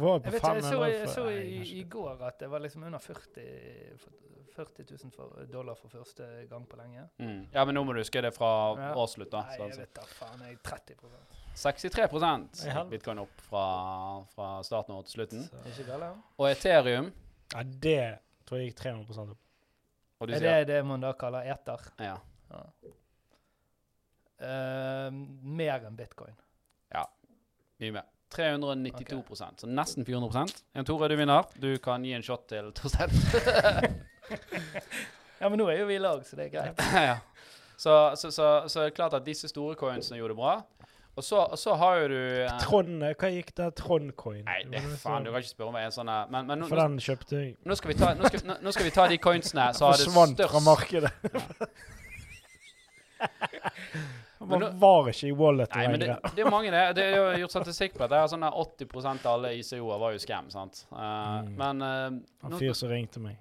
Var 0.00 0.20
Jeg 0.24 0.32
vet 0.32 0.42
jeg 0.42 0.62
så, 0.62 0.70
500 0.70 0.90
jeg 0.92 1.08
så 1.08 1.24
i, 1.30 1.78
i 1.80 1.82
går 1.90 2.22
at 2.26 2.38
det 2.40 2.48
var 2.50 2.60
liksom 2.64 2.82
under 2.88 2.98
40, 2.98 3.44
40 4.56 4.84
000 4.90 5.12
for 5.14 5.46
dollar 5.52 5.74
for 5.76 5.88
første 5.92 6.26
gang 6.50 6.66
på 6.68 6.76
lenge. 6.80 7.08
mm. 7.18 7.46
Ja, 7.54 7.64
men 7.64 7.74
nå 7.74 7.84
må 7.84 7.92
du 7.96 8.00
huske 8.00 8.22
det 8.24 8.32
fra 8.34 8.50
Ja. 8.78 8.94
årsslutt, 8.94 9.30
da. 9.30 9.42
Nei, 9.42 9.56
jeg 9.58 9.66
altså. 9.66 9.80
vet 9.80 9.94
da 9.94 10.02
faen. 10.02 10.40
Jeg 10.46 10.52
er 10.52 10.58
30% 10.70 11.42
63 11.56 12.66
I 12.68 12.84
bitcoin 12.90 13.18
opp 13.22 13.40
fra, 13.40 13.64
fra 14.34 14.62
starten 14.62 14.94
og 14.94 15.04
til 15.06 15.12
slutten. 15.20 15.44
Så- 15.48 15.64
Ikke 15.72 15.86
galt? 15.90 16.22
Og 16.38 16.50
Ethereum 16.50 17.12
Ja, 17.54 17.62
det 17.62 18.18
tror 18.46 18.58
jeg 18.58 18.72
gikk 18.72 18.76
300 18.82 19.30
opp. 19.30 19.38
Og 20.20 20.28
du 20.28 20.34
Er 20.34 20.38
sier 20.38 20.64
det 20.64 20.66
det 20.68 20.84
man 20.86 21.00
da 21.00 21.12
kaller 21.12 21.42
eter? 21.52 21.80
Ja. 22.00 22.16
Eh, 24.38 25.10
mer 25.10 25.86
enn 25.86 25.96
bitcoin. 25.96 26.34
Ja. 26.92 27.04
Mye 27.80 27.92
mer. 27.92 28.04
392% 28.34 29.62
så 29.62 29.68
nesten 29.70 30.06
400 30.06 30.46
Jan 30.74 30.88
Tore, 30.88 31.08
du 31.08 31.16
vinner. 31.18 31.46
Du 31.60 31.70
kan 31.82 32.04
gi 32.04 32.16
en 32.16 32.24
shot 32.26 32.48
til 32.50 32.72
Torstein. 32.76 33.12
Ja, 35.36 35.50
men 35.52 35.60
nå 35.60 35.66
er 35.68 35.82
jo 35.82 35.88
vi 35.90 35.98
i 35.98 36.00
lag, 36.00 36.22
så 36.24 36.36
det 36.38 36.46
er 36.48 36.52
greit. 36.54 36.78
ja. 37.10 37.18
Så, 37.76 37.92
så, 38.16 38.30
så, 38.32 38.46
så 38.72 38.80
er 38.80 38.84
det 38.88 38.96
klart 38.96 39.14
at 39.18 39.26
disse 39.26 39.50
store 39.52 39.76
coinsene 39.76 40.16
gjorde 40.16 40.32
det 40.32 40.38
bra. 40.38 40.54
Og 41.16 41.24
så, 41.24 41.36
og 41.36 41.58
så 41.58 41.74
har 41.80 41.96
jo 42.02 42.08
du 42.12 42.16
eh, 42.44 42.54
Trond, 42.60 43.02
eh, 43.04 43.14
hva 43.16 43.28
gikk 43.32 43.54
der? 43.56 43.70
Trond-coin? 43.76 44.42
Nei, 44.44 44.58
det, 44.68 44.82
faen, 45.00 45.24
du 45.24 45.30
kan 45.32 45.40
ikke 45.40 45.52
spørre 45.54 45.70
om 45.72 45.76
hva 45.78 45.84
en 45.88 45.94
sånn 45.94 46.10
er. 46.12 46.26
Men, 46.32 46.48
men 46.48 46.60
nå, 46.60 46.68
For 46.68 46.80
den 46.80 46.98
kjøpte 47.00 47.38
jeg. 47.40 47.54
nå, 47.64 47.76
skal 47.78 47.92
vi 47.92 47.96
ta, 48.00 48.10
nå, 48.16 48.28
skal, 48.28 48.42
nå, 48.48 48.56
nå 48.64 48.74
skal 48.76 48.88
vi 48.88 48.92
ta 48.96 49.06
de 49.12 49.18
coinsene 49.24 49.68
som 49.76 49.88
hadde 49.88 50.08
Forsvant 50.10 50.42
fra 50.42 50.48
størst 50.48 50.66
markedet. 50.66 51.12
Men 51.16 51.72
Man 54.40 54.60
nå- 54.60 54.72
var 54.78 55.06
ikke 55.08 55.28
i 55.30 55.32
wallet 55.32 55.70
Nei, 55.74 55.86
lenger. 55.86 55.98
det, 56.24 56.30
det 56.36 56.42
er 56.44 56.50
mange 56.52 56.70
det. 56.74 56.82
Det 56.98 57.04
er 57.06 57.14
jo 57.16 57.22
gjort 57.44 57.50
statistikk 57.54 57.94
på 57.96 58.04
at 58.04 58.10
det 58.12 58.18
er 58.20 58.26
sånn 58.28 58.42
der 58.44 58.52
80% 58.52 59.24
av 59.24 59.32
alle 59.38 59.54
ICO-er 59.56 59.98
var 60.02 60.12
jo 60.12 60.18
scam, 60.20 60.50
sant. 60.52 60.82
Uh, 60.92 61.40
Mm. 61.46 61.54
Men 61.56 61.80
uh, 61.82 62.10
Han 62.44 62.58
fyr 62.60 62.72
som 62.76 62.88
ringte 62.92 63.20
meg. 63.24 63.36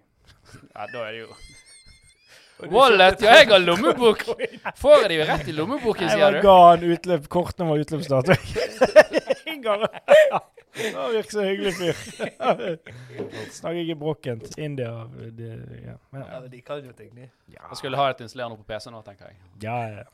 ja, 0.71 0.85
da 0.93 1.03
er 1.07 1.11
det 1.11 1.19
jo 1.25 1.35
Wallet! 2.71 3.19
Ja, 3.21 3.35
jeg 3.41 3.49
har 3.51 3.59
lommebok! 3.59 4.23
Får 4.79 5.01
jeg 5.03 5.09
det 5.11 5.17
jo 5.19 5.25
rett 5.27 5.47
i 5.51 5.55
lommeboken, 5.57 6.07
sier 6.07 6.31
du? 6.31 6.37
Jeg 6.39 6.43
ga 6.47 6.55
han 6.69 6.83
utløp, 6.95 7.27
kortene 7.27 7.67
var 7.73 7.83
utløpsdato. 7.83 8.31
Han 10.75 11.13
virker 11.13 11.31
så 11.31 11.43
hyggelig 11.45 11.73
fyr. 11.73 11.95
Snakker 13.57 13.79
ikke 13.79 13.95
brokkent. 13.95 14.57
India 14.57 14.91
de, 15.37 15.49
ja. 15.85 15.95
Men, 16.11 16.21
Ja, 16.21 16.39
men 16.39 16.51
de 16.51 16.61
kan 16.61 16.85
jo 16.85 16.91
ting, 16.91 17.15
de. 17.15 17.29
ja. 17.47 17.63
Jeg 17.69 17.77
skulle 17.79 17.97
ha 17.97 18.09
et 18.11 18.23
installerende 18.25 18.57
på 18.57 18.67
PC 18.67 18.91
nå, 18.91 19.01
tenker 19.05 19.31
jeg. 19.31 19.37
Ja, 19.63 19.77
ja. 19.87 20.05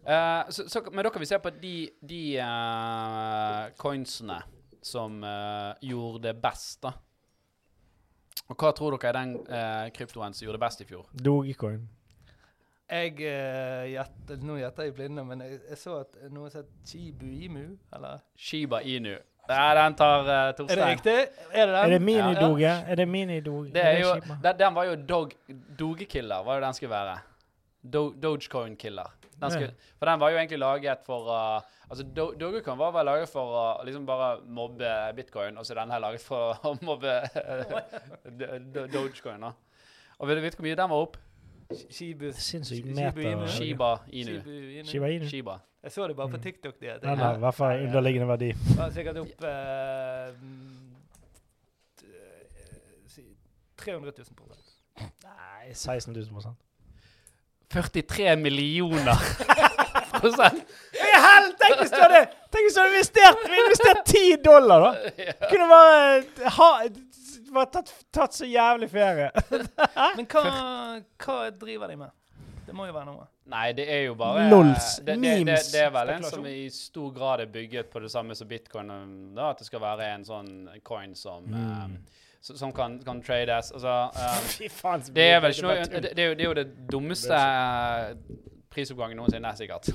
Uh, 0.00 0.50
så, 0.54 0.68
så, 0.68 0.82
men 0.92 1.04
da 1.04 1.10
kan 1.10 1.20
vi 1.20 1.28
se 1.30 1.38
på 1.38 1.50
de, 1.62 1.76
de 2.08 2.24
uh, 2.40 3.70
coinsene 3.80 4.40
som 4.82 5.22
uh, 5.24 5.72
gjorde 5.80 6.28
det 6.28 6.36
best, 6.42 6.82
da. 6.82 6.92
Og 8.50 8.58
hva 8.58 8.72
tror 8.74 8.96
dere 8.96 9.10
er 9.12 9.18
den 9.20 9.34
uh, 9.46 9.86
kryptoen 9.94 10.34
som 10.34 10.46
gjorde 10.46 10.58
det 10.58 10.66
best 10.66 10.84
i 10.84 10.88
fjor? 10.88 11.08
Dogecoin. 11.14 11.88
Jeg 12.90 13.12
uh, 13.22 13.86
gjetter 13.86 14.40
Nå 14.42 14.56
gjetter 14.58 14.88
jeg 14.88 14.94
blinde, 14.96 15.22
men 15.24 15.44
jeg, 15.44 15.60
jeg 15.68 15.78
så 15.78 16.00
at 16.02 16.16
noen 16.34 16.50
sa 16.50 16.64
Chibu 16.86 17.28
Imu, 17.30 17.76
eller? 17.94 18.24
Shiba 18.34 18.80
Inu. 18.82 19.14
Nei, 19.50 19.70
den 19.78 19.94
tar 19.98 20.22
uh, 20.26 20.32
Er 20.32 20.52
det 20.78 20.86
riktig? 20.86 21.16
Er 21.52 21.66
det 21.66 21.74
den? 21.74 21.80
Er 21.80 21.90
det 21.94 22.00
minidoge? 22.06 22.74
Er 22.92 23.00
det 23.00 23.08
minidoge? 23.08 23.72
Det 23.74 23.84
er 23.84 23.98
jo, 24.00 24.12
den, 24.44 24.58
den 24.58 24.74
var 24.78 24.84
jo 24.90 24.94
dog, 25.08 25.32
Dogekiller, 25.78 26.44
var 26.46 26.60
jo 26.60 26.64
den 26.66 26.74
skulle 26.78 26.90
være. 26.94 27.18
Do, 27.82 28.10
Dogecoin-killer. 28.22 29.08
Den 29.40 29.50
skulle, 29.50 29.70
for 29.98 30.06
den 30.06 30.20
var 30.20 30.30
jo 30.30 30.36
egentlig 30.36 30.58
laget 30.60 30.98
for 31.06 31.30
uh, 31.32 31.60
Altså, 31.90 32.04
Do, 32.16 32.28
Dogecoin 32.40 32.78
var 32.78 32.92
vel 32.94 33.08
laget 33.08 33.28
for 33.32 33.54
å 33.56 33.62
liksom 33.88 34.04
bare 34.06 34.36
mobbe 34.46 34.90
bitcoin, 35.16 35.56
og 35.58 35.66
så 35.66 35.72
er 35.74 35.80
den 35.80 35.90
her 35.90 35.98
laget 36.04 36.20
for 36.22 36.54
å 36.68 36.74
mobbe 36.86 37.14
uh, 37.24 37.80
do- 38.30 38.58
do- 38.74 38.86
Dogecoin. 38.92 39.40
da. 39.42 39.50
Og 40.20 40.28
vil 40.28 40.36
du 40.38 40.44
vite 40.44 40.60
hvor 40.60 40.68
mye 40.68 40.76
den 40.78 40.92
var 40.92 41.02
opp? 41.08 41.16
Shibu. 41.90 42.28
Sinnssykt 42.34 42.86
meter. 42.94 43.18
Inu. 43.32 43.48
Shiba 43.48 43.90
Inu. 44.12 44.36
Shiba 44.38 44.44
Inu. 44.44 44.86
Shiba 44.92 45.10
Inu. 45.16 45.28
Shiba. 45.32 45.58
Jeg 45.82 45.92
så 45.92 46.06
det 46.08 46.16
bare 46.16 46.28
på 46.28 46.36
Mm. 46.36 46.42
TikTok. 46.42 46.74
Det, 46.80 46.96
det 47.02 47.08
nei, 47.08 47.16
har 47.16 47.36
i 47.38 47.40
hvert 47.40 47.54
fall 47.56 47.84
underliggende 47.86 48.28
verdi. 48.28 48.50
var 48.78 48.90
sikkert 48.92 49.16
opp 49.22 49.44
eh, 49.48 50.34
mm, 50.40 50.96
eh, 52.04 53.06
si 53.08 53.24
300 53.80 54.12
000 54.18 54.36
prosent. 54.36 54.66
Nei, 55.24 55.72
16 55.74 56.12
000 56.12 56.28
prosent. 56.34 56.58
43 57.70 58.36
millioner 58.36 59.16
prosent. 60.20 60.60
Hell, 61.00 61.52
tenk 61.60 61.80
hvis 61.84 61.92
du 61.94 62.00
hadde 62.02 62.24
Tenk 62.50 62.66
hvis 62.66 62.74
du 62.74 62.80
hadde 62.82 62.94
investert, 62.96 63.44
investert 63.46 64.00
10 64.10 64.40
dollar, 64.44 64.84
da! 64.88 64.92
Kunne 65.52 65.68
bare 65.70 66.48
ha 66.58 66.70
bare 67.54 67.66
tatt, 67.74 67.92
tatt 68.14 68.34
så 68.34 68.46
jævlig 68.46 68.88
ferie. 68.90 69.30
Men 70.18 70.26
hva, 70.30 70.42
hva 71.22 71.36
driver 71.54 71.90
de 71.90 71.96
med? 72.04 72.12
Det 72.66 72.74
må 72.74 72.86
jo 72.90 72.94
være 72.94 73.06
noe. 73.08 73.29
Nei, 73.50 73.72
det 73.74 73.86
er 73.90 74.04
jo 74.06 74.14
bare 74.14 74.44
Lols, 74.50 75.00
det, 75.02 75.16
det, 75.22 75.34
det, 75.48 75.58
det 75.72 75.80
er 75.82 75.90
vel 75.94 76.12
en 76.14 76.22
som 76.28 76.44
i 76.46 76.68
stor 76.70 77.10
grad 77.16 77.40
er 77.44 77.50
bygget 77.50 77.90
på 77.90 78.00
det 78.04 78.10
samme 78.12 78.34
som 78.38 78.48
bitcoin. 78.48 78.90
um, 78.90 79.34
Da, 79.34 79.50
at 79.50 79.58
det 79.58 79.66
skal 79.66 79.82
være 79.82 80.06
en 80.14 80.24
sånn 80.24 80.50
coin 80.86 81.14
som, 81.18 81.44
Mm. 81.50 81.84
um, 81.84 81.96
som 82.40 82.72
kan, 82.72 82.98
kan 83.04 83.22
trades. 83.22 83.72
Altså, 83.74 83.96
um, 84.94 85.02
det 85.14 85.26
er 85.34 85.40
vel 85.44 85.50
ikke 85.52 85.66
noe. 85.66 85.84
Det, 86.06 86.18
er, 86.18 86.44
jo, 86.46 86.54
det 86.54 86.66
dummeste 86.90 87.40
prisoppgangen 88.70 89.18
noensinne, 89.18 89.50
sikkert. 89.58 89.90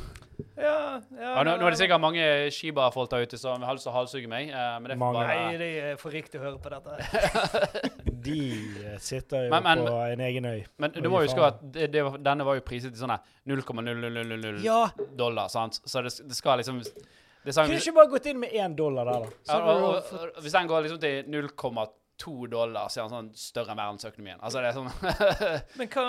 Ja, 0.55 0.99
ja, 1.11 1.29
Ja, 1.35 1.43
nå, 1.43 1.53
nå 1.59 1.67
er 1.67 1.73
det 1.75 1.79
sikkert 1.79 2.01
mange 2.03 2.23
Shiba-folk 2.51 3.09
der 3.11 3.23
ute 3.27 3.37
som 3.39 3.63
har 3.63 3.75
lyst 3.75 3.83
til 3.87 3.91
å 3.91 3.95
halshugge 3.95 4.29
meg. 4.31 4.49
uh, 4.51 4.77
men 4.79 4.91
det 4.91 4.97
får 4.97 5.01
Mange. 5.03 5.19
bare 5.21 5.35
Nei, 5.45 5.57
de 5.59 5.69
er 5.91 5.97
for 5.99 6.15
rike 6.15 6.31
til 6.31 6.41
å 6.41 6.43
høre 6.43 6.59
på 6.59 6.71
dette. 6.73 7.91
De 8.25 8.37
eh, 8.81 8.95
sitter 8.99 9.45
jo 9.45 9.49
Men- 9.53 9.63
men- 9.63 9.83
på 9.85 9.97
en 10.13 10.19
egen 10.27 10.45
øy. 10.49 10.63
Men 10.81 10.91
du 10.95 11.09
må 11.09 11.19
jo 11.21 11.27
huske 11.27 11.43
at 11.45 11.59
det, 11.61 11.91
det, 11.93 12.01
denne 12.25 12.45
var 12.47 12.55
jo 12.57 12.63
priset 12.65 12.91
til 12.95 13.03
sånne 13.03 13.19
0,000 13.45 14.63
Ja! 14.63 14.89
dollar, 15.15 15.47
sant? 15.53 15.79
Så 15.85 16.01
det, 16.01 16.11
det 16.27 16.35
skal 16.35 16.57
liksom 16.57 16.79
det 16.81 17.53
sånn, 17.53 17.67
Kunne 17.69 17.77
ikke 17.83 17.93
bare 17.99 18.09
gått 18.09 18.25
inn 18.31 18.39
med 18.41 18.55
én 18.57 18.73
dollar 18.75 19.05
der, 19.05 19.27
da. 19.27 19.29
Ja, 19.53 19.59
og, 19.61 19.83
og, 19.83 20.13
og, 20.17 20.39
hvis 20.41 20.55
den 20.57 20.67
går 20.71 20.87
liksom 20.87 20.99
til 21.03 21.29
0,2 21.29 22.49
dollar, 22.49 22.87
så 22.89 23.03
er 23.03 23.05
den 23.05 23.13
sånn 23.13 23.29
større 23.37 23.75
enn 23.75 23.77
verdensøkonomien. 23.83 24.39
Altså 24.41 24.63
det 24.63 24.71
er 24.71 24.79
sånn 24.79 24.89
Men 25.83 25.91
hva, 25.93 26.07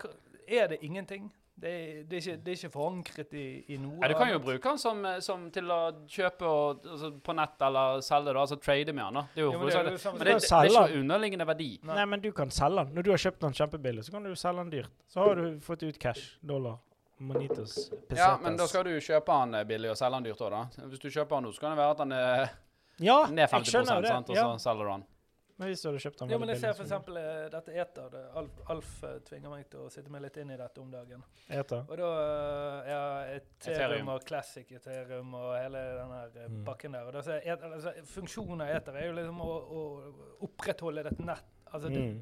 hva 0.00 0.14
Er 0.48 0.72
det 0.72 0.80
ingenting? 0.82 1.28
Det 1.60 1.70
er, 1.70 1.88
det 2.08 2.16
er, 2.16 2.20
ikke, 2.22 2.36
det 2.44 2.52
er 2.52 2.56
ikke 2.56 2.70
forankret 2.72 3.34
i, 3.36 3.44
i 3.68 3.76
noe? 3.76 3.98
ja, 4.00 4.08
Du 4.08 4.14
kan 4.16 4.30
jo 4.32 4.38
bruke 4.40 4.62
den 4.70 4.78
som, 4.80 5.02
som 5.20 5.42
til 5.52 5.68
å 5.74 5.78
kjøpe 6.08 6.48
og, 6.48 6.86
altså, 6.88 7.10
på 7.26 7.34
nett 7.36 7.64
eller 7.66 8.00
selge, 8.06 8.32
da, 8.32 8.40
altså 8.46 8.56
trade 8.64 8.94
med 8.96 9.04
den. 9.04 9.18
da. 9.20 9.24
Det 9.34 9.42
er 9.42 9.44
jo, 9.44 9.50
Jo, 9.52 9.58
men 9.60 9.68
det 9.68 9.74
men 9.76 9.90
det, 9.90 9.98
det, 10.30 10.36
det 10.40 10.52
er 10.56 10.70
ikke 10.70 11.00
underliggende 11.02 11.46
verdi. 11.50 11.68
Nei. 11.84 11.98
Nei, 12.00 12.06
men 12.14 12.22
du 12.24 12.30
kan 12.32 12.50
selge 12.56 12.84
den. 12.86 12.94
Når 12.96 13.08
du 13.08 13.10
har 13.12 13.20
kjøpt 13.26 13.44
den 13.44 13.58
kjempebillig, 13.60 14.06
så 14.08 14.14
kan 14.16 14.24
du 14.24 14.32
selge 14.40 14.64
den 14.64 14.72
dyrt. 14.78 14.94
Så 15.12 15.20
har 15.26 15.36
du 15.42 15.60
fått 15.60 15.84
ut 15.84 15.98
cash. 16.00 16.38
Dollar. 16.40 16.78
Monitos. 17.20 17.90
Pesetas. 18.08 18.18
Ja, 18.18 18.30
men 18.40 18.56
da 18.56 18.64
skal 18.70 18.86
du 18.88 18.94
kjøpe 18.96 19.36
den 19.44 19.54
eh, 19.60 19.64
billig 19.68 19.90
og 19.92 19.98
selge 20.00 20.16
den 20.16 20.30
dyrt 20.30 20.40
òg, 20.46 20.54
da. 20.56 20.86
Hvis 20.88 21.02
du 21.04 21.10
kjøper 21.12 21.36
den 21.36 21.50
nå, 21.50 21.52
så 21.52 21.60
kan 21.66 21.74
det 21.76 21.82
være 21.82 21.92
at 21.98 22.00
den 22.06 22.14
er 22.16 22.44
Ja, 23.04 23.18
ned 23.28 23.44
jeg 23.44 23.52
50 23.52 23.74
skjønner 23.74 24.06
sant, 24.08 24.30
og 24.32 24.36
Ja. 24.40 24.46
så 24.56 24.64
selger 24.64 24.88
du 24.88 24.92
den. 24.94 25.04
Men 25.60 25.68
hvis 25.68 25.82
du 25.84 25.88
hadde 25.90 26.00
kjøpt 26.00 26.18
den 26.22 26.30
Jo, 26.32 26.38
men 26.40 26.48
jeg 26.54 26.58
ser 26.62 26.72
for 26.72 26.86
eksempel 26.86 27.16
eh, 27.20 27.48
dette 27.52 27.72
Eter. 27.82 28.06
det- 28.14 28.22
Alf, 28.40 28.60
Alf 28.72 28.92
eh, 29.04 29.18
tvinger 29.28 29.50
meg 29.52 29.66
til 29.68 29.80
å 29.84 29.90
sitte 29.92 30.08
meg 30.10 30.22
litt 30.24 30.38
inn 30.40 30.50
i 30.50 30.56
dette 30.56 30.80
om 30.80 30.90
dagen. 30.90 31.22
Eter. 31.50 31.82
Og 31.84 31.96
da 32.00 32.08
eh, 32.22 32.88
Ja, 32.90 33.02
Ethereum 33.36 33.76
Ethereum. 33.76 34.08
og 34.14 34.24
Classic 34.24 34.72
Ethereum 34.72 35.34
og 35.36 35.50
hele 35.58 35.82
den 36.00 36.14
her 36.16 36.30
eh, 36.34 36.48
Mm. 36.48 36.64
pakken 36.64 36.92
der. 36.96 37.04
Og 37.06 37.12
da, 37.12 37.20
så 37.22 37.36
er 37.36 37.52
et, 37.52 37.62
altså, 37.62 37.92
funksjonen 38.14 38.62
av 38.64 38.74
Eter 38.80 38.96
er 38.96 39.06
jo 39.10 39.12
liksom 39.20 39.40
å, 39.44 39.52
å 39.70 40.40
opprettholde 40.48 41.04
dette 41.04 41.22
nett. 41.28 41.44
Altså, 41.72 41.88
det, 41.92 42.00
Mm. 42.00 42.20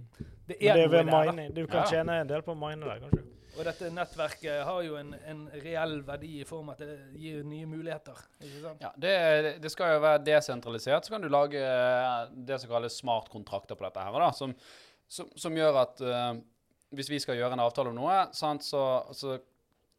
det 0.48 0.56
Men 0.60 0.68
er 0.68 0.74
det 0.74 0.82
er 0.82 0.88
noe 0.88 0.88
ved 0.88 1.06
der. 1.06 1.10
da. 1.12 1.32
mining. 1.32 1.54
Du 1.54 1.66
kan 1.66 1.80
Ja. 1.80 1.84
tjene 1.94 2.20
en 2.20 2.26
del 2.26 2.42
på 2.42 2.52
å 2.52 2.58
mine 2.58 2.84
der, 2.84 3.00
kanskje. 3.06 3.24
Og 3.58 3.64
dette 3.66 3.88
nettverket 3.90 4.60
har 4.68 4.82
jo 4.86 4.94
en, 5.00 5.10
en 5.26 5.40
reell 5.64 5.96
verdi 6.06 6.36
i 6.42 6.46
form 6.46 6.70
av 6.70 6.76
at 6.76 6.84
det 6.86 7.18
gir 7.18 7.42
nye 7.42 7.66
muligheter. 7.66 8.20
Ikke 8.38 8.60
sant? 8.62 8.84
Ja, 8.84 8.92
det, 8.94 9.14
det 9.64 9.72
skal 9.74 9.96
jo 9.96 10.04
være 10.04 10.22
desentralisert. 10.28 11.06
Så 11.06 11.14
kan 11.14 11.24
du 11.24 11.30
lage 11.32 11.62
eh, 11.64 12.20
det 12.46 12.60
som 12.62 12.70
kalles 12.70 13.00
smartkontrakter 13.02 13.78
på 13.78 13.86
dette 13.88 14.04
her, 14.06 14.20
da, 14.22 14.30
som, 14.36 14.54
som, 15.10 15.32
som 15.34 15.58
gjør 15.58 15.80
at 15.82 16.04
uh, 16.06 16.38
hvis 16.94 17.10
vi 17.10 17.18
skal 17.24 17.40
gjøre 17.40 17.58
en 17.58 17.64
avtale 17.66 17.90
om 17.90 17.98
noe, 17.98 18.20
sant, 18.36 18.62
så, 18.64 18.84
så 19.16 19.40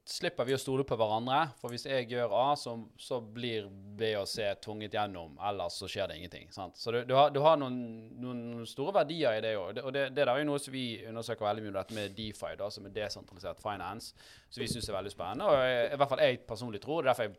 slipper 0.10 0.48
vi 0.48 0.56
å 0.56 0.60
stole 0.60 0.84
på 0.88 0.98
hverandre. 0.98 1.39
For 1.60 1.72
hvis 1.74 1.86
jeg 1.86 2.08
gjør 2.10 2.34
A, 2.34 2.45
så, 2.58 2.74
så 3.00 3.19
blir 3.22 3.67
B 3.69 4.12
og 4.17 4.26
C 4.30 4.48
tvunget 4.63 4.95
gjennom, 4.98 5.36
ellers 5.50 5.78
så 5.80 5.89
skjer 5.91 6.10
det 6.10 6.17
ingenting. 6.19 6.48
Sant? 6.56 6.80
Så 6.82 6.93
du, 6.95 7.02
du 7.08 7.13
har, 7.17 7.30
du 7.34 7.41
har 7.45 7.60
noen, 7.62 7.78
noen 8.22 8.65
store 8.69 8.95
verdier 9.02 9.38
i 9.38 9.43
det 9.45 9.54
òg. 9.60 9.82
Og 9.84 9.93
det, 9.95 10.08
det 10.15 10.26
der 10.26 10.34
er 10.34 10.41
jo 10.41 10.50
noe 10.50 10.62
som 10.62 10.74
vi 10.74 10.88
undersøker 11.10 11.50
veldig 11.50 11.67
mye, 11.67 11.76
dette 11.78 11.98
med 11.98 12.17
DeFi, 12.17 12.56
da, 12.60 12.72
som 12.74 12.88
er 12.89 12.95
desentralisert 12.95 13.62
finance, 13.63 14.15
som 14.50 14.63
vi 14.63 14.72
syns 14.72 14.89
er 14.89 14.98
veldig 14.98 15.13
spennende. 15.13 15.50
Og 15.50 15.62
jeg, 15.62 15.86
i 15.93 16.02
hvert 16.02 16.13
fall 16.13 16.26
jeg 16.26 16.41
personlig 16.50 16.84
tror, 16.84 17.04
det 17.04 17.10
er 17.10 17.12
derfor 17.13 17.30
jeg 17.30 17.38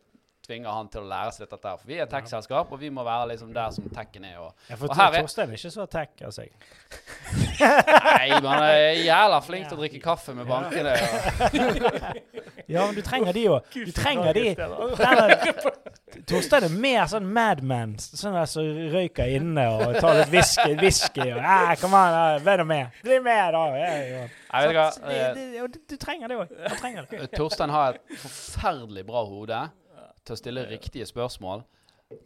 tvinger 0.51 0.75
han 0.75 0.89
til 0.91 1.01
å 1.05 1.07
lære 1.07 1.31
seg 1.37 1.47
dette. 1.49 1.63
her, 1.71 1.77
For 1.81 1.87
vi 1.87 1.97
er 2.03 2.09
tech-selskap, 2.11 2.71
og 2.75 2.79
vi 2.81 2.89
må 2.91 3.03
være 3.07 3.29
liksom 3.31 3.53
der 3.55 3.71
som 3.71 3.87
techen 3.95 4.25
er. 4.27 4.37
Og, 4.43 4.53
Ja, 4.69 4.75
for 4.75 4.89
Og 4.91 4.95
her 4.99 5.11
er- 5.15 5.21
Torstein 5.23 5.49
er 5.49 5.53
ikke 5.57 5.71
så 5.71 5.87
tech 5.89 6.25
av 6.27 6.31
seg. 6.35 6.51
nei, 7.61 8.29
han 8.29 8.63
er 8.63 8.99
jævla 9.05 9.39
flink 9.45 9.69
til 9.69 9.77
å 9.77 9.81
drikke 9.81 10.01
kaffe 10.03 10.35
med 10.35 10.45
bankene. 10.49 10.95
Og, 10.99 12.17
Ja, 12.71 12.85
men 12.87 12.95
du 12.95 13.01
trenger 13.03 13.33
de 13.35 13.41
òg. 13.51 13.65
Du 13.73 13.91
trenger 13.91 14.33
de. 14.37 14.53
Torstein 16.27 16.63
er 16.67 16.73
mer 16.75 17.07
sånn 17.11 17.25
madman. 17.33 17.95
Sånn 17.99 18.35
der 18.37 18.47
som 18.47 18.67
røyker 18.93 19.27
inne 19.37 19.65
og 19.75 19.97
tar 19.99 20.19
litt 20.21 20.31
whisky. 20.31 20.75
whisky 20.79 21.25
og, 21.33 21.39
ja, 21.41 21.75
Kom 21.81 21.95
an, 21.97 22.39
vær 22.45 22.61
nå 22.61 22.67
med. 22.69 22.95
Bli 23.03 23.19
med, 23.23 23.51
da. 23.55 23.63
Ja, 23.75 23.91
ja. 23.91 24.23
jeg 24.53 24.69
vet 24.69 24.71
ikke 24.71 24.87
Så 24.95 25.03
det, 25.07 25.19
det, 25.35 25.67
du, 25.75 25.79
du 25.91 25.97
trenger 25.99 26.31
det 26.31 26.39
òg. 26.43 27.27
Torstein 27.35 27.73
har 27.75 27.97
et 27.99 28.17
forferdelig 28.23 29.05
bra 29.07 29.25
hode 29.27 29.61
til 30.25 30.35
å 30.35 30.39
stille 30.39 30.65
riktige 30.69 31.07
spørsmål. 31.09 31.63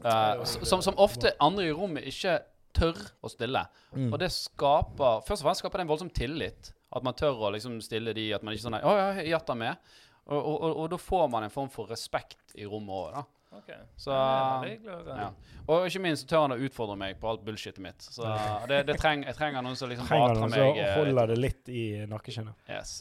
Uh, 0.01 0.41
som, 0.45 0.81
som 0.81 0.97
ofte 0.97 1.35
andre 1.43 1.67
i 1.67 1.73
rommet 1.75 2.07
ikke 2.09 2.39
tør 2.75 2.97
å 3.23 3.29
stille. 3.31 3.61
Mm. 3.93 4.09
Og 4.09 4.17
det 4.19 4.31
skaper 4.33 5.21
Først 5.27 5.43
og 5.43 5.47
fremst 5.47 5.61
skaper 5.61 5.79
det 5.81 5.85
en 5.85 5.91
voldsom 5.91 6.09
tillit. 6.09 6.71
At 6.95 7.05
man 7.05 7.15
tør 7.17 7.47
å 7.47 7.51
liksom 7.53 7.77
stille 7.83 8.13
de 8.15 8.29
At 8.35 8.43
man 8.45 8.55
ikke 8.55 8.65
sånn 8.67 8.77
Å 8.79 8.95
ja, 8.97 9.07
gjetter 9.25 9.57
med. 9.59 9.93
Og, 10.25 10.39
og, 10.39 10.55
og, 10.55 10.71
og 10.81 10.91
da 10.95 10.99
får 10.99 11.25
man 11.29 11.45
en 11.45 11.53
form 11.53 11.69
for 11.69 11.91
respekt 11.91 12.55
i 12.57 12.65
rommet 12.65 12.95
òg, 12.97 13.09
da. 13.13 13.23
Ok. 13.55 13.69
Så 13.95 14.11
Ja. 14.11 15.29
Og 15.67 15.85
ikke 15.87 16.01
minst 16.03 16.25
så 16.25 16.27
tør 16.29 16.41
han 16.45 16.55
å 16.55 16.57
utfordre 16.61 16.97
meg 16.99 17.19
på 17.21 17.29
alt 17.29 17.45
bullshitet 17.45 17.79
mitt. 17.81 18.01
Så 18.01 18.25
det, 18.69 18.83
det 18.89 18.97
treng, 18.99 19.23
jeg 19.25 19.37
trenger 19.37 19.63
noen 19.65 19.77
som 19.79 19.89
liksom 19.89 20.09
Trenger 20.09 20.35
noen 20.35 20.51
meg. 20.51 20.59
som 20.59 20.81
eh, 20.83 20.97
holder 20.97 21.31
det 21.31 21.37
litt 21.39 21.71
i 21.71 21.85
nakkeskinnet. 22.09 22.65
Yes. 22.69 22.99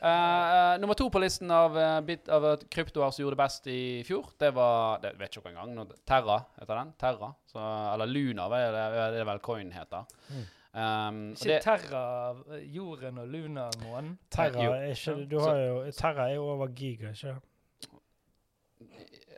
Eh, 0.00 0.78
nummer 0.80 0.94
to 0.94 1.08
på 1.10 1.20
listen 1.22 1.50
av, 1.50 1.76
uh, 1.78 2.00
bit, 2.04 2.28
av 2.28 2.44
eh, 2.46 2.64
kryptoer 2.68 3.10
som 3.10 3.22
gjorde 3.22 3.36
det 3.36 3.40
best 3.40 3.66
i 3.72 3.80
fjor, 4.04 4.28
det 4.38 4.50
var 4.56 5.00
det 5.02 5.14
vet 5.16 5.38
ikke 5.38 5.52
engang. 5.54 5.88
Terra 6.04 6.42
heter 6.58 6.74
den. 6.74 6.92
Terra. 7.00 7.32
Så, 7.48 7.62
eller 7.94 8.10
Luna, 8.10 8.48
hva 8.52 8.60
er 8.60 8.76
det, 8.76 9.22
er 9.22 9.28
vel 9.30 9.42
coin 9.44 9.72
heter. 9.72 10.04
Mm. 10.28 10.44
Um, 10.76 11.20
og 11.32 11.40
Ikke 11.40 11.48
det, 11.48 11.60
Terra, 11.64 12.30
eh, 12.52 12.64
jorden 12.76 13.18
og 13.22 13.28
Luna-månen? 13.32 14.18
Terra 14.30 14.66
er 14.74 14.90
ikke 14.92 15.14
Du 15.30 15.38
har 15.40 15.56
jo 15.56 15.78
Terra 15.96 16.28
er 16.28 16.34
jo 16.34 16.50
over 16.52 16.68
giga, 16.76 17.14
ikke 17.14 17.32
sant? 17.32 17.44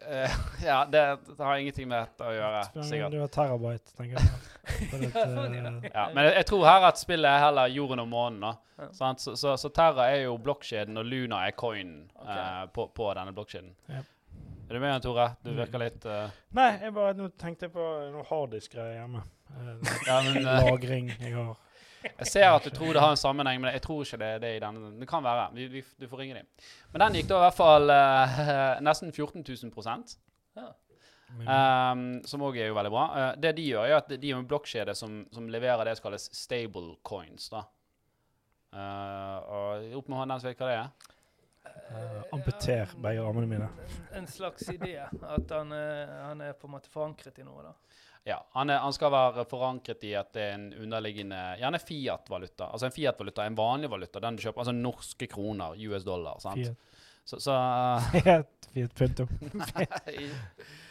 Eh, 0.09 0.37
ja, 0.68 0.79
det, 0.90 1.03
det 1.29 1.44
har 1.44 1.57
ingenting 1.61 1.88
med 1.90 2.07
dette 2.07 2.27
å 2.27 2.35
gjøre, 2.35 2.62
sikkert. 2.83 3.14
Du 3.14 3.21
har 3.23 3.33
terabyte, 3.35 3.94
tenker 3.99 4.18
jeg. 4.18 4.31
Litt, 5.03 5.16
at, 5.16 5.35
eh, 5.37 5.90
Ja, 5.94 6.05
men 6.14 6.25
jeg, 6.29 6.35
jeg 6.40 6.49
tror 6.51 6.66
her 6.68 6.87
at 6.90 7.01
spillet 7.01 7.31
er 7.31 7.44
heller 7.47 7.73
jorden 7.73 8.03
og 8.05 8.09
månen. 8.12 8.59
Ja. 8.79 8.88
Så, 8.94 9.37
så, 9.37 9.57
så 9.59 9.71
Terra 9.75 10.07
er 10.12 10.25
jo 10.27 10.37
blokkjeden, 10.42 10.97
og 11.01 11.09
Luna 11.09 11.42
er 11.49 11.57
coin 11.59 11.97
okay. 12.14 12.38
eh, 12.38 12.64
på, 12.75 12.88
på 12.94 13.11
denne 13.18 13.35
blokkjeden. 13.37 13.73
Ja. 13.90 14.05
Er 14.68 14.77
du 14.77 14.81
med, 14.85 14.99
Tore? 15.03 15.31
Du 15.40 15.49
Mm. 15.51 15.57
virker 15.62 15.81
litt 15.81 16.05
uh... 16.05 16.27
Nei, 16.53 16.66
jeg 16.83 16.92
bare, 16.92 17.14
nå 17.16 17.31
tenkte 17.40 17.64
jeg 17.66 17.73
på 17.73 17.85
noe 18.12 18.25
harddisk-greier 18.29 18.99
hjemme. 18.99 19.23
Uh, 19.55 19.79
Ja, 20.11 20.18
men 20.27 20.42
uh... 20.44 20.59
Lagring 20.68 21.09
jeg 21.14 21.33
har. 21.38 21.55
Jeg 22.05 22.27
ser 22.31 22.47
at 22.51 22.65
du 22.65 22.71
tror 22.75 22.93
det 22.95 23.03
har 23.03 23.11
en 23.15 23.21
sammenheng, 23.21 23.61
men 23.63 23.73
jeg 23.75 23.83
tror 23.85 24.05
ikke 24.05 24.19
det 24.21 24.31
det 24.43 24.51
i 24.57 24.61
denne. 24.63 24.93
Det 25.01 25.09
kan 25.11 25.25
være. 25.25 25.49
Vi, 25.55 25.67
vi, 25.73 25.83
du 26.01 26.07
får 26.11 26.19
ringe 26.23 26.35
dem. 26.41 26.47
Men 26.93 27.05
den 27.07 27.19
gikk 27.19 27.29
da 27.31 27.39
i 27.41 27.45
hvert 27.47 27.57
fall 27.59 27.91
uh, 27.91 28.37
nesten 28.89 29.11
14 29.13 29.43
000 29.43 29.73
prosent. 29.75 30.17
Ja. 30.59 30.69
Um, 31.29 32.05
som 32.25 32.41
òg 32.47 32.57
er 32.57 32.71
jo 32.71 32.77
veldig 32.79 32.93
bra. 32.95 33.03
Uh, 33.13 33.33
det 33.41 33.53
de 33.59 33.67
gjør, 33.69 33.85
er 33.91 33.99
at 33.99 34.09
de 34.15 34.31
er 34.31 34.39
en 34.39 34.47
blokkjede 34.49 34.95
som, 34.97 35.21
som 35.35 35.51
leverer 35.53 35.85
det 35.91 35.97
som 35.99 36.07
kalles 36.09 36.29
stable 36.37 36.95
coins. 37.05 37.51
da. 37.53 37.65
Uh, 38.73 39.37
og 39.49 39.95
opp 40.01 40.09
med 40.13 40.19
hånden, 40.23 40.43
vet 40.45 40.61
hva 40.63 40.71
det 40.71 40.79
er? 40.79 41.15
Uh, 41.89 42.23
amputer 42.37 42.91
begge 43.01 43.23
armene 43.25 43.49
mine. 43.49 43.69
En, 44.13 44.23
en 44.23 44.27
slags 44.31 44.67
idé. 44.73 44.95
At 45.05 45.53
han, 45.53 45.73
er- 45.73 46.15
han 46.31 46.41
er 46.45 46.57
på 46.57 46.69
en 46.69 46.75
måte 46.79 46.91
forankret 46.93 47.41
i 47.41 47.47
noe, 47.47 47.65
da. 47.71 47.75
Ja, 48.27 48.39
han, 48.53 48.71
er, 48.71 48.83
han 48.83 48.93
skal 48.93 49.13
være 49.15 49.45
forankret 49.49 50.03
i 50.05 50.15
at 50.19 50.33
det 50.37 50.43
er 50.45 50.57
en 50.57 50.67
underliggende 50.75 51.39
Gjerne 51.61 51.81
Fiat-valuta. 51.81 52.71
Altså 52.73 52.89
en 52.89 52.95
Fiat-valuta 52.95 53.45
er 53.45 53.53
en 53.53 53.59
vanlig 53.59 53.91
valuta, 53.93 54.21
den 54.25 54.37
du 54.37 54.45
kjøper. 54.45 54.65
Altså 54.65 54.75
norske 54.77 55.31
kroner, 55.31 55.79
US 55.89 56.05
dollar. 56.05 56.43
sant? 56.45 56.61
Fiat. 56.61 57.07
Så, 57.25 57.41
så 57.41 57.57
Fiat, 58.13 58.71
Fiat 58.75 58.95
Punto. 58.95 59.29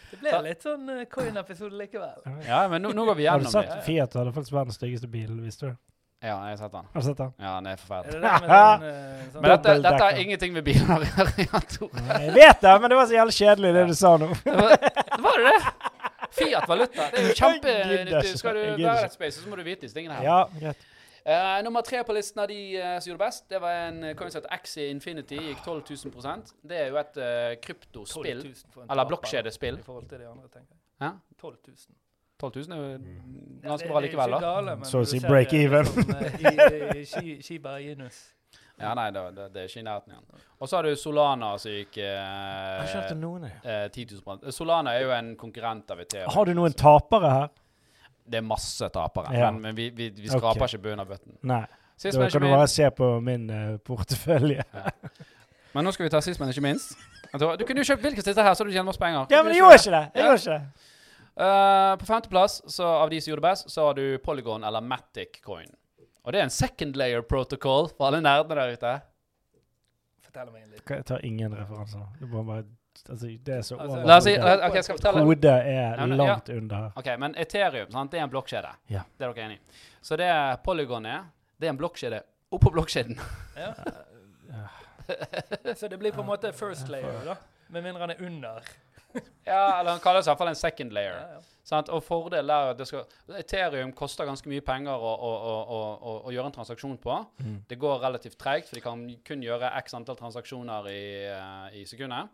Det 0.08 0.22
ble 0.24 0.38
litt 0.46 0.64
sånn 0.64 0.88
uh, 0.88 1.02
coin-episode 1.12 1.76
likevel. 1.78 2.22
Ja, 2.48 2.62
men 2.72 2.82
nå, 2.82 2.94
nå 2.96 3.04
går 3.10 3.18
vi 3.20 3.26
Har 3.28 3.42
du 3.42 3.44
gjennom 3.44 3.54
sett 3.54 3.74
det. 3.74 3.82
Fiat 3.86 4.16
hadde 4.16 4.32
faktisk 4.34 4.56
verdens 4.56 4.80
styggeste 4.80 5.10
bil, 5.12 5.34
visste 5.44 5.74
du? 5.74 5.76
Ja, 6.24 6.38
jeg 6.48 6.56
har 6.56 6.62
sett 6.64 6.72
den. 6.74 6.88
Har 6.94 7.04
du 7.04 7.06
sett 7.06 7.20
den? 7.20 7.34
Ja, 7.38 7.50
den 7.58 7.68
er 7.68 7.76
Er 7.76 7.82
forferdelig. 7.82 8.22
Er 8.24 8.40
det 8.42 8.48
den, 8.48 8.88
eh, 8.94 9.28
sånn 9.34 9.44
Men 9.44 9.52
dette, 9.52 9.76
dette 9.84 10.00
har 10.02 10.22
ingenting 10.24 10.56
med 10.56 10.66
biler 10.66 10.94
å 10.96 11.02
gjøre. 11.04 11.36
Jeg 11.44 12.34
vet 12.40 12.64
det, 12.64 12.74
men 12.82 12.90
det 12.94 12.98
var 12.98 13.12
så 13.12 13.18
jævlig 13.20 13.36
kjedelig 13.38 13.74
det 13.76 13.84
du 13.92 13.94
sa 14.00 14.16
nå. 14.24 14.32
Var 14.48 15.44
det 15.44 15.52
det? 15.52 15.87
Fiat-valuta. 16.38 17.10
Det 17.14 17.24
er 17.24 17.28
jo 17.32 17.38
kjempe... 17.40 17.74
Skal 18.38 18.56
du 18.56 18.62
være 18.84 19.06
et 19.10 19.18
space, 19.18 19.42
så 19.42 19.50
må 19.50 19.60
du 19.60 19.66
vite 19.68 19.86
disse 19.88 19.98
tingene 19.98 20.20
her. 20.20 20.30
Ja, 20.30 20.40
greit. 20.60 20.88
Uh, 21.28 21.58
nummer 21.66 21.84
tre 21.84 22.00
på 22.08 22.14
listen 22.16 22.40
av 22.40 22.48
de 22.48 22.58
uh, 22.80 22.94
som 23.04 23.10
gjorde 23.10 23.18
det 23.20 23.26
best, 23.26 23.50
det 23.52 23.60
var 23.60 23.80
en 23.90 23.98
Coinset 24.16 24.20
coin 24.22 24.32
som 24.32 24.46
Axie 24.56 24.86
Infinity. 24.94 25.36
Gikk 25.50 25.64
12 25.66 25.82
000 26.06 26.14
prosent. 26.14 26.54
Det 26.64 26.78
er 26.86 26.88
jo 26.94 27.00
et 27.02 27.20
uh, 27.20 27.56
kryptospill. 27.66 28.44
000 28.46 28.54
for 28.72 28.86
en 28.86 28.94
Eller 28.96 29.10
blokkjedespill. 29.10 29.82
I 29.82 29.84
forhold 29.84 30.08
til 30.08 30.22
de 30.24 30.30
andre, 30.30 30.48
tenker 30.54 30.72
jeg. 30.72 30.80
Hæ? 31.04 31.10
12 31.42 31.58
000. 31.68 31.98
12 32.40 32.56
000 32.70 32.78
er 32.78 32.82
jo 32.86 32.98
ganske 33.66 33.90
bra 33.90 34.00
likevel, 34.06 34.38
da. 34.40 34.78
Så 34.88 35.02
å 35.02 35.10
si 35.10 35.20
ser 35.20 35.32
break 35.32 35.52
det 35.52 35.64
even. 35.66 35.88
Sånn, 35.90 36.16
eh, 36.16 36.36
I, 36.40 37.02
i 37.02 37.06
Shi- 37.10 37.38
Shiba 37.44 37.78
Inus. 37.82 38.20
Ja, 38.78 38.92
nei, 38.94 39.08
det, 39.12 39.22
det, 39.36 39.46
det 39.54 39.62
er 39.64 39.70
ikke 39.72 39.80
i 39.82 39.86
nærheten 39.88 40.14
igjen. 40.14 40.44
Og 40.62 40.70
så 40.70 40.78
har 40.78 40.86
du 40.86 40.96
Solana 40.98 41.54
som 41.62 41.72
gikk 41.74 41.98
Jeg 41.98 42.90
eh, 42.94 43.12
om 43.14 43.22
noen, 43.22 43.48
jeg. 43.50 43.62
eh, 43.64 43.88
10 43.90 44.20
000. 44.22 44.52
Solana 44.54 44.94
er 44.94 45.06
jo 45.08 45.14
en 45.16 45.32
konkurrent 45.40 45.90
av 45.94 46.04
Ethereum. 46.04 46.30
Har 46.34 46.46
du 46.46 46.54
noen 46.58 46.76
tapere 46.78 47.32
her? 47.34 47.50
Det 48.28 48.38
er 48.42 48.46
masse 48.46 48.90
tapere, 48.94 49.34
Ja. 49.34 49.50
men, 49.52 49.62
men 49.62 49.76
vi, 49.78 49.90
vi, 49.90 50.10
vi 50.14 50.28
skraper 50.30 50.66
okay. 50.68 50.76
ikke 50.76 50.84
bunnen 50.84 51.02
av 51.06 51.10
bøtten. 51.10 51.38
Nei. 51.48 51.64
Sist, 51.98 52.18
Da 52.20 52.28
kan 52.30 52.44
du 52.44 52.52
bare 52.52 52.68
se 52.70 52.90
på 52.94 53.08
min 53.26 53.48
uh, 53.50 53.78
portefølje. 53.82 54.62
Men 55.74 55.86
nå 55.88 55.94
skal 55.96 56.06
vi 56.06 56.12
ta 56.14 56.22
sist, 56.22 56.40
men 56.40 56.52
ikke 56.54 56.62
minst. 56.66 56.94
Du 57.34 57.66
kunne 57.66 57.82
jo 57.82 57.88
kjøpt 57.88 58.06
hvilken 58.06 58.22
som 58.22 58.30
helst 58.30 58.42
her, 58.44 58.54
så 58.54 58.62
hadde 58.64 58.70
du 58.70 58.78
tjent 58.78 58.90
masse 58.92 59.02
penger. 59.02 59.26
Ja, 59.34 59.42
men 59.42 59.54
jeg 59.56 59.64
gjorde 59.64 59.80
ikke 59.82 59.96
det! 59.96 60.04
Jeg 60.14 60.22
Ja. 60.22 60.28
gjorde 60.28 60.42
ikke 60.44 60.60
det. 60.60 60.94
Uh, 61.38 61.94
på 62.02 62.06
femteplass, 62.10 62.62
av 62.82 63.10
de 63.10 63.20
som 63.22 63.32
gjorde 63.32 63.42
det 63.42 63.50
best, 63.50 63.70
så 63.74 63.88
har 63.90 63.98
du 63.98 64.06
Polygon 64.24 64.64
eller 64.66 64.82
Matic 64.82 65.42
Coin. 65.46 65.70
Og 66.28 66.34
det 66.36 66.42
er 66.42 66.44
en 66.50 66.52
second 66.52 66.98
layer 67.00 67.22
protocol 67.24 67.88
for 67.96 68.10
alle 68.10 68.20
nerdene 68.22 68.58
der 68.60 68.74
ute. 68.76 68.90
Fortell 70.28 70.50
meg 70.52 70.66
litt. 70.74 70.84
Jeg 70.92 71.06
tar 71.08 71.24
ingen 71.26 71.54
referanser. 71.56 72.04
Det 72.20 72.28
må 72.28 72.42
bare, 72.44 72.66
altså, 73.10 73.30
det 73.32 73.54
er 73.56 73.62
så 73.64 73.78
Altså, 73.80 73.98
over. 74.02 74.12
Oss 74.18 74.24
si, 74.28 74.34
hodet. 75.24 75.54
er 75.54 75.96
Ja, 76.02 76.06
men- 76.06 76.18
langt 76.20 76.50
under. 76.52 76.90
Ok, 77.00 77.08
men 77.20 77.36
Ethereum, 77.40 77.92
sant? 77.92 78.12
det 78.12 78.20
er 78.20 78.24
en 78.28 78.30
blokkjede. 78.34 78.74
Ja. 78.92 79.02
Det 79.18 79.26
er 79.30 79.34
dere 79.34 79.46
enige 79.46 79.60
i. 79.60 79.80
Så 80.02 80.18
det 80.20 80.30
Polygon 80.64 81.06
er, 81.06 81.24
det 81.60 81.68
er 81.68 81.70
en 81.72 81.78
blokkjede 81.80 82.22
oppå 82.52 82.72
blokkjeden. 82.76 83.20
Ja. 83.58 83.74
Ja. 84.48 85.74
Så 85.76 85.88
det 85.88 85.98
blir 86.00 86.12
på 86.12 86.22
en 86.22 86.28
måte 86.28 86.52
first 86.54 86.88
layer, 86.90 87.24
da. 87.26 87.36
Med 87.70 87.84
mindre 87.84 88.00
han 88.02 88.10
er 88.12 88.22
under. 88.26 88.62
Ja, 89.48 89.80
eller 89.80 89.94
han 89.96 90.02
kaller 90.04 90.20
det 90.20 90.28
i 90.28 90.32
hvert 90.32 90.42
fall 90.42 90.52
en 90.52 90.60
second 90.60 90.94
layer. 90.94 91.16
Ja, 91.16 91.38
ja. 91.38 91.58
Sant? 91.68 91.90
Og 91.92 92.00
fordelen 92.04 92.52
er 92.52 92.72
at 92.72 92.80
det 92.80 92.86
skal, 92.88 93.04
Ethereum 93.36 93.92
koster 93.96 94.28
ganske 94.28 94.48
mye 94.48 94.64
penger 94.64 94.96
å, 94.96 95.10
å, 95.12 95.32
å, 95.44 96.14
å, 96.22 96.32
gjøre 96.32 96.48
en 96.48 96.56
transaksjon 96.56 96.96
på. 97.04 97.18
Mm. 97.44 97.58
Det 97.68 97.78
går 97.80 98.00
relativt 98.06 98.38
tregt, 98.40 98.70
for 98.70 98.80
de 98.80 98.84
kan 98.86 99.04
kun 99.28 99.44
gjøre 99.44 99.74
x 99.82 99.98
antall 99.98 100.20
transaksjoner 100.20 100.88
i, 100.94 101.04
eh, 101.28 101.82
i 101.82 101.84
sekundet. 101.90 102.32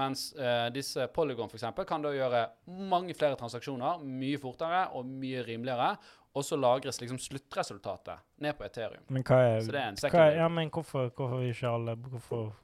Mens 0.00 0.30
uh, 0.38 0.70
disse 0.72 1.04
Polygon 1.12 1.50
for 1.52 1.58
eksempel, 1.58 1.84
kan 1.84 2.00
da 2.00 2.14
gjøre 2.16 2.46
mange 2.88 3.12
flere 3.12 3.36
transaksjoner 3.36 4.00
mye 4.00 4.40
fortere 4.40 4.86
og 4.96 5.04
mye 5.20 5.44
rimeligere. 5.44 5.92
Og 6.32 6.46
så 6.48 6.56
lagres 6.56 6.96
liksom 7.02 7.18
sluttresultatet 7.20 8.24
ned 8.40 8.56
på 8.56 8.64
Ethereum. 8.64 9.04
Men 9.12 9.24
hva 9.28 9.42
er, 9.44 9.58
Så 9.60 9.74
det 9.74 9.82
er 9.82 9.90
en 9.90 9.98
hva 10.00 10.22
er 10.30 10.38
Ja, 10.40 10.48
men 10.48 10.72
hvorfor, 10.72 11.10
hvorfor 11.12 11.44
ikke 11.44 11.68
alle 11.68 11.96
Hvorfor 12.08 12.54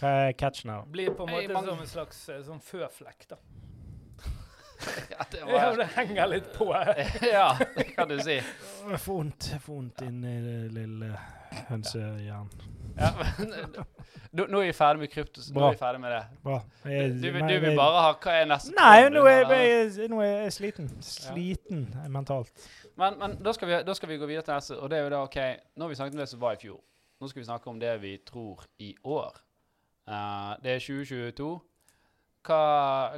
Hva 0.00 0.12
er 0.28 0.32
catchen 0.40 0.70
her? 0.72 0.84
Blir 0.90 1.10
på 1.14 1.26
en 1.26 1.34
måte 1.34 1.52
mange- 1.54 1.68
som 1.74 1.80
en 1.84 1.90
slags 1.90 2.22
eh, 2.32 2.40
sånn 2.46 2.60
føflekk, 2.64 3.26
da. 3.28 3.36
ja, 5.12 5.24
det 5.30 5.40
Ja, 5.52 5.76
det 5.76 5.86
henger 5.96 6.26
litt 6.32 6.52
på. 6.56 6.70
ja, 7.34 7.50
det 7.76 7.84
kan 7.94 8.08
du 8.08 8.18
si. 8.24 8.38
Få 8.80 8.96
vondt, 9.20 9.50
jeg 9.52 9.60
vondt 9.66 10.02
inni 10.06 10.34
det 10.44 10.58
lille 10.74 11.12
hønsehjernen. 11.68 12.68
Ja, 13.00 13.10
men, 13.16 13.52
nå, 14.34 14.44
nå 14.50 14.58
er 14.60 14.66
vi 14.66 14.72
ferdig 14.76 15.00
med 15.04 15.10
krypto. 15.12 15.40
så 15.44 15.54
Nå 15.54 15.62
er 15.68 15.76
vi 15.76 15.78
ferdig 15.80 16.00
med 16.02 16.12
det. 16.12 16.22
Bra. 16.42 16.56
Du, 16.82 16.88
Jeg- 16.90 17.12
du, 17.22 17.28
vil- 17.32 17.46
du 17.48 17.54
vil 17.62 17.76
bare 17.78 18.02
ha 18.02 18.10
Hva 18.18 18.34
er 18.40 18.48
neste? 18.50 18.72
Nei, 18.76 19.08
nå 19.14 19.22
er, 19.30 19.44
jeg, 19.54 20.08
nå 20.10 20.20
er 20.24 20.32
jeg 20.46 20.52
sliten. 20.56 20.88
Sliten 21.06 21.84
mentalt. 22.12 22.50
Men, 23.00 23.16
men 23.20 23.36
da, 23.42 23.52
skal 23.56 23.68
vi, 23.70 23.78
da 23.86 23.94
skal 23.96 24.08
vi 24.10 24.18
gå 24.20 24.26
videre 24.28 24.42
til 24.48 24.54
neste, 24.58 24.76
og 24.80 24.90
det 24.90 24.98
er 24.98 25.06
jo 25.06 25.12
da 25.14 25.20
OK 25.24 25.36
Nå 25.76 25.86
har 25.86 25.88
vi 25.92 26.00
snakket 26.00 26.16
om 26.18 26.20
det 26.24 26.28
som 26.32 26.40
var 26.42 26.58
i 26.58 26.60
fjor. 26.64 26.80
Nå 27.20 27.28
skal 27.30 27.40
vi 27.40 27.46
snakke 27.48 27.70
om 27.70 27.78
det 27.80 27.94
vi 28.02 28.16
tror 28.26 28.64
i 28.80 28.90
år. 29.04 29.38
Eh, 30.10 30.54
det 30.64 30.72
er 30.74 30.82
2022. 30.82 31.50
Hva, 32.40 32.60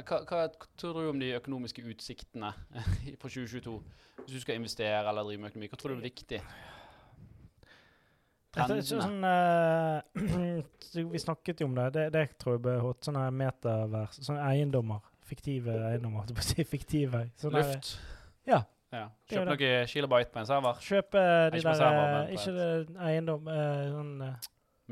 hva, 0.03 0.17
hva 0.27 0.41
tror 0.77 0.97
du 0.99 1.09
om 1.09 1.19
de 1.21 1.31
økonomiske 1.37 1.83
utsiktene 1.89 2.51
på 3.21 3.31
2022? 3.31 3.77
Hvis 4.23 4.35
du 4.35 4.41
skal 4.43 4.59
investere 4.59 5.01
eller 5.09 5.25
drive 5.25 5.41
med 5.41 5.53
økonomi, 5.53 5.69
hva 5.71 5.79
tror 5.79 5.93
du 5.93 6.01
er 6.01 6.05
viktig? 6.09 6.41
Tror- 8.53 8.83
Sånn, 8.85 9.23
uh, 9.25 11.07
vi 11.09 11.21
snakket 11.21 11.63
jo 11.63 11.69
om 11.71 11.79
det. 11.79 11.87
Det, 11.95 12.03
det 12.13 12.25
tror 12.41 12.59
jeg 12.59 12.63
ble 12.67 12.75
hot. 12.83 12.99
Sånne 13.07 13.23
metavers, 13.33 14.19
sånne 14.21 14.43
eiendommer. 14.51 15.01
Fiktive 15.25 15.79
eiendommer. 15.87 16.29
Fiktive. 16.69 17.23
Sånne 17.41 17.63
der- 17.63 17.71
Luft? 17.71 17.95
Ja. 18.45 18.59
ja. 18.93 19.07
Er 19.07 19.31
Kjøp 19.31 19.47
noen 19.49 19.87
kilobyte 19.89 20.35
på 20.35 20.43
en 20.43 20.49
server. 20.51 20.83
Kjøpe 20.83 21.23
de 21.55 21.63
Ikke 21.63 21.73
der 21.79 21.97
eh, 22.03 22.35
Ikke 22.35 22.53
det 22.59 22.69
eiendom 23.07 23.49
eh, 23.49 23.87
Sånn 23.95 24.13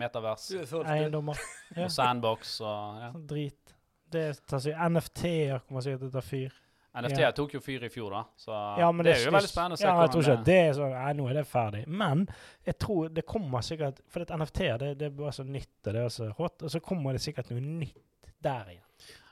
Metavers. 0.01 0.49
Er 0.57 0.89
eiendommer. 0.97 1.39
Ja. 1.71 1.85
Og 1.85 1.93
sandbox 1.93 2.57
og 2.65 2.97
ja. 2.99 3.11
Sånn 3.13 3.27
drit. 3.29 3.75
Det 4.11 4.25
tar 4.49 4.59
seg 4.59 4.75
NFT-er 4.75 5.61
kommer 5.63 5.85
sikkert 5.85 6.01
til 6.03 6.09
å 6.09 6.15
ta 6.17 6.23
fyr. 6.25 6.57
NFT 6.99 7.21
Ja. 7.23 7.29
tok 7.31 7.53
jo 7.55 7.61
fyr 7.63 7.85
i 7.87 7.89
fjor, 7.89 8.11
da. 8.11 8.23
Så 8.35 8.51
Ja, 8.81 8.89
men 8.91 9.07
det 9.07 9.13
er 9.15 9.21
jo 9.23 9.31
veldig 9.31 9.47
spennende 9.47 9.77
å 9.77 9.79
se 9.79 9.85
Ja, 9.87 9.93
jeg 10.01 10.11
tror 10.11 10.25
hvordan 10.25 10.41
ikke 10.41 10.47
det 10.49 10.57
er 10.59 10.73
sånn 10.75 10.95
Nei, 10.97 11.13
nå 11.15 11.27
er 11.29 11.37
det 11.39 11.45
ferdig. 11.47 11.83
Men 11.87 12.25
jeg 12.67 12.77
tror 12.83 13.13
det 13.15 13.23
kommer 13.25 13.63
sikkert 13.63 14.01
For 14.11 14.25
at 14.25 14.33
NFT-er, 14.35 14.81
det, 14.81 14.89
det 14.99 15.07
er 15.07 15.15
bare 15.21 15.31
så 15.37 15.45
nytt, 15.47 15.77
og 15.85 15.93
det 15.95 16.03
er 16.03 16.09
så 16.17 16.27
hot. 16.41 16.57
Og 16.67 16.73
så 16.75 16.81
kommer 16.83 17.15
det 17.15 17.23
sikkert 17.23 17.53
noe 17.53 17.63
nytt 17.63 18.33
der 18.43 18.73
igjen. 18.73 18.83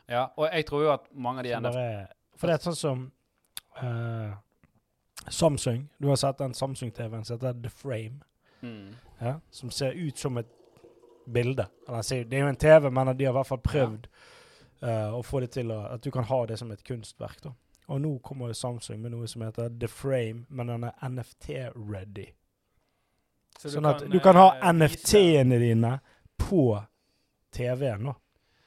Ja, 0.10 0.24
og 0.38 0.48
jeg 0.48 0.66
tror 0.70 0.86
jo 0.86 0.94
at 0.94 1.12
mange 1.12 1.44
av 1.44 1.50
de 1.50 1.58
NFT 1.60 2.16
for 2.40 2.48
det 2.48 2.56
er 2.56 2.64
sånn 2.64 2.78
som 2.80 3.00
uh, 3.84 4.32
Samsung. 5.28 5.90
Du 6.00 6.08
har 6.08 6.16
sett 6.16 6.40
den 6.40 6.54
Samsung-TV-en 6.56 7.26
som 7.28 7.36
heter 7.36 7.58
The 7.64 7.70
Frame. 7.70 8.22
mm. 8.62 8.96
Ja, 9.20 9.34
som 9.52 9.72
ser 9.72 9.92
ut 9.92 10.18
som 10.18 10.38
et 10.40 10.48
bilde. 11.34 11.68
Eller, 11.88 12.26
det 12.26 12.38
er 12.38 12.46
jo 12.46 12.52
en 12.52 12.60
TV, 12.60 12.90
men 12.92 13.14
de 13.18 13.28
har 13.28 13.34
i 13.34 13.38
hvert 13.38 13.50
fall 13.50 13.64
prøvd 13.64 14.08
eh, 14.82 15.16
å 15.16 15.24
få 15.26 15.42
det 15.44 15.52
til 15.56 15.72
å, 15.74 15.80
at 15.96 16.04
du 16.04 16.12
kan 16.14 16.28
ha 16.30 16.40
det 16.50 16.60
som 16.62 16.72
et 16.74 16.84
kunstverk. 16.86 17.42
da. 17.44 17.54
Og 17.90 18.02
nå 18.02 18.12
kommer 18.26 18.54
Samsung 18.54 19.02
med 19.02 19.16
noe 19.16 19.28
som 19.28 19.42
heter 19.42 19.72
The 19.82 19.90
Frame, 19.90 20.46
men 20.50 20.70
den 20.70 20.86
er 20.90 21.10
NFT-ready. 21.10 22.28
Så 23.60 23.68
du 23.68 23.74
Sånn 23.74 23.90
at 23.90 24.04
kan, 24.04 24.12
du 24.14 24.20
kan 24.24 24.38
ha 24.40 24.50
uh, 24.56 24.68
NFT-ene 24.72 25.58
dine 25.60 25.96
på 26.40 26.64
TV-en 27.56 28.06
nå. 28.10 28.14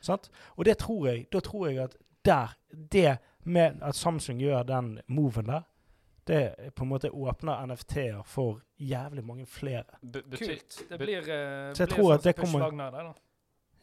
Sant? 0.02 0.26
Og 0.58 0.66
det 0.66 0.80
tror 0.82 1.06
jeg, 1.08 1.26
da 1.30 1.40
tror 1.44 1.68
jeg 1.68 1.84
at 1.84 1.94
der, 2.26 2.56
det 2.70 3.18
med 3.46 3.78
at 3.82 3.96
Samsung 3.98 4.42
gjør 4.42 4.66
den 4.66 4.96
moven 5.06 5.48
der, 5.50 5.62
det 6.26 6.74
på 6.76 6.84
en 6.84 6.88
måte 6.88 7.10
åpner 7.10 7.66
NFT-er 7.66 8.22
for 8.24 8.60
jævlig 8.80 9.24
mange 9.24 9.46
flere. 9.46 9.84
B 10.02 10.20
Kult. 10.36 10.82
Det 10.88 10.98
blir, 10.98 11.18
uh, 11.20 11.72
Så 11.74 11.82
jeg 11.82 11.88
blir 11.88 11.96
tror 11.96 12.04
sånn 12.10 12.14
at 12.14 12.22
det 12.22 12.36
kommer- 12.36 12.70
der, 12.70 12.90
da. 12.90 13.14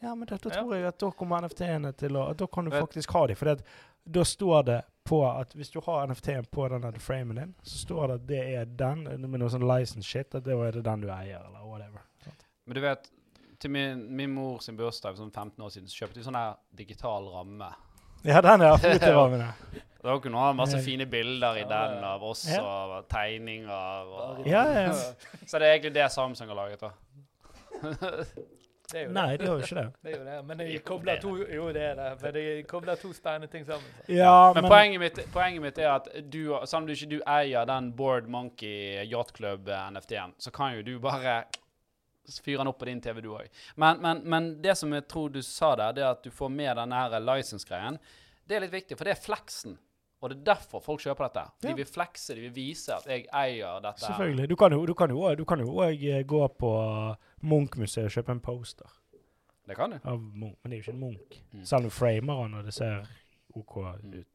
Ja, 0.02 0.14
men 0.14 0.26
da, 0.26 0.36
da 0.36 0.48
Ja. 0.48 0.62
tror 0.62 0.74
jeg 0.74 0.84
at 0.88 0.98
da 0.98 1.10
kommer 1.10 1.42
NFT-ene 1.42 1.92
til 1.96 2.10
å 2.16 2.34
Da 2.36 2.46
kan 2.46 2.64
du 2.64 2.70
Vet- 2.70 2.80
faktisk 2.86 3.10
ha 3.12 3.26
dem. 3.26 3.36
For 3.36 3.44
det, 3.54 3.62
da 4.10 4.20
står 4.24 4.64
det 4.64 4.84
på 5.04 5.40
at 5.40 5.52
hvis 5.52 5.70
du 5.72 5.80
har 5.80 6.06
NFT-en 6.06 6.44
på 6.46 6.68
denne 6.70 6.92
framen 6.98 7.36
din, 7.36 7.54
så 7.62 7.86
står 7.86 8.06
det 8.08 8.14
at 8.14 8.26
det 8.26 8.54
er 8.54 8.64
den, 8.64 9.04
med 9.30 9.40
noe 9.40 9.48
sånn 9.48 9.66
license 9.66 10.06
shit, 10.06 10.34
at 10.34 10.44
det 10.44 10.54
er 10.56 10.72
det 10.72 10.84
den 10.84 11.00
du 11.02 11.08
eier, 11.08 11.44
eller 11.46 11.66
whatever. 11.66 12.00
Men 12.66 12.74
du 12.74 12.80
vet, 12.80 13.10
til 13.58 13.70
min, 13.70 14.16
min 14.16 14.30
mor 14.30 14.58
sin 14.60 14.76
bursdag 14.76 15.16
for 15.16 15.24
sånn 15.24 15.32
15 15.32 15.58
år 15.64 15.68
siden, 15.70 15.86
så 15.88 16.06
kjøpte 16.06 16.14
vi 16.16 16.22
sånn 16.22 16.34
her 16.36 16.54
digital 16.74 17.24
ramme. 17.28 17.74
Ja, 18.24 18.40
den 18.40 18.60
er 18.62 18.76
foterammene. 18.78 19.54
Da 20.02 20.14
kunne 20.18 20.32
du 20.32 20.40
ha 20.40 20.52
masse 20.56 20.78
fine 20.84 21.04
bilder 21.06 21.58
i 21.60 21.64
den 21.68 22.04
av 22.04 22.22
oss 22.24 22.46
Ja. 22.48 22.62
og 22.62 23.08
tegninger 23.08 23.68
og 24.08 24.46
Ja, 24.48 24.62
ja. 24.86 24.92
Så 25.46 25.58
det 25.58 25.66
er 25.68 25.74
egentlig 25.78 25.94
det 25.94 26.10
Samsung 26.12 26.48
har 26.48 26.56
laget, 26.56 26.80
da. 26.80 26.90
Det 28.90 29.04
jo 29.04 29.10
Nei, 29.14 29.36
det. 29.36 29.40
de 29.40 29.46
har 29.46 29.54
jo 29.54 29.62
ikke 29.62 29.74
det. 29.76 29.92
Det 30.02 30.12
er 30.12 30.16
jo 30.18 30.24
det. 30.26 30.38
Men 30.48 30.58
de 30.58 30.78
kobler 30.82 31.20
to 31.22 31.36
Jo, 31.38 31.68
det 31.72 31.82
er 31.82 31.94
det. 31.94 32.08
Men 32.22 32.34
de 32.34 32.44
kobler 32.66 32.98
to 32.98 33.12
spennende 33.14 33.46
ting 33.46 33.66
sammen. 33.66 33.86
Ja, 34.08 34.52
Men, 34.54 34.64
men, 34.64 34.70
poenget, 34.72 35.00
mitt, 35.00 35.20
poenget 35.32 35.62
mitt 35.62 35.78
er 35.78 35.92
at 35.92 36.08
du, 36.32 36.40
selv 36.64 36.80
om 36.82 36.86
du 36.88 36.92
ikke 36.96 37.10
du 37.12 37.20
eier 37.22 37.68
den 37.70 37.92
Board 37.96 38.26
Monkey 38.26 39.04
Yacht 39.06 39.36
Club 39.36 39.68
eh, 39.68 39.90
NFT-en, 39.94 40.34
så 40.38 40.50
kan 40.50 40.74
jo 40.74 40.82
du 40.82 40.96
bare 40.98 41.44
fyre 42.42 42.58
den 42.64 42.70
opp 42.70 42.78
på 42.82 42.88
din 42.90 43.00
TV, 43.02 43.20
du 43.22 43.30
òg. 43.36 43.46
Men, 43.76 44.00
men, 44.02 44.24
men 44.30 44.50
det 44.62 44.74
som 44.78 44.92
jeg 44.94 45.06
tror 45.10 45.30
du 45.34 45.38
sa 45.42 45.76
der, 45.78 45.92
det 45.94 46.02
er 46.04 46.10
at 46.10 46.26
du 46.26 46.30
får 46.34 46.50
med 46.50 46.76
denne 46.82 46.98
her 47.04 47.14
license-greien. 47.22 47.98
Det 48.46 48.56
er 48.58 48.66
litt 48.66 48.74
viktig, 48.74 48.98
for 48.98 49.06
det 49.06 49.14
er 49.14 49.22
fleksen. 49.22 49.78
Og 50.22 50.28
det 50.30 50.38
er 50.38 50.44
derfor 50.54 50.80
folk 50.84 51.00
kjøper 51.00 51.28
dette. 51.28 51.42
De 51.64 51.74
vil 51.74 51.86
flekse, 51.88 52.34
de 52.36 52.40
vil 52.40 52.52
vise 52.54 52.92
at 52.92 53.06
jeg 53.08 53.24
eier 53.32 53.80
dette. 53.80 54.00
selvfølgelig. 54.04 54.48
Du 54.50 54.56
kan 54.56 54.72
jo 54.72 54.86
du 54.86 54.94
kan 54.94 55.10
jo 55.10 55.20
også- 55.20 55.36
du 55.36 55.44
kan 55.44 55.58
jo 55.60 55.66
òg 55.66 56.04
eh, 56.18 56.22
gå 56.24 56.48
på 56.58 56.72
Munch-museet 57.42 58.04
og 58.04 58.10
kjøpe 58.10 58.30
en 58.32 58.40
poster 58.40 58.86
Det 59.66 59.76
kan 59.76 59.90
du. 59.90 59.98
av 60.04 60.18
Munch, 60.20 60.56
men 60.62 60.70
det 60.70 60.76
er 60.78 60.82
jo 60.82 60.84
ikke 60.90 60.94
en 60.94 61.00
Munch. 61.00 61.40
Mm. 61.54 61.64
Selv 61.64 61.78
om 61.78 61.84
du 61.84 61.90
framer 61.90 62.42
han 62.42 62.54
og 62.54 62.64
det 62.64 62.74
ser 62.74 63.06
OK 63.56 63.76
ut. 63.76 64.26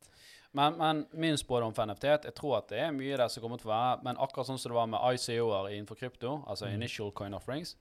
Men, 0.56 0.78
men 0.78 1.06
min 1.14 1.38
spådom 1.38 1.74
for 1.76 1.86
NFT 1.86 2.04
jeg 2.24 2.34
tror 2.36 2.58
at 2.58 2.70
det 2.70 2.80
er 2.80 2.92
mye 2.92 3.18
der 3.18 3.28
som 3.28 3.42
kommer 3.44 3.58
til 3.60 3.68
å 3.70 3.74
være 3.74 4.04
Men 4.04 4.16
akkurat 4.18 4.48
sånn 4.48 4.58
som 4.58 4.72
det 4.72 4.76
var 4.76 4.86
med 4.88 5.00
ICO-er 5.14 5.70
innenfor 5.76 5.96
krypto, 6.00 6.44
altså 6.48 6.66
Mm. 6.68 6.74
initial 6.74 7.12
coin 7.12 7.34
offerings, 7.34 7.76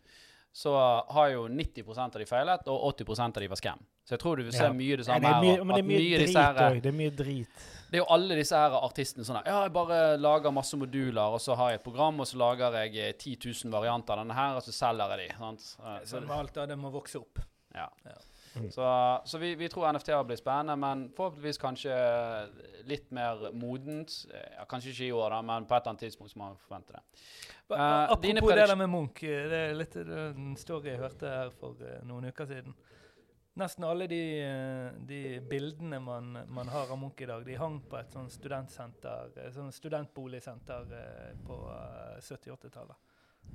så 0.54 0.70
har 1.10 1.32
jo 1.32 1.48
90% 1.50 2.14
av 2.14 2.20
de 2.22 2.26
feilet, 2.30 2.68
og 2.70 2.84
80% 2.94 3.36
av 3.36 3.42
de 3.42 3.48
var 3.50 3.58
scam. 3.58 3.80
Så 4.06 4.14
jeg 4.14 4.20
tror 4.22 4.36
du 4.38 4.44
vil 4.44 4.52
se 4.54 4.62
Ja. 4.62 4.72
mye 4.72 4.96
det 5.00 5.06
samme 5.06 5.20
det 5.24 5.40
mye, 5.42 5.56
her. 5.56 5.64
men 5.64 5.74
det 5.74 5.82
er 5.82 5.88
mye, 5.88 5.98
mye 5.98 6.18
drit 6.20 6.36
òg. 6.36 6.82
Det 6.84 6.90
er 6.92 6.98
mye 6.98 7.10
drit. 7.10 7.64
det 7.90 7.98
er 7.98 8.02
jo 8.04 8.06
alle 8.14 8.36
disse 8.38 8.54
her 8.54 8.70
artistene 8.78 9.24
sånn 9.26 9.36
her, 9.40 9.46
Ja, 9.50 9.62
jeg 9.64 9.72
bare 9.72 10.16
lager 10.16 10.52
masse 10.52 10.76
moduler, 10.78 11.34
og 11.34 11.40
så 11.40 11.56
har 11.56 11.70
jeg 11.72 11.80
et 11.80 11.84
program, 11.84 12.20
og 12.20 12.26
så 12.26 12.36
lager 12.38 12.70
jeg 12.84 12.94
eh, 12.96 13.12
10 13.18 13.36
000 13.64 13.72
varianter 13.72 14.12
av 14.14 14.18
denne 14.22 14.34
her, 14.34 14.54
og 14.56 14.62
så 14.62 14.70
selger 14.72 15.16
jeg 15.18 15.28
de. 15.28 15.34
Sant? 15.38 15.76
Eh, 15.84 16.00
Så, 16.04 16.66
det 16.68 16.78
må 16.78 16.90
vokse 16.92 17.16
opp. 17.18 17.38
ja. 17.74 17.88
Ja. 18.04 18.14
Mm. 18.54 18.68
Så, 18.70 18.86
så 19.24 19.38
vi, 19.42 19.54
vi 19.58 19.68
tror 19.68 19.88
NFT-er 19.92 20.22
blir 20.28 20.38
spennende, 20.38 20.76
men 20.78 21.00
forhåpentligvis 21.16 21.58
kanskje 21.58 21.94
litt 22.86 23.10
mer 23.10 23.48
modent. 23.52 24.14
Eh, 24.30 24.44
Ja, 24.58 24.64
kanskje 24.70 24.92
ikke 24.94 25.08
i 25.08 25.12
år, 25.12 25.30
da, 25.34 25.40
men 25.42 25.66
på 25.66 25.74
et 25.74 25.80
eller 25.82 25.90
annet 25.94 26.04
tidspunkt 26.06 26.32
så 26.32 26.38
må 26.38 26.48
man 26.52 26.60
forvente 26.62 26.92
det. 26.94 27.02
Eh, 27.74 27.80
Apropos 28.12 28.54
det 28.54 28.68
der 28.68 28.76
med 28.76 28.90
Munch. 28.92 29.22
eh, 29.24 29.48
Det 29.50 29.60
er 29.70 29.74
litt 29.74 29.96
en 29.96 30.56
story 30.56 30.92
jeg 30.92 30.98
hørte 31.02 31.26
her 31.28 31.50
for 31.50 31.74
noen 32.04 32.28
uker 32.30 32.46
siden. 32.46 32.74
Nesten 33.56 33.84
alle 33.86 34.06
de, 34.10 34.20
de 35.06 35.40
bildene 35.50 36.00
man, 36.02 36.32
man 36.48 36.68
har 36.68 36.90
av 36.90 36.98
Munch 36.98 37.20
i 37.22 37.26
dag, 37.26 37.44
de 37.46 37.54
hang 37.54 37.80
på 37.90 37.96
et 38.00 38.10
sånn 38.12 38.30
studentsenter, 38.30 39.30
sånn 39.54 39.70
studentboligsenter 39.72 40.88
på 41.46 41.58
eh, 41.70 42.18
70-80-tallet. 42.22 42.96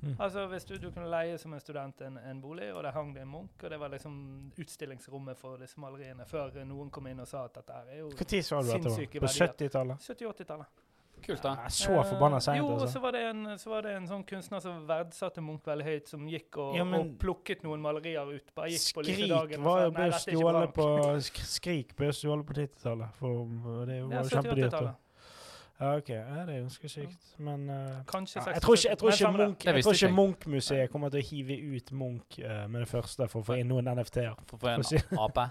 Mm. 0.02 0.16
Altså 0.20 0.48
hvis 0.48 0.64
du, 0.66 0.78
du 0.78 0.92
kunne 0.92 1.10
leie 1.12 1.38
som 1.38 1.54
en 1.54 1.60
student 1.60 2.02
en, 2.02 2.18
en 2.18 2.42
bolig, 2.42 2.74
og 2.74 2.84
der 2.84 2.92
hang 2.96 3.14
det 3.14 3.22
en 3.22 3.28
Munch, 3.28 3.64
og 3.64 3.70
det 3.70 3.80
var 3.80 3.90
liksom 3.90 4.52
utstillingsrommet 4.58 5.38
for 5.38 5.58
disse 5.58 5.76
maleriene, 5.82 6.26
før 6.26 6.54
noen 6.66 6.90
kom 6.90 7.08
inn 7.08 7.20
og 7.20 7.28
sa 7.28 7.46
at 7.46 7.54
dette 7.60 7.74
er 7.74 7.98
jo 8.00 8.10
Når 8.10 8.42
sa 8.42 8.62
du 8.62 8.68
dette? 8.68 8.84
var? 8.84 8.96
Sinnssyke 8.96 9.20
På 9.20 9.26
70-tallet? 9.28 9.98
70-80-tallet. 10.00 10.66
Kult, 11.20 11.42
da. 11.44 11.50
Ja, 11.66 11.68
Så 11.68 11.92
forbanna 12.08 12.38
Eh, 12.40 12.58
Jo, 12.58 12.66
og 12.68 12.82
altså. 12.82 12.94
så 12.94 13.00
var, 13.04 13.12
det 13.12 13.22
en, 13.30 13.58
så 13.60 13.70
var 13.70 13.82
det 13.84 13.92
en 13.98 14.06
sånn 14.08 14.24
kunstner 14.24 14.62
som 14.64 14.86
verdsatte 14.88 15.42
Munch 15.44 15.66
veldig 15.68 15.84
høyt, 15.86 16.08
som 16.08 16.24
gikk 16.32 16.58
og, 16.58 16.78
Ja, 16.78 16.84
men- 16.86 17.00
og 17.02 17.18
plukket 17.20 17.64
noen 17.64 17.82
malerier 17.84 18.24
ut. 18.38 18.56
Bare 18.56 18.70
gikk 18.72 18.94
på 18.96 19.04
lille 19.04 19.28
Skrik 19.28 19.30
dagen 19.36 19.64
var 19.68 19.82
jo 19.84 19.90
dette 19.92 20.20
stjålet 20.24 20.74
på 20.74 20.86
sk- 21.20 21.44
Skrik 21.60 21.94
ble 21.98 22.08
stjålet 22.16 22.46
på 22.48 22.54
90-tallet. 22.54 23.12
For 23.20 23.86
det 23.86 24.00
var 24.06 24.14
Ja, 24.16 24.22
jo 24.24 24.30
kjempedyrt. 24.30 24.96
Da. 25.80 25.86
70-80-tallet. 25.86 25.86
Ja, 25.86 25.98
OK. 25.98 26.10
Ja, 26.10 26.46
det 26.46 26.56
er 26.56 26.62
ganske 26.62 26.90
sykt. 26.90 27.28
Men 27.38 27.70
uh, 27.70 28.00
Kanskje 28.08 28.40
ja, 28.40 28.54
jeg 28.54 28.62
tror 28.62 28.76
ikke, 28.76 28.90
jeg 28.90 28.98
tror 28.98 29.12
ikke. 29.12 29.32
Munch, 29.32 29.66
jeg 29.66 29.84
tror 29.84 29.94
ikke. 29.94 30.12
Munch-museet 30.18 30.92
kommer 30.92 31.10
til 31.14 31.22
å 31.22 31.28
hive 31.30 31.60
ut 31.76 31.92
Munch 31.92 32.40
uh, 32.44 32.66
med 32.68 32.84
det 32.84 32.90
første 32.92 33.28
for 33.32 33.42
å 33.42 33.48
få 33.48 33.60
inn 33.62 33.72
noen 33.72 33.88
NFT-er. 33.94 34.36
For, 34.50 34.60
for 34.60 34.74
en 34.74 34.84
For 34.84 35.16
å 35.16 35.30
ape. 35.30 35.46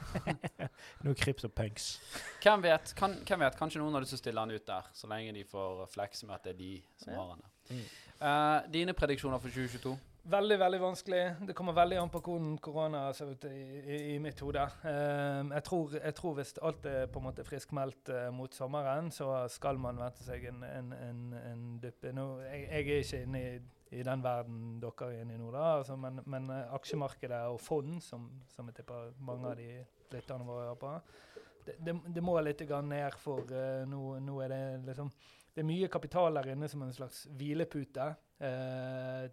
Noen 1.07 1.17
kryptopunks. 1.17 1.89
Hvem 2.43 2.67
vet? 2.67 2.93
Kan, 2.99 3.17
hvem 3.25 3.47
vet? 3.47 3.57
Kanskje 3.59 3.81
noen 3.81 3.97
har 3.97 4.05
lyst 4.05 4.15
til 4.17 4.21
å 4.21 4.25
stille 4.27 4.45
han 4.45 4.53
ut 4.53 4.67
der, 4.69 4.93
så 4.93 5.09
lenge 5.11 5.33
de 5.39 5.47
får 5.49 5.87
flekse 5.95 6.29
med 6.29 6.37
at 6.37 6.45
det 6.49 6.55
er 6.57 6.61
de 6.61 6.75
som 7.01 7.13
Ja. 7.13 7.19
har 7.23 7.33
han 7.33 7.43
der. 7.47 7.55
Mm. 7.69 7.89
Eh, 8.19 8.71
dine 8.73 8.95
prediksjoner 8.97 9.39
for 9.39 9.49
2022? 9.49 9.97
Veldig, 10.23 10.59
veldig 10.61 10.81
vanskelig. 10.81 11.21
Det 11.47 11.55
kommer 11.57 11.73
veldig 11.73 11.99
an 12.03 12.11
på 12.13 12.21
hvordan 12.21 12.59
korona 12.61 13.07
ser 13.17 13.31
ut 13.33 13.45
i, 13.49 13.61
i, 13.79 13.99
i 14.15 14.19
mitt 14.21 14.41
hode. 14.45 14.65
Ehm, 14.91 15.53
jeg, 15.55 15.65
tror, 15.65 15.95
jeg 15.97 16.15
tror 16.19 16.35
hvis 16.37 16.53
alt 16.69 16.89
er 16.91 17.07
på 17.09 17.23
en 17.23 17.27
måte 17.31 17.45
friskmeldt 17.47 18.11
uh, 18.13 18.27
mot 18.35 18.55
sommeren, 18.55 19.09
så 19.15 19.47
skal 19.49 19.81
man 19.81 20.01
vente 20.03 20.27
seg 20.27 20.45
en, 20.51 20.61
en, 20.67 20.93
en, 20.93 21.23
en 21.39 21.65
dupp. 21.81 22.05
Jeg, 22.05 22.19
jeg 22.51 22.67
er 22.69 23.01
ikke 23.01 23.23
inne 23.25 23.41
i, 23.41 23.55
i 23.97 24.05
den 24.05 24.25
verden 24.25 24.77
dere 24.83 25.09
er 25.09 25.23
inne 25.23 25.39
i 25.39 25.41
nå, 25.41 25.49
da, 25.55 25.65
altså, 25.79 25.97
men, 25.97 26.21
men 26.29 26.51
eh, 26.53 26.75
aksjemarkedet 26.77 27.41
og 27.49 27.61
fond, 27.65 27.97
som, 28.05 28.29
som 28.53 28.69
jeg 28.69 28.83
tipper 28.83 29.15
mange 29.25 29.49
av 29.49 29.57
de 29.57 29.71
lytterne 30.13 30.45
våre 30.45 30.67
hører 30.67 30.81
på, 30.83 30.93
det, 31.65 31.79
det, 31.87 31.95
det 32.17 32.25
må 32.25 32.37
litt 32.45 32.69
ned, 32.69 33.17
for 33.23 33.49
uh, 33.49 33.85
nå, 33.89 34.19
nå 34.25 34.39
er 34.45 34.53
det 34.53 34.63
liksom 34.91 35.11
Det 35.55 35.65
er 35.65 35.73
mye 35.73 35.89
kapital 35.91 36.37
der 36.37 36.53
inne 36.53 36.69
som 36.69 36.83
en 36.85 36.93
slags 36.95 37.27
hvilepute. 37.35 38.15
eh, 38.39 39.31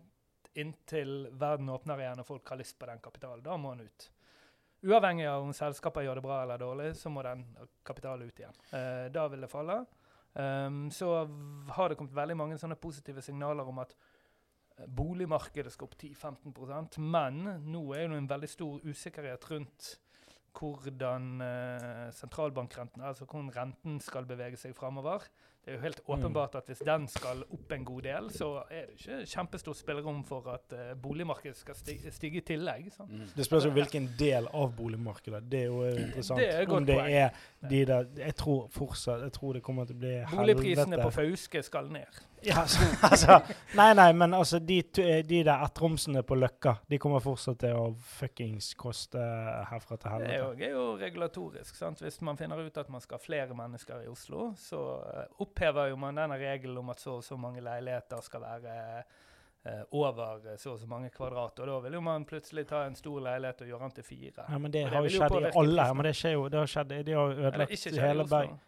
inntil 0.61 1.29
verden 1.35 1.69
åpner 1.73 2.01
igjen 2.03 2.21
og 2.21 2.27
folk 2.27 2.49
har 2.51 2.59
lyst 2.59 2.77
på 2.79 2.87
den 2.89 3.01
kapitalen. 3.03 3.43
Da 3.45 3.57
må 3.59 3.73
den 3.75 3.89
ut. 3.89 4.09
Uavhengig 4.85 5.25
av 5.27 5.43
om 5.43 5.53
selskapet 5.55 6.05
gjør 6.05 6.19
det 6.19 6.25
bra 6.25 6.41
eller 6.43 6.61
dårlig, 6.61 6.91
så 6.99 7.09
må 7.09 7.23
den 7.25 7.45
kapitalen 7.87 8.27
ut 8.27 8.39
igjen. 8.39 8.57
Eh, 8.75 9.07
da 9.13 9.25
vil 9.31 9.45
det 9.45 9.51
falle. 9.51 9.79
Um, 10.35 10.89
så 10.91 11.07
har 11.71 11.89
det 11.89 11.95
kommet 11.95 12.15
veldig 12.15 12.35
mange 12.35 12.57
sånne 12.59 12.75
positive 12.75 13.21
signaler 13.23 13.67
om 13.71 13.77
at 13.79 13.93
eh, 13.95 14.83
boligmarkedet 14.83 15.71
skal 15.71 15.87
opp 15.87 15.95
10-15% 15.95 16.97
men 16.99 17.37
nå 17.63 17.83
er 17.95 18.09
det 18.11 18.17
en 18.19 18.27
veldig 18.27 18.49
stor 18.51 18.83
usikkerhet 18.83 19.47
rundt 19.53 19.93
hvordan 20.59 21.41
eh, 21.43 22.11
sentralbankrenten, 22.15 23.03
altså 23.03 23.25
hvordan 23.25 23.53
renten 23.55 23.99
skal 24.03 24.27
bevege 24.27 24.59
seg 24.59 24.75
framover. 24.75 25.23
Det 25.65 25.71
er 25.71 25.77
jo 25.79 25.81
helt 25.81 26.01
åpenbart 26.05 26.55
at 26.59 26.67
hvis 26.69 26.81
den 26.85 27.07
skal 27.09 27.39
opp 27.49 27.71
en 27.73 27.85
god 27.85 28.01
del, 28.05 28.27
så 28.29 28.49
er 28.69 28.83
det 28.85 28.99
ikke 28.99 29.15
kjempestort 29.31 29.79
spillerom 29.79 30.19
for 30.27 30.45
at 30.53 30.75
uh, 30.77 30.91
boligmarkedet 31.01 31.57
skal 31.57 31.77
sti 31.79 31.95
stige 32.13 32.37
i 32.37 32.43
tillegg. 32.45 32.91
Mm. 32.99 33.23
Det 33.33 33.47
spørs 33.47 33.65
jo 33.65 33.71
hvilken 33.73 34.11
del 34.19 34.45
av 34.53 34.75
boligmarkedet. 34.77 35.41
Det 35.49 35.63
er 35.63 35.71
jo 35.71 35.81
interessant. 35.89 36.43
Det 36.43 36.51
er 36.53 36.69
Om 36.69 36.85
det 36.85 36.99
poeng. 36.99 37.13
er 37.13 37.69
de 37.69 37.81
der 37.85 38.05
Jeg 38.17 38.35
tror 38.35 38.67
fortsatt 38.71 39.21
Jeg 39.21 39.31
tror 39.31 39.53
det 39.57 39.63
kommer 39.63 39.89
til 39.89 39.97
å 39.97 40.03
bli 40.03 40.13
helvete. 40.13 40.37
Boligprisene 40.37 41.01
på. 41.01 41.09
Fauske 41.17 41.63
skal 41.65 41.89
ned. 41.97 42.21
Ja, 42.45 42.61
altså, 42.61 42.85
altså 43.09 43.39
Nei, 43.75 43.89
nei, 43.97 44.09
men 44.13 44.33
altså 44.37 44.59
de, 44.59 44.79
de 45.25 45.41
der 45.43 45.63
ettromsene 45.65 46.23
på 46.27 46.37
Løkka, 46.37 46.77
de 46.89 46.99
kommer 47.01 47.23
fortsatt 47.23 47.59
til 47.63 47.75
å 47.77 47.85
fuckings 48.17 48.73
koste 48.79 49.21
herfra 49.71 49.97
til 50.01 50.25
Det 50.25 50.33
er 50.35 50.41
jo, 50.43 50.49
det 50.57 50.67
er 50.69 50.75
jo 50.75 50.85
regulatorisk. 51.01 51.75
sant? 51.75 52.01
Hvis 52.03 52.21
man 52.25 52.37
finner 52.37 52.61
ut 52.61 52.77
at 52.77 52.89
man 52.93 53.03
skal 53.03 53.19
ha 53.19 53.23
flere 53.23 53.57
mennesker 53.57 54.05
i 54.05 54.09
Oslo, 54.11 54.51
så 54.59 54.81
eh, 55.13 55.23
opphever 55.45 55.91
jo 55.91 55.99
man 56.01 56.21
denne 56.21 56.39
regelen 56.41 56.83
om 56.83 56.93
at 56.93 57.01
så 57.03 57.17
og 57.19 57.23
så 57.23 57.37
mange 57.39 57.63
leiligheter 57.63 58.21
skal 58.25 58.43
være 58.43 58.75
eh, 59.65 59.81
over 59.91 60.55
så 60.57 60.75
og 60.75 60.79
så 60.79 60.87
mange 60.89 61.09
kvadrat. 61.09 61.59
Og 61.59 61.71
da 61.71 61.79
vil 61.87 61.97
jo 61.99 62.03
man 62.05 62.27
plutselig 62.29 62.67
ta 62.69 62.85
en 62.85 62.95
stor 62.95 63.19
leilighet 63.29 63.65
og 63.65 63.73
gjøre 63.73 63.87
den 63.87 63.97
til 63.99 64.07
fire. 64.11 64.47
Ja, 64.49 64.57
men 64.57 64.71
det 64.71 64.85
det 64.85 64.93
har 64.93 65.09
jo 65.09 65.17
skjedd 65.17 65.41
i 65.41 65.51
alle. 65.63 65.89
Men 65.93 66.09
det 66.09 66.15
skjer 66.21 66.37
jo, 66.37 66.47
det 66.49 66.61
har 66.61 66.71
skjedd, 66.77 66.95
de 67.09 67.19
har 67.19 67.35
ødelagt 67.49 67.91
hele 68.05 68.29
Bergen. 68.29 68.63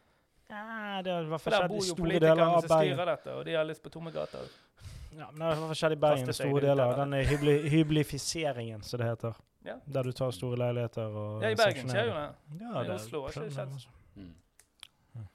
Ja, 0.50 1.02
det 1.04 1.12
har 1.12 1.26
i 1.26 1.28
hvert 1.32 1.42
fall 1.44 1.54
skjedd 1.58 1.70
bor 1.74 1.82
i 1.84 1.88
jo 1.88 1.96
store 1.96 2.20
deler 2.20 2.20
politikerne 2.20 2.48
av 2.48 2.62
som 2.62 2.72
Bergen. 2.72 2.94
styrer 2.94 3.12
dette, 3.12 3.34
og 3.36 3.46
de 3.46 3.56
har 3.58 3.66
lyst 3.68 3.84
på 3.84 3.90
tomme 3.92 4.12
gater. 4.16 4.48
Ja, 5.18 5.28
men 5.32 5.40
det 5.40 5.46
har 5.46 5.52
i 5.52 5.60
hvert 5.60 5.68
fall 5.72 5.80
skjedd 5.82 5.96
i 5.96 6.00
Bergen 6.06 6.30
i 6.30 6.36
store 6.38 6.62
deler. 6.64 6.94
Den. 7.02 7.14
Hybli, 7.32 7.56
hyblifiseringen, 7.74 8.84
som 8.88 9.02
det 9.02 9.10
heter. 9.10 9.34
Ja. 9.68 9.76
Der 9.86 10.04
du 10.08 10.12
tar 10.16 10.32
store 10.32 10.58
leiligheter 10.62 11.18
og 11.22 11.44
Ja, 11.44 11.50
i 11.52 11.56
Bergen 11.60 11.90
skjer 11.92 12.08
jo 12.08 12.14
det. 12.16 12.28
Ja, 12.62 12.84
I 12.84 12.94
Oslo 12.96 13.22
har 13.26 13.36
ikke 13.36 13.50
skjedd. 13.58 13.74
altså. 13.74 13.90
Mm. 14.16 15.28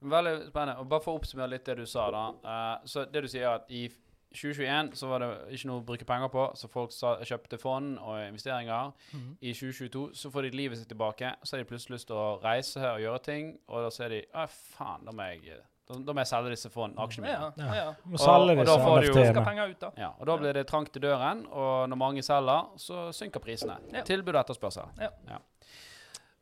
Veldig 0.00 0.34
spennende. 0.50 0.76
Og 0.78 0.88
bare 0.90 1.02
for 1.02 1.14
å 1.14 1.22
oppsummere 1.22 1.50
litt 1.54 1.64
det 1.66 1.78
du 1.80 1.86
sa, 1.88 2.10
da. 2.14 2.26
Uh, 2.44 2.86
så 2.86 3.04
det 3.08 3.22
du 3.24 3.28
sier, 3.30 3.46
er 3.48 3.62
at 3.62 3.72
i 3.72 3.86
2021 4.34 4.90
så 4.98 5.08
var 5.08 5.18
det 5.24 5.28
ikke 5.56 5.66
noe 5.70 5.80
å 5.80 5.84
bruke 5.88 6.04
penger 6.08 6.28
på, 6.28 6.42
så 6.58 6.68
folk 6.68 6.92
sa, 6.92 7.14
kjøpte 7.24 7.58
fond 7.58 7.96
og 7.98 8.18
investeringer. 8.28 8.92
Mhm. 9.14 9.32
I 9.40 9.52
2022 9.56 10.02
så 10.14 10.30
får 10.30 10.42
de 10.42 10.50
livet 10.56 10.78
sitt 10.78 10.88
tilbake, 10.88 11.34
så 11.42 11.56
har 11.56 11.62
de 11.64 11.68
plutselig 11.70 11.96
lyst 11.96 12.06
til 12.10 12.16
å 12.16 12.28
reise 12.42 12.80
her 12.80 12.94
og 12.98 13.00
gjøre 13.00 13.22
ting, 13.24 13.58
og 13.68 13.82
da 13.86 13.90
ser 13.90 14.08
de 14.08 14.22
Å, 14.34 14.46
faen, 14.76 15.04
da 15.08 15.12
må 15.12 15.22
jeg, 15.32 15.56
da, 15.88 15.94
da 16.04 16.12
må 16.12 16.20
jeg 16.20 16.26
selge 16.28 16.50
disse 16.52 16.70
fond, 16.70 16.94
aksjene 17.00 17.24
mine. 17.26 17.52
ja. 17.56 17.64
ja. 17.64 17.74
ja. 17.74 17.88
Og- 17.88 18.58
og 18.58 18.66
da 18.66 18.76
får 18.84 19.00
du 19.00 19.06
jo- 19.08 19.44
penger 19.44 19.68
ut, 19.70 19.80
da. 19.80 19.90
Ja, 19.96 20.10
og 20.18 20.26
da 20.26 20.36
blir 20.36 20.52
det 20.52 20.66
trangt 20.68 20.96
i 20.96 21.00
døren, 21.00 21.46
og 21.48 21.88
når 21.88 21.96
mange 21.96 22.22
selger, 22.22 22.68
så 22.76 23.08
synker 23.16 23.40
prisene. 23.40 23.78
Ja. 23.92 24.02
Tilbud 24.02 24.34
og 24.34 24.44
etterspørsel. 24.44 24.88
Ja. 25.00 25.38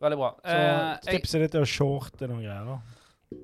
Veldig 0.02 0.18
bra. 0.18 0.34
Så 0.44 0.50
Eh, 0.52 0.98
jeg, 1.06 1.20
tipset 1.22 1.40
ditt 1.40 1.54
er 1.54 1.62
å 1.64 1.66
shorte 1.66 2.26
noen 2.28 2.42
greier, 2.42 2.66
da. 2.66 2.80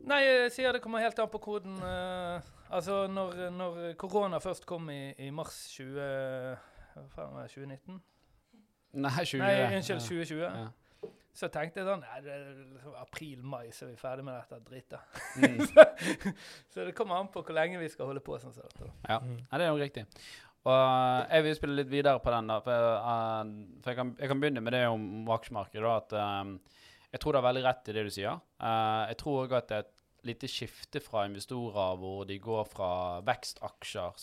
Nei, 0.06 0.20
jeg 0.22 0.52
sier 0.54 0.74
det 0.74 0.82
kommer 0.82 1.02
helt 1.02 1.18
an 1.18 1.30
på 1.30 1.40
hvordan 1.42 1.80
uh, 1.82 2.50
Altså, 2.72 3.06
når, 3.10 3.50
når 3.52 3.80
korona 4.00 4.38
først 4.40 4.64
kom 4.66 4.86
i, 4.90 5.12
i 5.20 5.28
mars 5.34 5.58
20, 5.74 5.96
hva 6.94 7.02
faen 7.12 7.34
var 7.34 7.44
det, 7.44 7.50
2019? 7.52 7.98
nei, 8.92 9.10
20. 9.24 9.42
Nei, 9.42 9.50
unnskyld, 9.76 10.00
2020. 10.00 10.40
Ja. 10.46 11.10
Så 11.32 11.48
tenkte 11.52 11.80
jeg 11.80 11.88
sånn 11.88 12.02
liksom 12.24 12.96
april-mai, 13.00 13.70
så 13.72 13.86
er 13.86 13.92
vi 13.94 14.00
ferdig 14.00 14.24
med 14.26 14.36
dette 14.36 14.58
dritet. 14.68 15.20
Mm. 15.40 15.60
så 16.72 16.84
det 16.88 16.94
kommer 16.96 17.20
an 17.20 17.30
på 17.32 17.40
hvor 17.40 17.56
lenge 17.56 17.80
vi 17.80 17.88
skal 17.92 18.10
holde 18.10 18.20
på 18.24 18.36
sånn 18.40 18.52
som 18.52 18.68
dette. 18.68 18.88
Ja. 19.08 19.18
Mm. 19.20 19.38
ja, 19.40 19.52
det 19.56 19.66
er 19.66 19.70
jo 19.70 19.80
riktig. 19.80 20.04
Og 20.62 20.76
eh, 20.76 21.22
jeg 21.38 21.46
vil 21.46 21.56
spille 21.58 21.78
litt 21.80 21.90
videre 21.90 22.20
på 22.22 22.34
den. 22.34 22.52
da, 22.52 22.60
For, 22.64 22.88
uh, 23.00 23.80
for 23.80 23.92
jeg, 23.92 23.98
kan, 23.98 24.12
jeg 24.20 24.32
kan 24.32 24.44
begynne 24.44 24.64
med 24.64 24.76
det 24.76 24.84
om 24.92 25.32
aksjemarkedet. 25.36 25.84
da, 25.88 25.96
at 26.00 26.12
Jeg 27.12 27.20
tror 27.22 27.34
det 27.36 27.42
er 27.42 27.48
veldig 27.50 27.64
rett 27.66 27.90
i 27.90 27.96
det 27.96 28.06
du 28.06 28.12
sier. 28.14 28.38
Uh, 28.62 29.02
jeg 29.10 29.18
tror 29.20 29.42
òg 29.44 29.58
at 29.58 29.68
det 29.68 29.76
er 29.80 29.84
et 29.86 29.98
lite 30.22 30.46
skifte 30.46 31.00
fra 31.02 31.24
investorer 31.26 31.96
hvor 31.98 32.20
de 32.28 32.36
går 32.38 32.68
fra 32.70 32.88
vekstaksjer, 33.26 34.20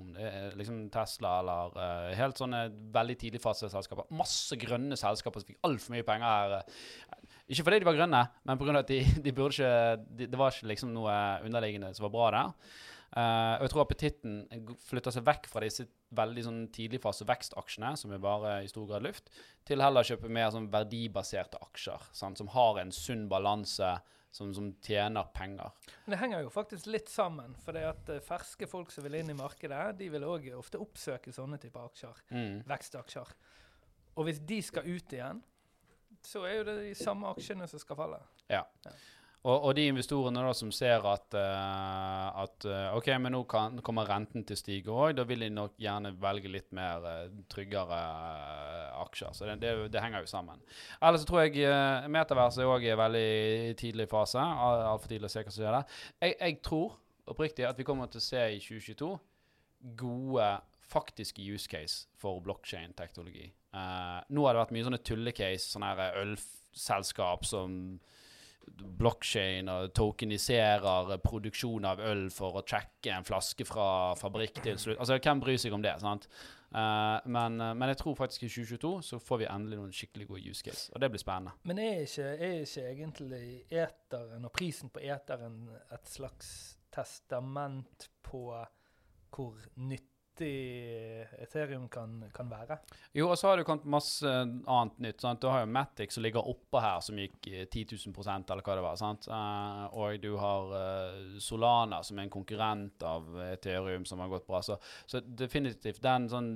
om 0.00 0.08
det 0.16 0.26
er 0.26 0.56
liksom 0.58 0.80
Tesla 0.90 1.36
eller 1.38 1.76
uh, 1.78 2.08
helt 2.18 2.40
sånne 2.40 2.64
veldig 2.96 3.16
tidligfaseselskaper. 3.22 4.10
Masse 4.18 4.58
grønne 4.58 4.98
selskaper 4.98 5.42
som 5.44 5.52
fikk 5.52 5.60
altfor 5.68 5.94
mye 5.94 6.06
penger 6.08 6.26
her. 6.26 6.56
eh, 6.58 7.40
Ikke 7.54 7.66
fordi 7.68 7.78
de 7.78 7.88
var 7.88 7.98
grønne, 8.00 8.24
men 8.50 8.58
pga. 8.60 8.76
at 8.82 8.90
de, 8.90 9.00
de 9.22 9.32
burde 9.36 9.54
ikke 9.54 9.72
de, 10.18 10.26
Det 10.26 10.38
var 10.42 10.50
ikke 10.50 10.72
liksom 10.74 10.92
noe 10.98 11.14
underliggende 11.46 11.94
som 11.94 12.08
var 12.08 12.16
bra 12.18 12.30
der. 12.34 12.74
Eh, 13.10 13.54
og 13.58 13.64
jeg 13.64 13.72
tror 13.72 13.82
appetitten 13.82 14.36
flytter 14.86 15.14
seg 15.16 15.26
vekk 15.26 15.48
fra 15.50 15.64
disse 15.64 15.88
veldig 16.14 16.44
sånn 16.46 16.60
tidligfase 16.74 17.26
vekstaksjene, 17.26 17.92
som 17.98 18.14
er 18.14 18.22
bare 18.22 18.60
i 18.62 18.70
stor 18.70 18.86
grad 18.90 19.04
luft, 19.06 19.32
til 19.66 19.82
heller 19.82 20.04
å 20.04 20.10
kjøpe 20.12 20.30
mer 20.30 20.52
sånn 20.54 20.70
verdibaserte 20.70 21.58
aksjer, 21.66 22.06
sant, 22.14 22.38
som 22.38 22.50
har 22.54 22.78
en 22.82 22.94
sunn 22.94 23.26
balanse, 23.30 23.90
som, 24.30 24.52
som 24.54 24.68
tjener 24.86 25.26
penger. 25.34 25.72
Men 26.04 26.14
det 26.14 26.20
henger 26.20 26.44
jo 26.44 26.52
faktisk 26.54 26.86
litt 26.86 27.10
sammen. 27.10 27.56
For 27.64 27.74
det 27.74 27.82
at 27.88 28.12
eh, 28.14 28.22
ferske 28.22 28.68
folk 28.70 28.94
som 28.94 29.02
vil 29.06 29.18
inn 29.18 29.32
i 29.32 29.38
markedet, 29.38 29.88
de 29.98 30.10
vil 30.12 30.26
òg 30.26 30.46
ofte 30.54 30.78
oppsøke 30.78 31.34
sånne 31.34 31.58
typer 31.62 31.90
aksjer. 31.90 32.20
Mm. 32.30 32.60
Vekstaksjer. 32.70 33.32
Og 34.14 34.28
hvis 34.28 34.38
de 34.46 34.60
skal 34.62 34.86
ut 34.86 35.16
igjen, 35.16 35.42
så 36.26 36.44
er 36.46 36.60
jo 36.60 36.66
det 36.68 36.76
de 36.84 36.94
samme 36.98 37.30
aksjene 37.32 37.66
som 37.70 37.82
skal 37.82 37.98
falle. 37.98 38.20
Og, 39.40 39.54
og 39.56 39.70
de 39.72 39.86
investorene 39.88 40.42
da 40.44 40.50
som 40.52 40.68
ser 40.74 41.00
at, 41.08 41.32
uh, 41.32 42.42
at 42.42 42.66
uh, 42.68 42.96
OK, 42.98 43.06
men 43.24 43.32
nå 43.32 43.38
kan, 43.48 43.78
kommer 43.86 44.04
renten 44.10 44.44
til 44.44 44.52
å 44.52 44.60
stige 44.60 44.92
òg, 44.92 45.14
da 45.16 45.24
vil 45.24 45.46
de 45.46 45.48
nok 45.54 45.78
gjerne 45.80 46.10
velge 46.20 46.50
litt 46.52 46.68
mer 46.76 47.06
uh, 47.06 47.38
tryggere 47.48 48.00
aksjer. 49.00 49.32
Så 49.32 49.48
det, 49.48 49.56
det, 49.62 49.72
det 49.94 50.02
henger 50.04 50.26
jo 50.26 50.30
sammen. 50.34 50.60
Ellers 51.00 51.24
så 51.24 51.30
tror 51.30 51.46
jeg 51.46 51.64
uh, 51.64 52.04
metaverset 52.12 52.68
òg 52.68 52.84
er 52.84 53.00
veldig 53.00 53.30
tidlig 53.80 54.10
fase. 54.12 54.44
Al- 54.44 54.84
Altfor 54.90 55.14
tidlig 55.14 55.30
å 55.30 55.32
se 55.32 55.46
hva 55.46 55.54
som 55.54 55.62
skjer 55.62 55.78
der. 55.78 55.96
Jeg, 56.26 56.36
jeg 56.42 56.60
tror 56.68 56.98
oppriktig 57.32 57.64
at 57.70 57.80
vi 57.80 57.88
kommer 57.88 58.12
til 58.12 58.20
å 58.20 58.26
se 58.28 58.44
i 58.58 58.60
2022 58.60 59.10
gode 60.04 60.50
faktiske 60.90 61.40
use 61.48 61.70
case 61.70 62.08
for 62.20 62.42
blockchain-teknologi. 62.44 63.46
Nå 63.72 64.44
har 64.44 64.56
det 64.56 64.62
vært 64.66 64.72
mye 64.74 64.84
sånne 64.88 64.98
tullecase, 65.06 65.70
sånne 65.70 66.08
ølselskap 66.24 67.46
som 67.46 67.76
blockchain 69.00 69.68
og 69.72 69.90
tokeniserer 69.96 71.16
produksjon 71.24 71.88
av 71.88 72.00
øl 72.04 72.26
for 72.34 72.60
å 72.60 72.64
tracke 72.66 73.12
en 73.14 73.26
flaske 73.26 73.66
fra 73.68 74.14
fabrikk 74.18 74.62
til 74.64 74.78
slutt. 74.80 74.98
Altså, 74.98 75.18
hvem 75.18 75.42
bryr 75.42 75.60
seg 75.60 75.76
om 75.76 75.84
det? 75.84 75.96
sant? 76.02 76.28
Uh, 76.70 77.18
men, 77.26 77.56
eh, 77.58 77.72
men 77.74 77.90
jeg 77.90 77.98
tror 77.98 78.14
faktisk 78.14 78.44
i 78.46 78.48
2022 78.48 78.90
så 79.02 79.18
får 79.18 79.40
vi 79.40 79.46
endelig 79.50 79.78
noen 79.80 79.94
skikkelig 79.94 80.28
gode 80.28 80.52
use 80.52 80.62
case, 80.62 80.84
og 80.94 81.02
det 81.02 81.08
blir 81.10 81.22
spennende. 81.22 81.56
Men 81.66 81.80
er 81.82 82.04
ikke, 82.04 82.28
er 82.36 82.60
ikke 82.62 82.84
egentlig 82.92 83.46
eteren 83.74 84.46
og 84.46 84.52
prisen 84.54 84.92
på 84.94 85.02
eteren 85.02 85.64
et 85.90 86.12
slags 86.12 86.52
testament 86.94 88.06
på 88.22 88.44
hvor 89.34 89.58
nyttig 90.40 91.42
Ethereum 91.42 91.88
kan, 91.88 92.24
kan 92.34 92.48
være? 92.50 92.78
Jo, 93.12 93.28
og 93.30 93.38
så 93.38 93.48
har 93.48 93.58
det 93.58 93.64
kommet 93.64 93.84
masse 93.84 94.26
annet 94.26 94.98
nytt. 94.98 95.20
sant? 95.20 95.40
Du 95.40 95.48
har 95.48 95.60
jo 95.60 95.70
Matic 95.72 96.12
som 96.12 96.22
ligger 96.22 96.46
oppå 96.48 96.80
her, 96.80 97.00
som 97.00 97.18
gikk 97.18 97.48
eh, 97.48 97.66
10 97.66 97.96
000 98.06 98.44
eller 98.50 98.62
hva 98.62 98.76
det 98.76 98.84
var. 98.84 98.96
sant? 98.96 99.28
Eh, 99.28 99.84
og 99.92 100.20
du 100.20 100.36
har 100.40 100.74
eh, 100.78 101.38
Solana, 101.40 102.02
som 102.02 102.18
er 102.18 102.28
en 102.28 102.30
konkurrent 102.32 103.02
av 103.02 103.28
Ethereum, 103.52 104.04
som 104.04 104.20
har 104.20 104.28
gått 104.28 104.46
bra. 104.46 104.62
Så, 104.62 104.78
så 105.06 105.20
definitivt 105.20 106.02
den 106.02 106.28
sånn 106.30 106.50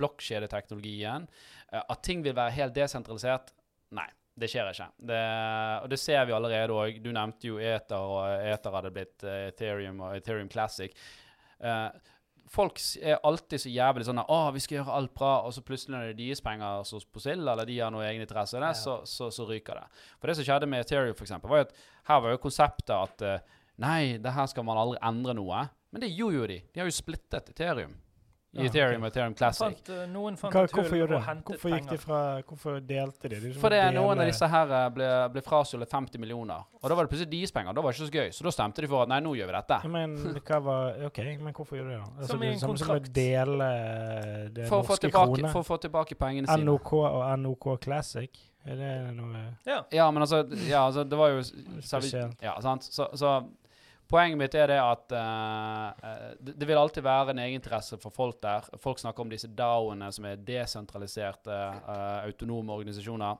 blokkjedeteknologien 0.00 1.26
eh, 1.72 1.82
At 1.82 2.02
ting 2.06 2.24
vil 2.24 2.36
være 2.36 2.56
helt 2.58 2.76
desentralisert, 2.76 3.54
nei. 3.96 4.08
Det 4.40 4.46
skjer 4.48 4.70
ikke. 4.70 4.86
Det, 5.10 5.16
og 5.82 5.88
det 5.90 5.96
ser 6.00 6.22
vi 6.24 6.32
allerede 6.32 6.72
òg. 6.72 7.00
Du 7.02 7.10
nevnte 7.12 7.50
jo 7.50 7.58
Ether, 7.60 8.00
og 8.00 8.46
Ether 8.48 8.72
hadde 8.72 8.92
blitt 8.94 9.24
eh, 9.26 9.50
Ethereum 9.50 10.00
og 10.06 10.14
Ethereum 10.16 10.48
Classic. 10.48 10.94
Eh, 11.60 11.88
folk 12.50 12.80
er 13.00 13.20
alltid 13.24 13.62
så 13.62 13.70
jævlig 13.70 14.04
sånn 14.08 14.18
at, 14.22 14.26
'Å, 14.28 14.52
vi 14.52 14.60
skal 14.64 14.78
gjøre 14.80 14.96
alt 14.98 15.14
bra', 15.14 15.44
og 15.46 15.52
så 15.54 15.62
plutselig 15.62 15.94
når 15.94 16.00
det 16.08 16.10
er 16.14 16.20
deres 16.26 16.40
penger 16.42 16.84
som 16.84 17.00
på 17.12 17.22
sild, 17.22 17.46
eller 17.48 17.64
de 17.66 17.78
har 17.78 17.90
noe 17.94 18.02
egen 18.08 18.22
interesse 18.26 18.56
i 18.58 18.60
det, 18.60 18.72
Ja. 18.74 18.80
så, 18.80 19.00
så, 19.06 19.30
så 19.30 19.46
ryker 19.48 19.74
det. 19.78 19.86
For 20.18 20.26
det 20.26 20.36
som 20.36 20.44
skjedde 20.44 20.66
med 20.68 20.84
Ethereum, 20.84 21.14
for 21.14 21.24
eksempel, 21.24 21.48
var 21.50 21.62
jo 21.62 21.68
at 21.68 21.74
her 22.10 22.20
var 22.20 22.30
jo 22.34 22.42
konseptet 22.42 22.90
at 22.96 23.22
eh, 23.22 23.38
Nei, 23.80 24.18
det 24.20 24.32
her 24.36 24.44
skal 24.46 24.62
man 24.68 24.76
aldri 24.76 24.98
endre 25.00 25.32
noe. 25.32 25.70
Men 25.90 26.02
det 26.02 26.10
gjorde 26.12 26.34
jo 26.36 26.46
de. 26.50 26.58
De 26.74 26.80
har 26.82 26.86
jo 26.90 26.92
splittet 26.92 27.48
Ethereum. 27.48 27.94
I 28.52 28.64
Ja, 28.64 28.66
Ethereum 28.66 29.04
og 29.04 29.12
Ethereum 29.12 29.34
Classic. 29.38 29.60
Fant, 29.62 29.88
eh, 29.94 30.06
noen 30.10 30.34
fant 30.36 30.50
Hva, 30.52 30.64
hvorfor 30.66 30.96
gjorde 30.98 31.20
det? 31.20 31.34
Hvorfor 31.46 31.70
gikk 31.70 31.84
de 31.92 31.98
fra 32.02 32.20
Hvorfor 32.42 32.80
delte 32.82 33.28
de? 33.30 33.36
det? 33.44 33.52
Fordi 33.62 33.76
dele... 33.78 33.84
Er 33.86 33.94
noen 33.94 34.18
av 34.18 34.26
disse 34.26 34.48
her 34.50 34.72
eh, 34.74 34.88
ble, 34.96 35.10
ble 35.36 35.42
frastjålet 35.46 35.88
50 35.92 36.18
millioner. 36.18 36.64
Og 36.82 36.88
da 36.90 36.96
var 36.98 37.06
det 37.06 37.12
plutselig 37.12 37.30
deres 37.30 37.52
penger. 37.54 37.76
Da 37.78 37.84
var 37.86 37.92
det 37.94 38.00
ikke 38.00 38.08
så 38.10 38.18
gøy. 38.18 38.32
Så 38.34 38.46
da 38.48 38.50
stemte 38.56 38.82
de 38.82 38.90
for 38.90 39.04
at 39.04 39.12
nei, 39.12 39.20
nå 39.22 39.36
gjør 39.38 39.52
vi 39.52 39.54
dette. 39.54 39.78
Men 39.94 40.16
hva 40.50 40.60
var 40.66 41.06
OK, 41.06 41.22
men 41.46 41.54
hvorfor 41.54 41.78
gjorde 41.78 41.94
de 41.94 42.00
det? 42.00 42.10
Altså, 42.18 42.30
Som 42.32 42.42
i 42.42 42.50
en 42.50 42.58
samme 42.64 42.82
som 42.82 42.90
å 42.90 42.96
kontrakt. 42.98 43.14
dele 43.20 43.70
det 44.58 44.66
For 44.68 44.82
norske 44.82 44.98
tilbake, 45.06 45.30
kroner. 45.38 45.52
for 45.54 45.60
å 45.62 45.68
få 45.70 45.78
tilbake 45.86 46.18
pengene 46.18 46.50
sine. 46.50 46.66
NOK 46.66 46.92
og 46.98 47.38
NOK 47.46 47.68
Classic. 47.86 48.46
Er 48.66 48.76
det 48.76 49.14
noe 49.16 49.38
Ja. 49.64 49.78
Ja, 49.94 50.10
men 50.10 50.20
altså, 50.26 50.42
ja, 50.68 50.82
altså 50.90 51.04
Det 51.08 51.16
var 51.16 51.30
jo 51.32 51.38
spesielt? 51.80 52.42
Ja, 52.44 52.58
sant? 52.60 52.82
Så, 52.84 53.06
så 53.16 53.38
poenget 54.10 54.38
mitt 54.40 54.54
er 54.58 54.72
det 54.72 54.78
at 54.82 55.12
eh, 55.16 56.14
det, 56.40 56.56
det 56.58 56.68
vil 56.68 56.80
alltid 56.80 57.04
være 57.06 57.34
en 57.34 57.42
egeninteresse 57.44 57.98
for 58.02 58.14
folk 58.14 58.40
der. 58.42 58.66
Folk 58.82 59.00
snakker 59.02 59.24
om 59.24 59.30
disse 59.30 59.50
DAO-ene 59.56 60.10
som 60.14 60.26
er 60.28 60.42
desentraliserte, 60.46 61.60
uh, 61.86 62.18
autonome 62.26 62.74
organisasjoner. 62.74 63.38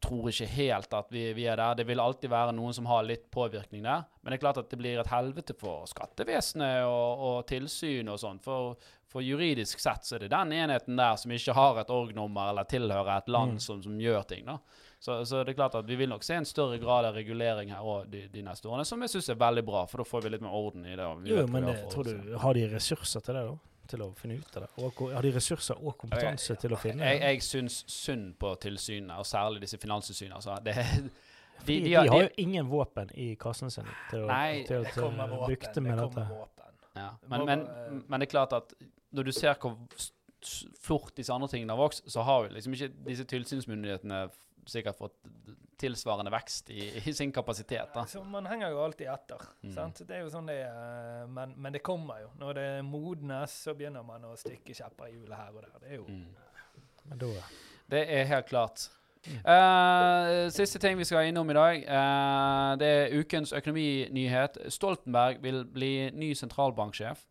Tror 0.00 0.30
ikke 0.30 0.48
helt 0.48 0.94
at 0.96 1.10
vi, 1.12 1.24
vi 1.36 1.44
er 1.50 1.60
der. 1.60 1.76
Det 1.80 1.86
vil 1.88 2.00
alltid 2.00 2.32
være 2.32 2.54
noen 2.56 2.76
som 2.76 2.88
har 2.88 3.04
litt 3.04 3.26
påvirkning 3.32 3.84
der. 3.84 4.06
Men 4.20 4.32
det 4.32 4.38
er 4.38 4.44
klart 4.46 4.62
at 4.62 4.70
det 4.72 4.78
blir 4.80 5.00
et 5.02 5.12
helvete 5.12 5.56
for 5.58 5.84
skattevesenet 5.90 6.86
og, 6.86 7.26
og 7.26 7.38
tilsyn 7.50 8.08
og 8.08 8.20
sånn. 8.22 8.40
For, 8.44 8.78
for 9.10 9.22
juridisk 9.26 9.80
sett 9.82 10.04
så 10.06 10.14
er 10.16 10.24
det 10.24 10.30
den 10.30 10.52
enheten 10.54 10.96
der 10.98 11.16
som 11.18 11.32
ikke 11.34 11.54
har 11.56 11.80
et 11.82 11.90
org-nummer 11.90 12.52
eller 12.52 12.68
tilhører 12.70 13.16
et 13.18 13.28
land 13.28 13.56
Mm. 13.58 13.60
som, 13.64 13.82
som 13.82 13.98
gjør 14.00 14.22
ting. 14.30 14.44
da. 14.46 14.58
Så, 15.00 15.24
så 15.24 15.40
det 15.44 15.54
er 15.54 15.56
klart 15.56 15.74
at 15.80 15.86
vi 15.88 15.96
vil 15.96 16.08
nok 16.12 16.22
se 16.22 16.34
en 16.36 16.44
større 16.44 16.76
grad 16.78 17.06
av 17.08 17.14
regulering 17.16 17.70
her 17.72 17.80
også 17.80 18.10
de, 18.12 18.26
de 18.28 18.42
neste 18.44 18.68
årene, 18.68 18.84
som 18.84 19.00
jeg 19.00 19.10
syns 19.14 19.30
er 19.32 19.38
veldig 19.40 19.64
bra, 19.64 19.86
for 19.88 20.02
da 20.02 20.04
får 20.04 20.22
vi 20.26 20.32
litt 20.34 20.42
mer 20.44 20.52
orden 20.58 20.84
i 20.86 20.92
det. 20.94 21.06
og 21.06 21.22
vi 21.24 21.30
Jo, 21.32 21.46
men 21.48 21.64
det, 21.66 21.76
tror 21.90 22.04
du 22.04 22.36
Har 22.38 22.54
de 22.54 22.66
ressurser 22.74 23.20
til 23.24 23.34
det, 23.38 23.44
da? 23.48 23.56
Til 23.90 24.02
å 24.04 24.10
finne 24.14 24.36
ut 24.38 24.56
av 24.60 24.62
det? 24.62 24.68
Og, 24.84 25.00
har 25.16 25.22
de 25.26 25.32
ressurser 25.34 25.80
og 25.82 25.96
kompetanse 25.98 26.54
til 26.62 26.76
å 26.76 26.78
finne 26.78 27.02
Jeg, 27.08 27.18
det? 27.18 27.30
jeg 27.32 27.42
syns 27.48 27.80
synd 27.90 28.36
på 28.38 28.52
tilsynene, 28.62 29.16
og 29.18 29.26
særlig 29.26 29.64
disse 29.64 29.80
finanstilsynene. 29.82 30.36
Altså. 30.38 30.60
Det, 30.62 30.76
de, 30.76 31.10
De, 31.66 31.80
de, 31.80 31.88
de, 31.88 31.94
har, 31.96 32.22
jo 32.22 32.28
ingen 32.44 32.68
våpen 32.70 33.10
i 33.16 33.32
kassen 33.40 33.70
sin 33.72 33.88
til 34.12 34.22
å, 34.22 34.28
Nei, 34.30 34.62
til 34.68 34.78
å 34.78 34.84
Det 34.84 34.92
til 34.94 35.02
å 35.02 35.10
Det 35.10 35.16
med 35.16 35.98
kommer 35.98 36.06
dette. 36.06 36.28
våpen. 36.30 36.78
ja. 36.96 37.08
Men, 37.28 37.44
men, 37.48 38.04
men 38.08 38.20
det 38.22 38.28
er 38.28 38.30
klart 38.36 38.52
at 38.60 38.72
når 39.10 39.28
du 39.28 39.32
ser 39.32 39.58
hvor 39.60 39.76
fort 40.80 41.16
disse 41.16 41.32
andre 41.32 41.48
tingene 41.52 41.74
har 41.74 41.80
vokst, 41.80 42.06
så 42.10 42.24
har 42.24 42.46
jo 42.46 42.54
liksom 42.54 42.76
ikke 42.76 42.92
disse 43.06 43.26
tilsynsmyndighetene 43.28 44.22
sikkert 44.70 44.98
fått 45.00 45.16
tilsvarende 45.80 46.32
vekst 46.32 46.70
i, 46.70 46.84
i 47.08 47.12
sin 47.16 47.32
kapasitet. 47.32 47.94
da. 47.94 48.04
Så 48.06 48.22
man 48.24 48.46
henger 48.46 48.72
jo 48.74 48.82
alltid 48.84 49.08
etter. 49.08 49.42
Mm. 49.62 49.72
Sant? 49.74 50.02
Det 50.08 50.18
er 50.18 50.22
jo 50.26 50.30
sånn 50.32 50.48
det 50.50 50.58
er. 50.66 51.26
Men, 51.32 51.54
men 51.56 51.76
det 51.76 51.82
kommer 51.84 52.20
jo. 52.24 52.30
Når 52.40 52.56
det 52.58 52.68
modnes, 52.86 53.56
så 53.64 53.74
begynner 53.76 54.04
man 54.06 54.28
å 54.28 54.34
stikke 54.40 54.76
kjepper 54.76 55.08
i 55.08 55.16
hjulet 55.16 55.36
her 55.40 55.56
og 55.56 55.64
der. 55.64 55.76
Det 55.82 55.90
er 55.90 56.00
jo 56.00 56.06
Mm. 56.10 56.30
Men 57.10 57.18
da 57.18 57.28
Det 57.90 58.00
er 58.12 58.24
helt 58.28 58.46
klart. 58.46 58.90
Mm. 59.26 59.40
Eh, 59.52 60.50
siste 60.50 60.78
ting 60.78 60.98
vi 60.98 61.04
skal 61.04 61.26
innom 61.28 61.50
i 61.50 61.56
dag, 61.56 61.82
uh, 61.88 62.76
det 62.78 62.88
er 62.88 63.18
ukens 63.20 63.52
økonominyhet. 63.52 64.58
Stoltenberg 64.72 65.42
vil 65.42 65.64
bli 65.64 66.10
ny 66.10 66.32
sentralbanksjef. 66.34 67.24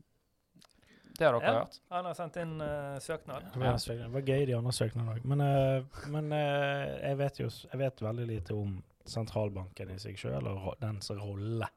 Det 1.20 1.28
har 1.28 1.36
dere 1.38 1.52
Ja. 1.52 1.60
hørt? 1.60 1.80
Han 1.92 2.06
har 2.08 2.16
sendt 2.18 2.38
inn 2.40 2.54
uh, 2.64 2.96
søknad. 3.04 3.50
Det 3.54 3.60
var, 3.60 3.78
det 4.00 4.10
var 4.14 4.22
gøy, 4.32 4.46
de 4.48 4.56
andre 4.58 4.72
søknadene 4.76 5.16
òg. 5.18 5.26
Men, 5.28 5.42
uh, 5.44 6.02
men 6.16 6.32
uh, 6.32 6.98
jeg 7.04 7.18
vet 7.20 7.40
jo 7.44 7.50
jeg 7.50 7.80
vet 7.84 8.04
veldig 8.08 8.28
lite 8.30 8.56
om 8.56 8.78
sentralbanken 9.10 9.92
i 9.92 9.98
seg 10.00 10.18
sjøl 10.22 10.48
og 10.48 10.60
ro- 10.66 10.76
dens 10.80 11.10
rolle 11.18 11.68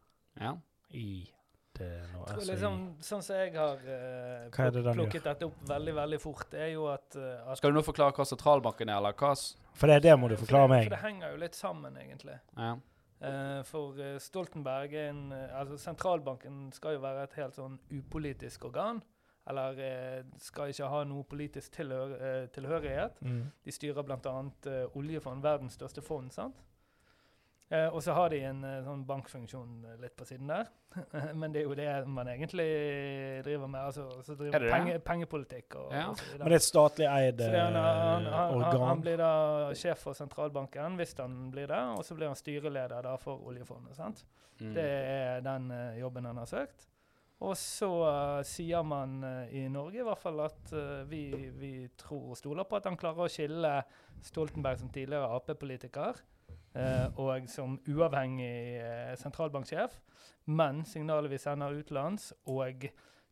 Ja. 0.40 0.54
i 0.92 1.24
det 1.74 1.88
nå. 2.12 2.22
tror 2.26 2.36
Altså, 2.36 2.46
liksom, 2.52 2.78
sånn 3.00 3.22
som 3.24 3.36
jeg 3.36 3.54
har 3.56 3.78
den 3.80 4.94
plukket 4.98 5.24
dette 5.24 5.46
opp 5.48 5.62
veldig 5.70 5.94
veldig 5.96 6.20
fort, 6.20 6.52
er 6.54 6.68
jo 6.74 6.86
at, 6.92 7.16
at 7.16 7.56
Skal 7.58 7.72
du 7.72 7.78
nå 7.78 7.82
forklare 7.86 8.12
hva 8.12 8.26
sentralbanken 8.28 8.88
er, 8.92 8.98
eller 9.00 9.16
hva 9.16 9.32
for 9.72 9.88
det, 9.88 10.02
det 10.04 10.12
må 10.20 10.28
du 10.28 10.36
forklare 10.36 10.68
for 10.68 10.74
det, 10.74 10.76
meg. 10.76 10.88
For 10.90 10.96
det 10.96 11.02
henger 11.06 11.30
jo 11.32 11.40
litt 11.40 11.54
sammen, 11.58 11.96
egentlig. 11.96 12.38
ja. 12.56 12.74
Uh, 13.22 13.62
for 13.62 13.94
uh, 14.02 14.16
Stoltenberg 14.18 14.92
er 14.98 15.10
en 15.12 15.28
uh, 15.30 15.60
Altså, 15.60 15.76
sentralbanken 15.78 16.72
skal 16.74 16.96
jo 16.96 17.02
være 17.04 17.22
et 17.28 17.36
helt 17.38 17.54
sånn 17.54 17.76
upolitisk 17.94 18.64
organ. 18.66 18.98
Eller 19.50 19.78
eh, 19.82 20.24
skal 20.38 20.70
ikke 20.70 20.90
ha 20.92 21.00
noe 21.08 21.24
politisk 21.26 21.72
tilhør, 21.74 22.12
eh, 22.14 22.44
tilhørighet. 22.54 23.16
Mm. 23.26 23.40
De 23.64 23.72
styrer 23.74 24.06
bl.a. 24.06 24.34
Eh, 24.70 24.84
oljefond, 24.98 25.42
verdens 25.42 25.74
største 25.78 26.04
fond. 26.04 26.30
sant? 26.32 26.60
Eh, 27.72 27.88
og 27.88 28.02
så 28.04 28.12
har 28.12 28.28
de 28.28 28.38
en 28.44 28.60
eh, 28.68 28.80
sånn 28.84 29.02
bankfunksjon 29.08 29.96
litt 30.02 30.14
på 30.18 30.26
siden 30.28 30.50
der. 30.52 30.68
Men 31.40 31.54
det 31.54 31.62
er 31.62 31.70
jo 31.70 31.76
det 31.78 31.88
man 32.06 32.28
egentlig 32.28 32.68
driver 33.46 33.70
med. 33.72 33.80
altså 33.80 34.06
så 34.22 34.36
Er 34.36 34.40
driver 34.42 34.68
penge, 34.68 34.98
pengepolitikk 35.06 35.78
og, 35.80 35.88
Ja. 35.96 36.04
og 36.10 36.20
så 36.20 36.26
videre. 36.28 36.44
Men 36.44 36.52
det 36.52 36.58
er 36.58 36.60
et 36.60 36.68
statlig 36.68 37.08
eid 37.08 37.42
organ? 37.48 37.80
han, 37.80 38.30
han, 38.36 38.86
han, 38.86 39.02
blir 39.02 39.18
da 39.18 39.32
sjef 39.74 40.04
for 40.06 40.18
sentralbanken, 40.18 41.00
hvis 41.00 41.16
han 41.18 41.50
blir 41.50 41.66
det. 41.72 41.82
Og 41.96 42.04
så 42.04 42.14
blir 42.14 42.30
han 42.30 42.38
styreleder 42.38 43.08
da 43.08 43.16
for 43.18 43.42
oljefondet. 43.48 43.96
sant? 43.96 44.22
Mm. 44.60 44.74
Det 44.76 44.86
er 44.86 45.40
den 45.42 45.72
jobben 45.98 46.28
han 46.28 46.38
har 46.44 46.46
søkt. 46.46 46.91
Og 47.42 47.56
så 47.58 47.88
uh, 47.90 48.40
sier 48.46 48.84
man 48.86 49.18
uh, 49.24 49.50
i 49.50 49.64
Norge 49.72 49.98
i 50.00 50.06
hvert 50.06 50.20
fall 50.20 50.44
at 50.44 50.74
uh, 50.76 51.02
vi, 51.10 51.24
vi 51.58 51.72
tror 51.98 52.32
og 52.32 52.38
stoler 52.38 52.68
på 52.68 52.78
at 52.78 52.86
han 52.86 52.98
klarer 53.00 53.26
å 53.26 53.32
skille 53.32 53.72
Stoltenberg 54.22 54.78
som 54.82 54.92
tidligere 54.94 55.30
Ap-politiker 55.36 56.22
og 57.20 57.50
som 57.52 57.74
uavhengig 57.84 58.80
sentralbanksjef. 59.20 59.98
Men 60.48 60.78
signalet 60.88 61.34
vi 61.34 61.40
sender 61.42 61.74
utenlands 61.76 62.30
og 62.48 62.86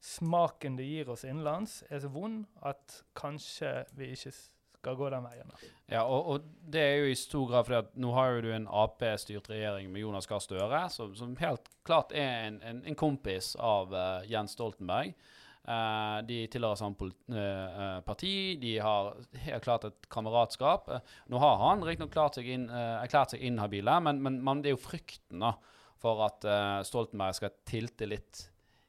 smaken 0.05 0.77
det 0.77 0.85
gir 0.85 1.09
oss 1.15 1.25
innenlands, 1.25 1.79
er 1.89 2.03
så 2.05 2.11
vond 2.13 2.43
at 2.69 2.99
kanskje 3.17 3.87
vi 3.97 4.11
ikke 4.13 4.35
skal 4.81 4.97
gå 4.97 5.11
den 5.13 5.25
veien. 5.27 5.51
da. 5.51 5.73
Ja, 5.91 6.05
og, 6.05 6.29
og 6.33 6.71
det 6.73 6.83
er 6.83 6.95
jo 7.03 7.11
i 7.11 7.19
stor 7.19 7.51
grad 7.51 7.67
fordi 7.69 7.81
at 7.83 7.91
nå 8.01 8.13
har 8.17 8.37
jo 8.37 8.45
du 8.47 8.53
en 8.55 8.69
Ap-styrt 8.83 9.51
regjering 9.53 9.91
med 9.93 10.05
Jonas 10.05 10.29
Gahr 10.31 10.41
Støre, 10.43 10.85
som, 10.93 11.13
som 11.19 11.37
helt 11.41 11.69
klart 11.87 12.15
er 12.17 12.47
en, 12.49 12.61
en, 12.67 12.81
en 12.89 12.99
kompis 12.99 13.53
av 13.57 13.93
uh, 13.93 14.25
Jens 14.31 14.57
Stoltenberg. 14.57 15.13
Uh, 15.61 16.23
de 16.25 16.39
tilhører 16.51 16.79
samme 16.81 17.11
eh, 17.37 17.99
parti, 18.03 18.57
de 18.59 18.71
har 18.81 19.11
helt 19.45 19.67
klart 19.67 19.85
et 19.91 20.09
kameratskap. 20.11 20.89
Uh, 20.89 21.19
nå 21.31 21.43
har 21.43 21.61
han 21.67 21.85
riktignok 21.85 22.17
erklært 22.17 23.35
seg 23.37 23.45
inhabile, 23.45 23.99
men, 24.07 24.23
men, 24.25 24.41
man, 24.47 24.65
det 24.65 24.73
er 24.73 24.79
jo 24.79 24.83
frykten 24.87 25.45
da, 25.45 25.53
for 26.01 26.25
at 26.25 26.47
Stoltenberg 26.89 27.37
skal 27.37 27.53
tilte 27.69 28.09
litt 28.09 28.47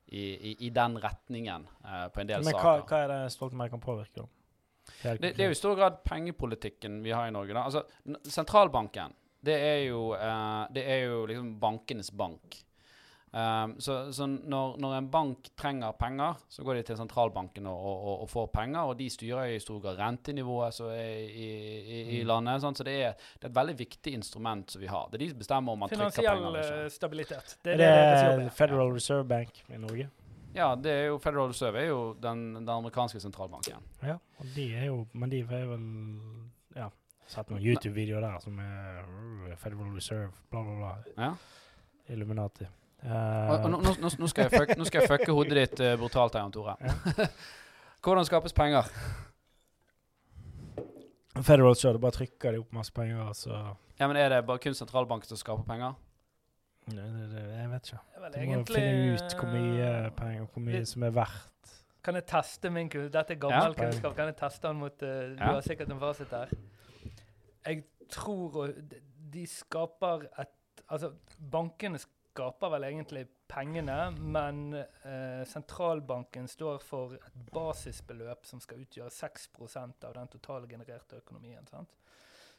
i, 0.08 0.24
i, 0.24 0.54
i 0.68 0.70
den 0.72 0.96
retningen 1.04 1.66
på 2.16 2.22
en 2.24 2.30
del 2.30 2.46
Men 2.46 2.56
hva, 2.56 2.62
saker. 2.62 2.86
hva 2.88 3.02
er 3.04 3.12
det 3.12 3.34
Stoltenberg 3.36 3.74
kan 3.74 3.84
påvirke, 3.84 4.24
da? 4.24 4.41
Det, 5.04 5.20
det 5.22 5.40
er 5.40 5.46
jo 5.52 5.58
i 5.58 5.62
stor 5.62 5.76
grad 5.76 6.02
pengepolitikken 6.06 7.02
vi 7.04 7.12
har 7.12 7.28
i 7.28 7.32
Norge. 7.36 7.54
Da. 7.54 7.64
Altså, 7.70 7.84
sentralbanken, 8.30 9.14
det 9.46 9.56
er 9.58 9.80
jo, 9.90 10.12
eh, 10.14 10.68
det 10.74 10.84
er 10.88 11.06
jo 11.08 11.26
liksom 11.30 11.56
bankenes 11.62 12.12
bank. 12.12 12.60
Um, 13.34 13.78
så 13.80 14.12
så 14.12 14.26
når, 14.28 14.74
når 14.84 14.94
en 14.98 15.06
bank 15.08 15.46
trenger 15.56 15.94
penger, 15.96 16.34
så 16.52 16.66
går 16.68 16.76
de 16.76 16.82
til 16.90 16.98
sentralbanken 17.00 17.66
og, 17.72 17.78
og, 17.80 18.22
og, 18.26 18.30
får 18.30 18.50
penger. 18.52 18.80
Og 18.92 18.98
de 19.00 19.08
styrer 19.10 19.54
i 19.56 19.60
stor 19.64 19.80
grad 19.80 19.96
rentenivået 20.02 20.74
som 20.76 20.90
er 20.92 21.14
i, 21.30 21.46
i, 21.48 22.02
i 22.18 22.22
Mm. 22.22 22.28
landet. 22.28 22.60
Sånn, 22.62 22.76
Så 22.76 22.84
det 22.84 22.98
er, 23.06 23.14
det 23.40 23.48
er 23.48 23.54
et 23.54 23.56
veldig 23.56 23.78
viktig 23.80 24.14
instrument 24.18 24.72
som 24.76 24.82
vi 24.84 24.88
har. 24.92 25.08
Det 25.08 25.16
er 25.16 25.24
de 25.24 25.30
som 25.30 25.40
bestemmer 25.40 25.72
om 25.72 25.80
man 25.80 25.90
trykker 25.90 26.12
Finansiell 26.12 26.28
penger 26.36 26.48
eller 26.50 26.84
eh, 26.84 26.90
stabilitet. 26.92 27.56
Det 27.64 27.72
Er 27.72 27.74
er 27.74 27.78
det, 27.78 28.40
det 28.42 28.46
er. 28.50 28.50
Federal 28.60 28.92
Reserve 29.00 29.24
Bank 29.32 29.64
i 29.70 29.78
Norge? 29.80 30.10
Ja, 30.56 30.74
det 30.76 30.91
er 30.91 31.06
jo 31.08 31.18
Federal 31.24 31.47
Reserve 31.54 31.80
er 31.80 31.88
jo 31.88 31.99
den, 32.20 32.41
den 32.58 32.70
amerikanske 32.70 33.20
sentralbanken. 33.24 33.80
Ja, 34.04 34.18
og 34.39 34.49
de 34.56 34.66
er 34.76 34.86
jo 34.89 35.06
Men 35.14 35.30
de 35.32 35.39
er 35.45 35.66
vel 35.70 35.86
Ja. 36.76 36.89
Sett 37.32 37.49
noen 37.49 37.62
YouTube-videoer 37.64 38.22
der 38.26 38.39
som 38.43 38.58
er 38.60 39.06
uh, 39.08 39.56
Federal 39.56 39.93
Reserve, 39.95 40.32
bla, 40.52 40.62
bla, 40.64 40.76
bla. 40.76 40.93
Ja. 41.18 41.34
Illuminati. 42.14 42.66
Og, 42.66 42.78
Eh, 43.02 43.49
og 43.64 43.64
nå, 43.72 43.78
nå, 43.82 43.91
nå- 43.97 44.28
skal 44.30 44.43
jeg 44.45 44.52
fuck, 44.60 44.76
nå 44.78 44.86
skal 44.86 45.02
jeg 45.02 45.10
fucke 45.10 45.34
hodet 45.34 45.56
ditt 45.58 45.80
uh, 45.82 45.95
brutalt 45.97 46.36
her, 46.38 46.43
Jan 46.43 46.52
Tore. 46.54 46.76
Hvordan 48.06 48.28
skapes 48.28 48.54
penger? 48.54 48.86
Federal 51.41 51.72
Reserve, 51.72 51.97
bare 52.04 52.14
trykker 52.20 52.54
de 52.54 52.60
opp 52.62 52.76
masse 52.76 52.93
penger, 52.93 53.24
og 53.24 53.36
så 53.39 53.56
Ja, 53.99 54.08
men 54.08 54.18
Er 54.18 54.30
det 54.30 54.43
bare 54.45 54.60
kun 54.62 54.74
sentralbanken 54.78 55.28
som 55.32 55.38
skaper 55.39 55.64
penger? 55.66 55.95
Nei, 56.88 57.06
det, 57.14 57.28
det, 57.32 57.42
Jeg 57.60 57.70
vet 57.72 57.88
ikke. 57.92 58.00
Du 58.16 58.22
må 58.22 58.30
egentlig, 58.42 58.76
finne 58.76 59.14
ut 59.16 59.36
hvor 59.38 59.52
mye 59.54 59.90
eh, 60.06 60.10
penger, 60.18 60.46
hvor 60.54 60.64
mye 60.66 60.86
som 60.86 61.04
er 61.04 61.12
verdt. 61.16 61.76
Kan 62.04 62.16
jeg 62.18 62.26
teste 62.26 62.70
min 62.74 62.90
kunnskap? 62.90 63.14
Dette 63.14 63.34
er 63.34 63.40
gammel 63.40 63.76
Ja. 63.78 63.84
kunnskap. 63.84 64.16
Kan 64.18 64.26
jeg 64.32 64.36
teste 64.40 64.68
den 64.68 64.80
mot 64.82 65.04
eh, 65.04 65.36
Du 65.38 65.44
har 65.44 65.62
sikkert 65.62 65.92
en 65.94 66.00
fasit 66.00 66.30
her. 66.34 66.50
Jeg 67.66 67.84
tror 68.10 68.68
de- 68.68 69.02
De 69.32 69.46
skaper 69.48 70.26
et 70.40 70.48
Altså, 70.92 71.14
bankene 71.52 71.98
skaper 72.00 72.70
vel 72.70 72.84
egentlig 72.84 73.28
pengene, 73.48 74.12
men 74.20 74.74
uh, 74.74 75.44
sentralbanken 75.48 76.48
står 76.48 76.82
for 76.84 77.14
et 77.14 77.38
basisbeløp 77.54 78.46
som 78.46 78.60
skal 78.60 78.82
utgjøre 78.84 79.08
6% 79.10 80.04
av 80.04 80.14
den 80.18 80.28
totale 80.28 80.68
genererte 80.68 81.16
økonomien. 81.22 81.66
sant? 81.68 81.88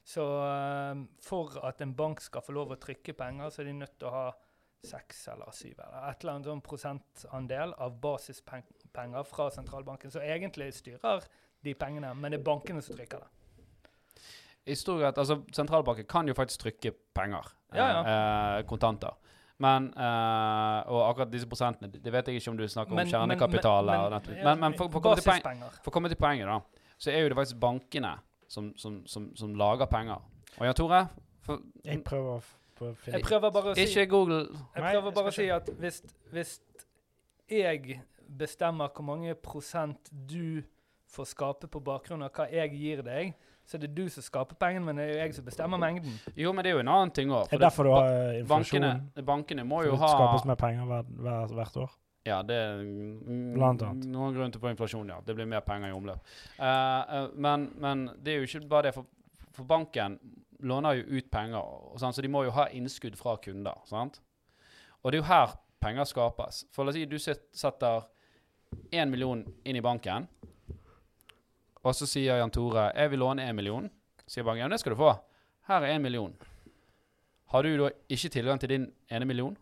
Så 0.04 0.22
eh, 0.44 1.02
for 1.22 1.58
at 1.66 1.80
en 1.84 1.94
bank 1.94 2.20
skal 2.20 2.42
få 2.42 2.52
lov 2.56 2.72
å 2.74 2.80
trykke 2.80 3.14
penger, 3.14 3.50
så 3.54 3.62
er 3.62 3.64
de 3.70 3.72
nødt 3.72 3.98
til 3.98 4.08
å 4.08 4.14
ha 4.16 4.24
seks 4.82 5.28
eller 5.30 5.52
syv 5.54 5.78
eller 5.78 6.08
et 6.10 6.24
eller 6.24 6.32
annet 6.34 6.48
sånn 6.50 6.62
prosentandel 6.66 7.74
av 7.78 8.00
basispenger 8.02 9.22
fra 9.28 9.46
sentralbanken. 9.54 10.10
Så 10.10 10.18
egentlig 10.24 10.72
styrer 10.74 11.22
de 11.62 11.74
pengene, 11.78 12.10
men 12.18 12.32
det 12.34 12.40
er 12.40 12.44
bankene 12.48 12.82
som 12.82 12.96
trykker 12.98 13.22
det. 13.22 13.30
I 14.66 14.74
stor 14.78 14.98
grad, 15.00 15.16
altså 15.18 15.40
Sentralbanken 15.54 16.06
kan 16.06 16.28
jo 16.30 16.34
faktisk 16.38 16.62
trykke 16.62 16.92
penger. 17.14 17.46
Ja, 17.74 17.86
ja. 17.88 18.02
eh, 18.58 18.64
kontanter. 18.68 19.14
Men 19.62 19.88
eh, 19.94 20.90
Og 20.90 21.00
akkurat 21.06 21.30
disse 21.30 21.46
prosentene 21.48 21.88
Det 21.92 22.10
vet 22.12 22.26
jeg 22.28 22.40
ikke 22.40 22.50
om 22.50 22.56
du 22.58 22.64
snakker 22.68 22.90
om 22.92 22.96
Men- 22.96 23.06
om 23.06 23.12
kjernekapital. 23.12 23.84
men- 23.86 23.94
eller 23.94 24.10
men- 24.20 24.44
men, 24.44 24.60
men 24.60 24.74
for, 24.74 24.88
for 24.88 24.98
å 25.00 25.90
komme 25.92 26.08
til 26.08 26.16
poenget, 26.16 26.46
da, 26.46 26.60
så 26.98 27.10
er 27.12 27.22
jo 27.22 27.28
det 27.28 27.36
faktisk 27.38 27.60
bankene 27.60 28.18
som, 28.52 28.72
som, 28.76 28.98
som, 29.08 29.30
som 29.36 29.54
lager 29.56 29.88
penger. 29.90 30.20
Og 30.58 30.66
Jan 30.68 30.76
Tore, 30.76 31.06
for, 31.46 31.62
Jeg 31.84 32.02
prøver 32.04 32.42
finne 32.82 33.16
Jeg 33.16 33.24
prøver 33.24 33.52
bare 33.54 33.72
å 33.72 33.76
si 33.76 33.86
ikke 33.86 34.04
Google 34.10 34.40
Jeg 34.42 34.82
Nei, 34.82 34.90
prøver 34.90 35.06
jeg 35.08 35.14
bare 35.16 35.30
å 35.30 35.36
si 35.36 35.46
at 35.54 35.70
hvis, 35.80 36.02
hvis 36.34 36.52
jeg 37.52 38.00
bestemmer 38.28 38.92
hvor 38.92 39.06
mange 39.06 39.34
prosent 39.38 40.10
du 40.12 40.62
får 41.12 41.30
skape 41.32 41.70
på 41.72 41.80
bakgrunn 41.84 42.24
av 42.24 42.32
hva 42.36 42.46
jeg 42.48 42.72
gir 42.76 43.02
deg, 43.04 43.32
så 43.68 43.76
er 43.76 43.82
det 43.84 43.90
du 43.94 44.06
som 44.10 44.24
skaper 44.24 44.56
pengene, 44.58 44.84
men 44.86 44.98
det 44.98 45.04
er 45.04 45.10
jo 45.12 45.18
jeg 45.20 45.34
som 45.36 45.44
bestemmer 45.46 45.80
mengden. 45.80 46.14
Jo, 46.36 46.54
men 46.56 46.64
det 46.64 46.72
er 46.72 46.78
jo 46.78 46.84
en 46.84 46.92
annen 46.94 47.12
ting 47.14 47.32
òg. 47.32 47.50
Det 47.50 47.58
er 47.58 47.64
derfor 47.66 47.86
du 47.88 47.92
har 47.92 48.38
inflasjon. 48.38 48.86
bankene, 48.86 49.26
bankene 49.28 49.66
må 49.68 49.82
jo 49.84 49.92
jo 49.92 49.98
det 49.98 50.02
ha 50.06 50.12
skapes 50.16 50.46
mer 50.48 50.58
penger 50.62 50.88
hver, 50.88 51.12
hver, 51.26 51.52
hvert 51.58 51.76
år. 51.84 51.92
Ja, 52.24 52.38
det 52.46 52.54
er 52.54 52.82
Blant 53.56 53.82
annet. 53.82 54.06
noen 54.06 54.34
grunn 54.36 54.52
til 54.54 54.62
på 54.62 54.70
inflasjon, 54.70 55.08
ja. 55.10 55.18
Det 55.26 55.34
blir 55.34 55.48
mer 55.50 55.64
penger 55.66 55.90
i 55.90 55.96
omløp. 55.96 56.22
Uh, 56.54 56.62
uh, 56.62 57.32
men, 57.34 57.66
men 57.82 58.04
det 58.22 58.34
er 58.34 58.42
jo 58.42 58.46
ikke 58.46 58.68
bare 58.70 58.88
det, 58.88 58.94
for, 58.94 59.08
for 59.56 59.66
banken 59.66 60.20
låner 60.62 61.00
jo 61.00 61.18
ut 61.18 61.30
penger, 61.34 61.58
og 61.58 61.98
sånn, 61.98 62.14
så 62.14 62.22
de 62.22 62.30
må 62.30 62.44
jo 62.46 62.54
ha 62.54 62.68
innskudd 62.70 63.18
fra 63.18 63.34
kunder. 63.42 63.82
sant? 63.90 64.20
Og 65.02 65.10
det 65.10 65.18
er 65.18 65.22
jo 65.24 65.30
her 65.32 65.56
penger 65.82 66.06
skapes. 66.06 66.62
For 66.70 66.86
la 66.86 66.94
oss 66.94 67.00
si 67.00 67.08
du 67.10 67.18
setter 67.18 68.06
én 68.94 69.10
million 69.10 69.42
inn 69.66 69.76
i 69.76 69.82
banken, 69.82 70.28
og 71.82 71.96
så 71.98 72.06
sier 72.06 72.38
Jan 72.38 72.54
Tore 72.54 72.92
jeg 72.94 73.10
vil 73.10 73.24
låne 73.24 73.48
én 73.50 73.58
million. 73.58 73.90
Sier 74.30 74.46
banken 74.46 74.62
ja, 74.62 74.70
det 74.70 74.78
skal 74.78 74.94
du 74.94 75.00
få. 75.02 75.16
Her 75.66 75.82
er 75.82 75.96
én 75.96 76.04
million. 76.04 76.30
Har 77.50 77.66
du 77.66 77.74
da 77.76 77.90
ikke 78.08 78.30
tilgang 78.32 78.62
til 78.62 78.70
din 78.70 78.86
ene 79.10 79.26
million? 79.28 79.56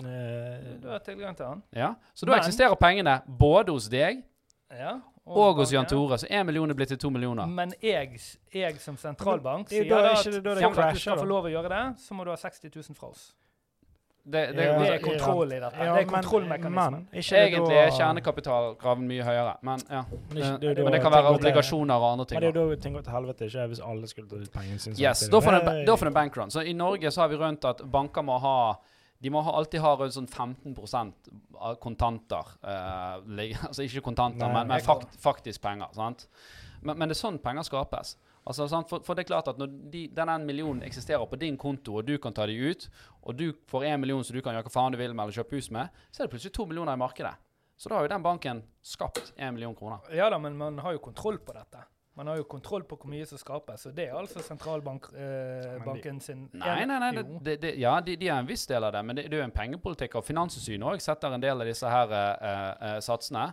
Eh, 0.00 0.80
Du 0.82 0.88
har 0.88 0.98
tilgang 0.98 1.36
til 1.36 1.46
den. 1.46 1.62
Ja, 1.76 1.94
Så 2.14 2.26
da 2.26 2.32
Men- 2.32 2.40
eksisterer 2.40 2.74
pengene 2.76 3.20
både 3.38 3.68
hos 3.72 3.88
deg 3.88 4.22
Ja, 4.70 5.00
og 5.26 5.56
hos 5.56 5.72
Jan. 5.72 5.86
Tore. 5.86 6.16
Så 6.18 6.26
én 6.30 6.44
million 6.46 6.70
er 6.70 6.74
blitt 6.74 6.88
til 6.88 6.98
to 6.98 7.10
millioner. 7.10 7.46
Men 7.46 7.72
jeg, 7.82 8.20
jeg 8.54 8.80
som 8.80 8.96
sentralbank 8.96 9.66
er 9.72 9.82
sier 9.82 9.88
da 9.88 10.12
at 10.12 10.24
det 10.24 10.42
da 10.44 10.54
det 10.54 10.74
for 10.74 10.82
at 10.82 10.94
du 10.94 10.98
skal 11.00 11.16
få 11.16 11.24
lov 11.26 11.44
å 11.44 11.48
gjøre 11.50 11.68
det, 11.68 11.98
så 12.00 12.14
må 12.14 12.24
du 12.24 12.30
ha 12.30 12.36
60 12.36 12.70
000 12.76 12.94
fra 12.96 13.08
oss. 13.08 13.32
Det, 14.22 14.54
det, 14.54 14.64
Ja, 14.64 14.78
Det 14.78 14.92
er 14.92 14.98
kontroll 15.02 15.52
i 15.52 15.58
dette. 15.58 15.76
ja, 15.78 15.94
det 15.96 16.02
er 16.02 16.10
kontrollmekanismen. 16.12 16.92
men 16.92 17.08
ikke 17.12 17.30
det 17.30 17.52
egentlig 17.52 17.76
er 17.76 17.90
kjernekapitalkraven 17.90 19.06
mye 19.08 19.22
høyere. 19.24 19.56
Men, 19.62 19.78
ja. 19.90 20.02
Men 20.28 20.36
ikke- 20.36 20.54
Eh, 20.54 20.58
det 20.58 20.78
er 20.78 20.84
men 20.84 20.92
det 20.92 21.02
kan 21.02 21.12
være 21.12 21.34
obligasjoner 21.34 21.94
og 21.94 22.12
andre 22.12 22.24
ting. 22.26 22.36
Men 22.40 22.52
det 22.52 22.56
er 22.56 22.60
jo 22.62 22.74
da 22.74 22.80
ting 22.82 22.94
går 22.94 23.02
til 23.02 23.12
helvete, 23.12 23.44
ikke 23.48 23.66
hvis 23.68 23.80
alle 23.90 24.06
skulle 24.06 24.28
ta 24.28 24.36
ut 24.36 24.52
pengene 24.52 24.78
sine 24.78 24.94
Yes, 25.00 25.28
da 25.28 25.40
får, 25.40 25.50
det 25.86 26.06
en 26.06 26.12
bankrun. 26.14 26.50
Så 26.50 26.60
I 26.66 26.72
Norge 26.74 27.10
så 27.10 27.20
har 27.22 27.28
vi 27.28 27.36
rundt 27.36 27.64
at 27.64 27.78
banker 27.90 28.22
må 28.22 28.38
ha 28.38 28.74
de 29.20 29.30
må 29.32 29.42
ha, 29.44 29.52
alltid 29.58 29.82
ha 29.84 29.92
rundt 30.00 30.16
sånn 30.16 30.28
15 30.28 30.74
av 31.60 31.76
kontanter. 31.82 32.54
eh, 32.64 33.56
altså 33.68 33.84
ikke 33.84 34.00
kontanter, 34.06 34.46
Nei, 34.46 34.54
men, 34.54 34.72
men 34.72 34.84
fakt, 34.84 35.16
faktisk 35.20 35.62
penger. 35.62 35.92
sant? 35.96 36.26
Men, 36.80 36.96
men 36.96 37.08
det 37.10 37.16
er 37.18 37.20
sånn 37.20 37.38
penger 37.42 37.66
skapes. 37.68 38.14
Altså, 38.48 38.64
sant? 38.72 38.88
For, 38.88 39.04
for 39.04 39.14
det 39.14 39.26
er 39.26 39.30
klart 39.34 39.50
at 39.52 39.60
når 39.60 39.74
de, 39.92 40.06
den 40.16 40.32
ene 40.32 40.48
millionen 40.48 40.80
eksisterer 40.86 41.26
på 41.28 41.36
din 41.40 41.58
konto, 41.60 41.98
og 42.00 42.08
du 42.08 42.16
kan 42.22 42.32
ta 42.32 42.46
de 42.48 42.56
ut, 42.56 42.88
og 43.20 43.36
du 43.36 43.50
får 43.68 43.84
én 43.90 44.00
million 44.00 44.24
som 44.24 44.36
du 44.36 44.40
kan 44.40 44.56
gjøre 44.56 44.70
hva 44.70 44.72
faen 44.78 44.96
du 44.96 44.98
vil 45.00 45.12
med 45.12 45.26
eller 45.26 45.36
kjøpe 45.42 45.60
hus 45.60 45.68
med, 45.76 45.92
så 46.08 46.22
er 46.22 46.26
det 46.28 46.32
plutselig 46.34 46.56
to 46.56 46.66
millioner 46.70 46.96
i 46.96 47.02
markedet. 47.04 47.34
Så 47.80 47.88
da 47.88 47.96
har 47.96 48.04
jo 48.08 48.12
den 48.12 48.24
banken 48.24 48.64
skapt 48.84 49.34
én 49.36 49.52
million 49.56 49.76
kroner. 49.76 50.00
Ja 50.16 50.28
da, 50.32 50.40
men 50.40 50.56
man 50.56 50.80
har 50.84 50.96
jo 50.96 51.04
kontroll 51.04 51.38
på 51.44 51.52
dette. 51.56 51.84
Man 52.20 52.28
har 52.28 52.36
jo 52.36 52.44
kontroll 52.52 52.82
på 52.84 52.98
hvor 53.00 53.08
mye 53.08 53.24
som 53.24 53.40
skapes, 53.40 53.86
og 53.88 53.94
det 53.96 54.10
er 54.10 54.16
altså 54.18 54.42
sentralbanken 54.44 55.14
eh, 55.16 56.18
sin 56.20 56.42
Nei, 56.52 56.82
nei, 56.84 56.98
nei. 57.00 57.22
Det, 57.40 57.54
det, 57.62 57.70
ja, 57.80 57.94
de, 58.04 58.18
de 58.20 58.28
er 58.28 58.42
en 58.42 58.50
viss 58.50 58.66
del 58.68 58.84
av 58.84 58.92
det, 58.92 59.00
men 59.08 59.16
det, 59.16 59.24
det 59.32 59.38
er 59.38 59.40
jo 59.40 59.46
en 59.46 59.54
pengepolitikk. 59.54 60.18
Og 60.20 60.26
Finanstilsynet 60.26 60.84
òg 60.90 61.00
setter 61.00 61.32
en 61.32 61.40
del 61.40 61.64
av 61.64 61.70
disse 61.70 61.88
her 61.88 62.12
eh, 62.12 62.68
eh, 62.90 62.98
satsene. 63.06 63.46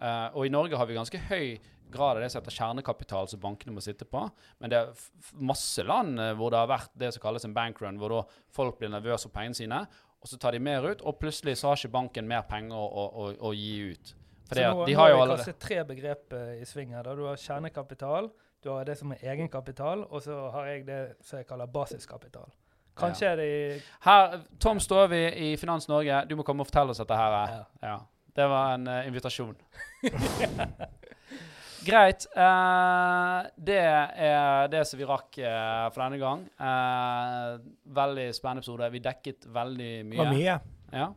Eh, 0.00 0.26
og 0.32 0.48
i 0.48 0.54
Norge 0.56 0.80
har 0.80 0.88
vi 0.88 0.96
ganske 0.96 1.20
høy 1.28 1.58
grad 1.92 2.16
av 2.16 2.24
det 2.24 2.32
som 2.32 2.40
heter 2.40 2.56
kjernekapital 2.56 3.28
som 3.28 3.44
bankene 3.44 3.76
må 3.76 3.84
sitte 3.84 4.08
på. 4.08 4.24
Men 4.56 4.72
det 4.72 4.80
er 4.80 5.06
masse 5.52 5.84
land 5.84 6.16
eh, 6.16 6.32
hvor 6.40 6.56
det 6.56 6.64
har 6.64 6.72
vært 6.72 6.96
det 7.04 7.12
som 7.12 7.26
kalles 7.28 7.44
en 7.44 7.60
bankrun, 7.60 8.00
hvor 8.00 8.16
da 8.16 8.24
folk 8.56 8.80
blir 8.80 8.92
nervøse 8.96 9.28
for 9.28 9.36
pengene 9.36 9.60
sine, 9.60 9.84
og 10.24 10.32
så 10.32 10.40
tar 10.40 10.56
de 10.56 10.64
mer 10.64 10.86
ut, 10.88 11.04
og 11.04 11.20
plutselig 11.20 11.58
så 11.60 11.74
har 11.74 11.76
ikke 11.76 11.92
banken 12.00 12.24
mer 12.24 12.48
penger 12.48 12.72
å, 12.72 12.84
å, 12.88 13.08
å, 13.12 13.32
å 13.50 13.52
gi 13.52 13.92
ut. 13.92 14.14
For 14.44 14.54
Så 14.54 14.60
det, 14.60 14.66
nå, 14.70 14.86
nå 14.86 14.96
har 14.98 15.14
vi 15.14 15.28
kanskje 15.30 15.54
tre 15.58 15.84
begrep 15.88 16.32
eh, 16.36 16.60
i 16.60 16.66
sving 16.68 16.92
her. 16.94 17.06
Du 17.16 17.24
har 17.24 17.36
kjernekapital, 17.40 18.28
du 18.64 18.68
har 18.70 18.84
det 18.88 18.98
som 19.00 19.12
er 19.12 19.24
egenkapital, 19.32 20.04
og 20.10 20.22
så 20.24 20.50
har 20.52 20.66
jeg 20.72 20.86
det 20.88 21.00
som 21.24 21.40
jeg 21.40 21.48
kaller 21.48 21.70
basiskapital. 21.72 22.50
Kanskje 22.94 23.26
er 23.26 23.36
det 23.40 23.46
i 23.50 23.62
Her, 24.04 24.36
Tom 24.62 24.78
Stove 24.80 25.18
i 25.34 25.56
Finans 25.58 25.88
Norge, 25.90 26.20
du 26.30 26.36
må 26.38 26.44
komme 26.46 26.62
og 26.62 26.68
fortelle 26.68 26.94
oss 26.94 27.00
dette 27.02 27.16
her. 27.18 27.38
eh. 27.40 27.56
ja. 27.56 27.88
Ja. 27.88 27.96
Det 28.34 28.46
var 28.50 28.74
en 28.74 28.86
uh, 28.90 29.06
invitasjon. 29.06 29.54
Greit. 31.84 32.24
Uh, 32.36 33.44
det 33.60 33.76
er 33.78 34.70
det 34.72 34.84
som 34.88 34.98
vi 34.98 35.06
rakk 35.08 35.36
uh, 35.42 35.90
for 35.92 36.00
denne 36.04 36.18
gang. 36.22 36.46
Eh, 36.56 37.50
veldig 37.98 38.24
spennende 38.34 38.62
episode. 38.64 38.88
Vi 38.94 39.02
dekket 39.04 39.46
veldig 39.52 39.90
Det 39.98 40.08
mye. 40.08 40.18
var 40.22 40.32
mye. 40.32 40.56
Ja. 40.94 41.08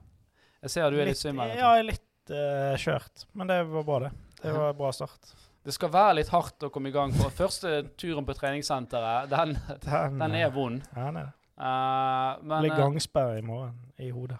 Jeg 0.66 0.74
ser 0.74 0.92
du 0.92 1.00
er 1.00 1.10
litt 1.12 1.22
svimmel. 1.22 1.54
Ja, 1.56 1.72
jeg 1.78 1.86
er 1.86 1.90
litt 1.92 2.07
eh, 2.34 2.76
kjørt. 2.82 3.26
Men 3.34 3.48
det 3.52 3.62
var 3.70 3.84
bra, 3.88 4.00
det. 4.06 4.12
Det 4.42 4.54
var 4.54 4.74
bra 4.78 4.92
start. 4.94 5.34
Det 5.68 5.74
skal 5.76 5.92
være 5.92 6.20
litt 6.22 6.30
hardt 6.32 6.64
å 6.64 6.70
komme 6.72 6.88
i 6.88 6.94
gang 6.96 7.12
For 7.18 7.34
Første 7.36 7.82
turen 8.00 8.24
på 8.28 8.36
treningssenteret, 8.38 9.28
den, 9.34 9.58
Den, 9.84 10.20
den 10.22 10.36
er 10.40 10.52
vond. 10.56 10.84
Ja, 10.96 11.08
den 11.10 11.18
er 11.24 11.26
det. 11.28 11.34
Eh, 11.58 12.44
men 12.44 12.62
Blir 12.64 12.72
eh, 12.72 12.78
gangsperre 12.84 13.40
i 13.40 13.44
morgen 13.46 13.74
i 14.00 14.12
hodet. 14.14 14.38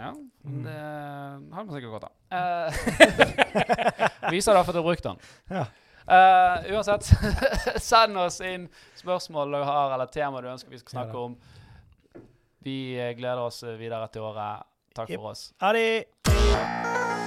Ja, 0.00 0.12
Mm. 0.40 0.62
det 0.64 0.72
har 1.52 1.64
man 1.64 1.74
sikkert 1.74 1.90
godt 1.92 2.04
av. 2.08 2.12
Uh, 2.32 4.30
viser 4.32 4.54
derfor 4.56 4.72
du 4.72 4.78
har 4.78 4.86
brukt 4.86 5.04
den. 5.04 5.18
Ja. 5.52 5.66
Uh, 6.08 6.70
uansett, 6.72 7.10
send 7.90 8.16
oss 8.16 8.38
inn 8.40 8.64
spørsmål 8.96 9.52
du 9.52 9.58
har, 9.60 9.92
eller 9.92 10.08
tema 10.08 10.40
du 10.40 10.48
ønsker 10.48 10.72
vi 10.72 10.80
skal 10.80 10.94
snakke 10.94 11.20
om. 11.26 11.34
Vi 12.64 12.78
gleder 13.18 13.42
oss 13.44 13.60
videre 13.76 14.08
til 14.12 14.24
året. 14.30 14.64
Takk 14.94 15.10
yep. 15.10 15.20
for 15.20 15.30
oss. 15.30 15.52
Ha 15.60 15.72
det! 15.72 17.19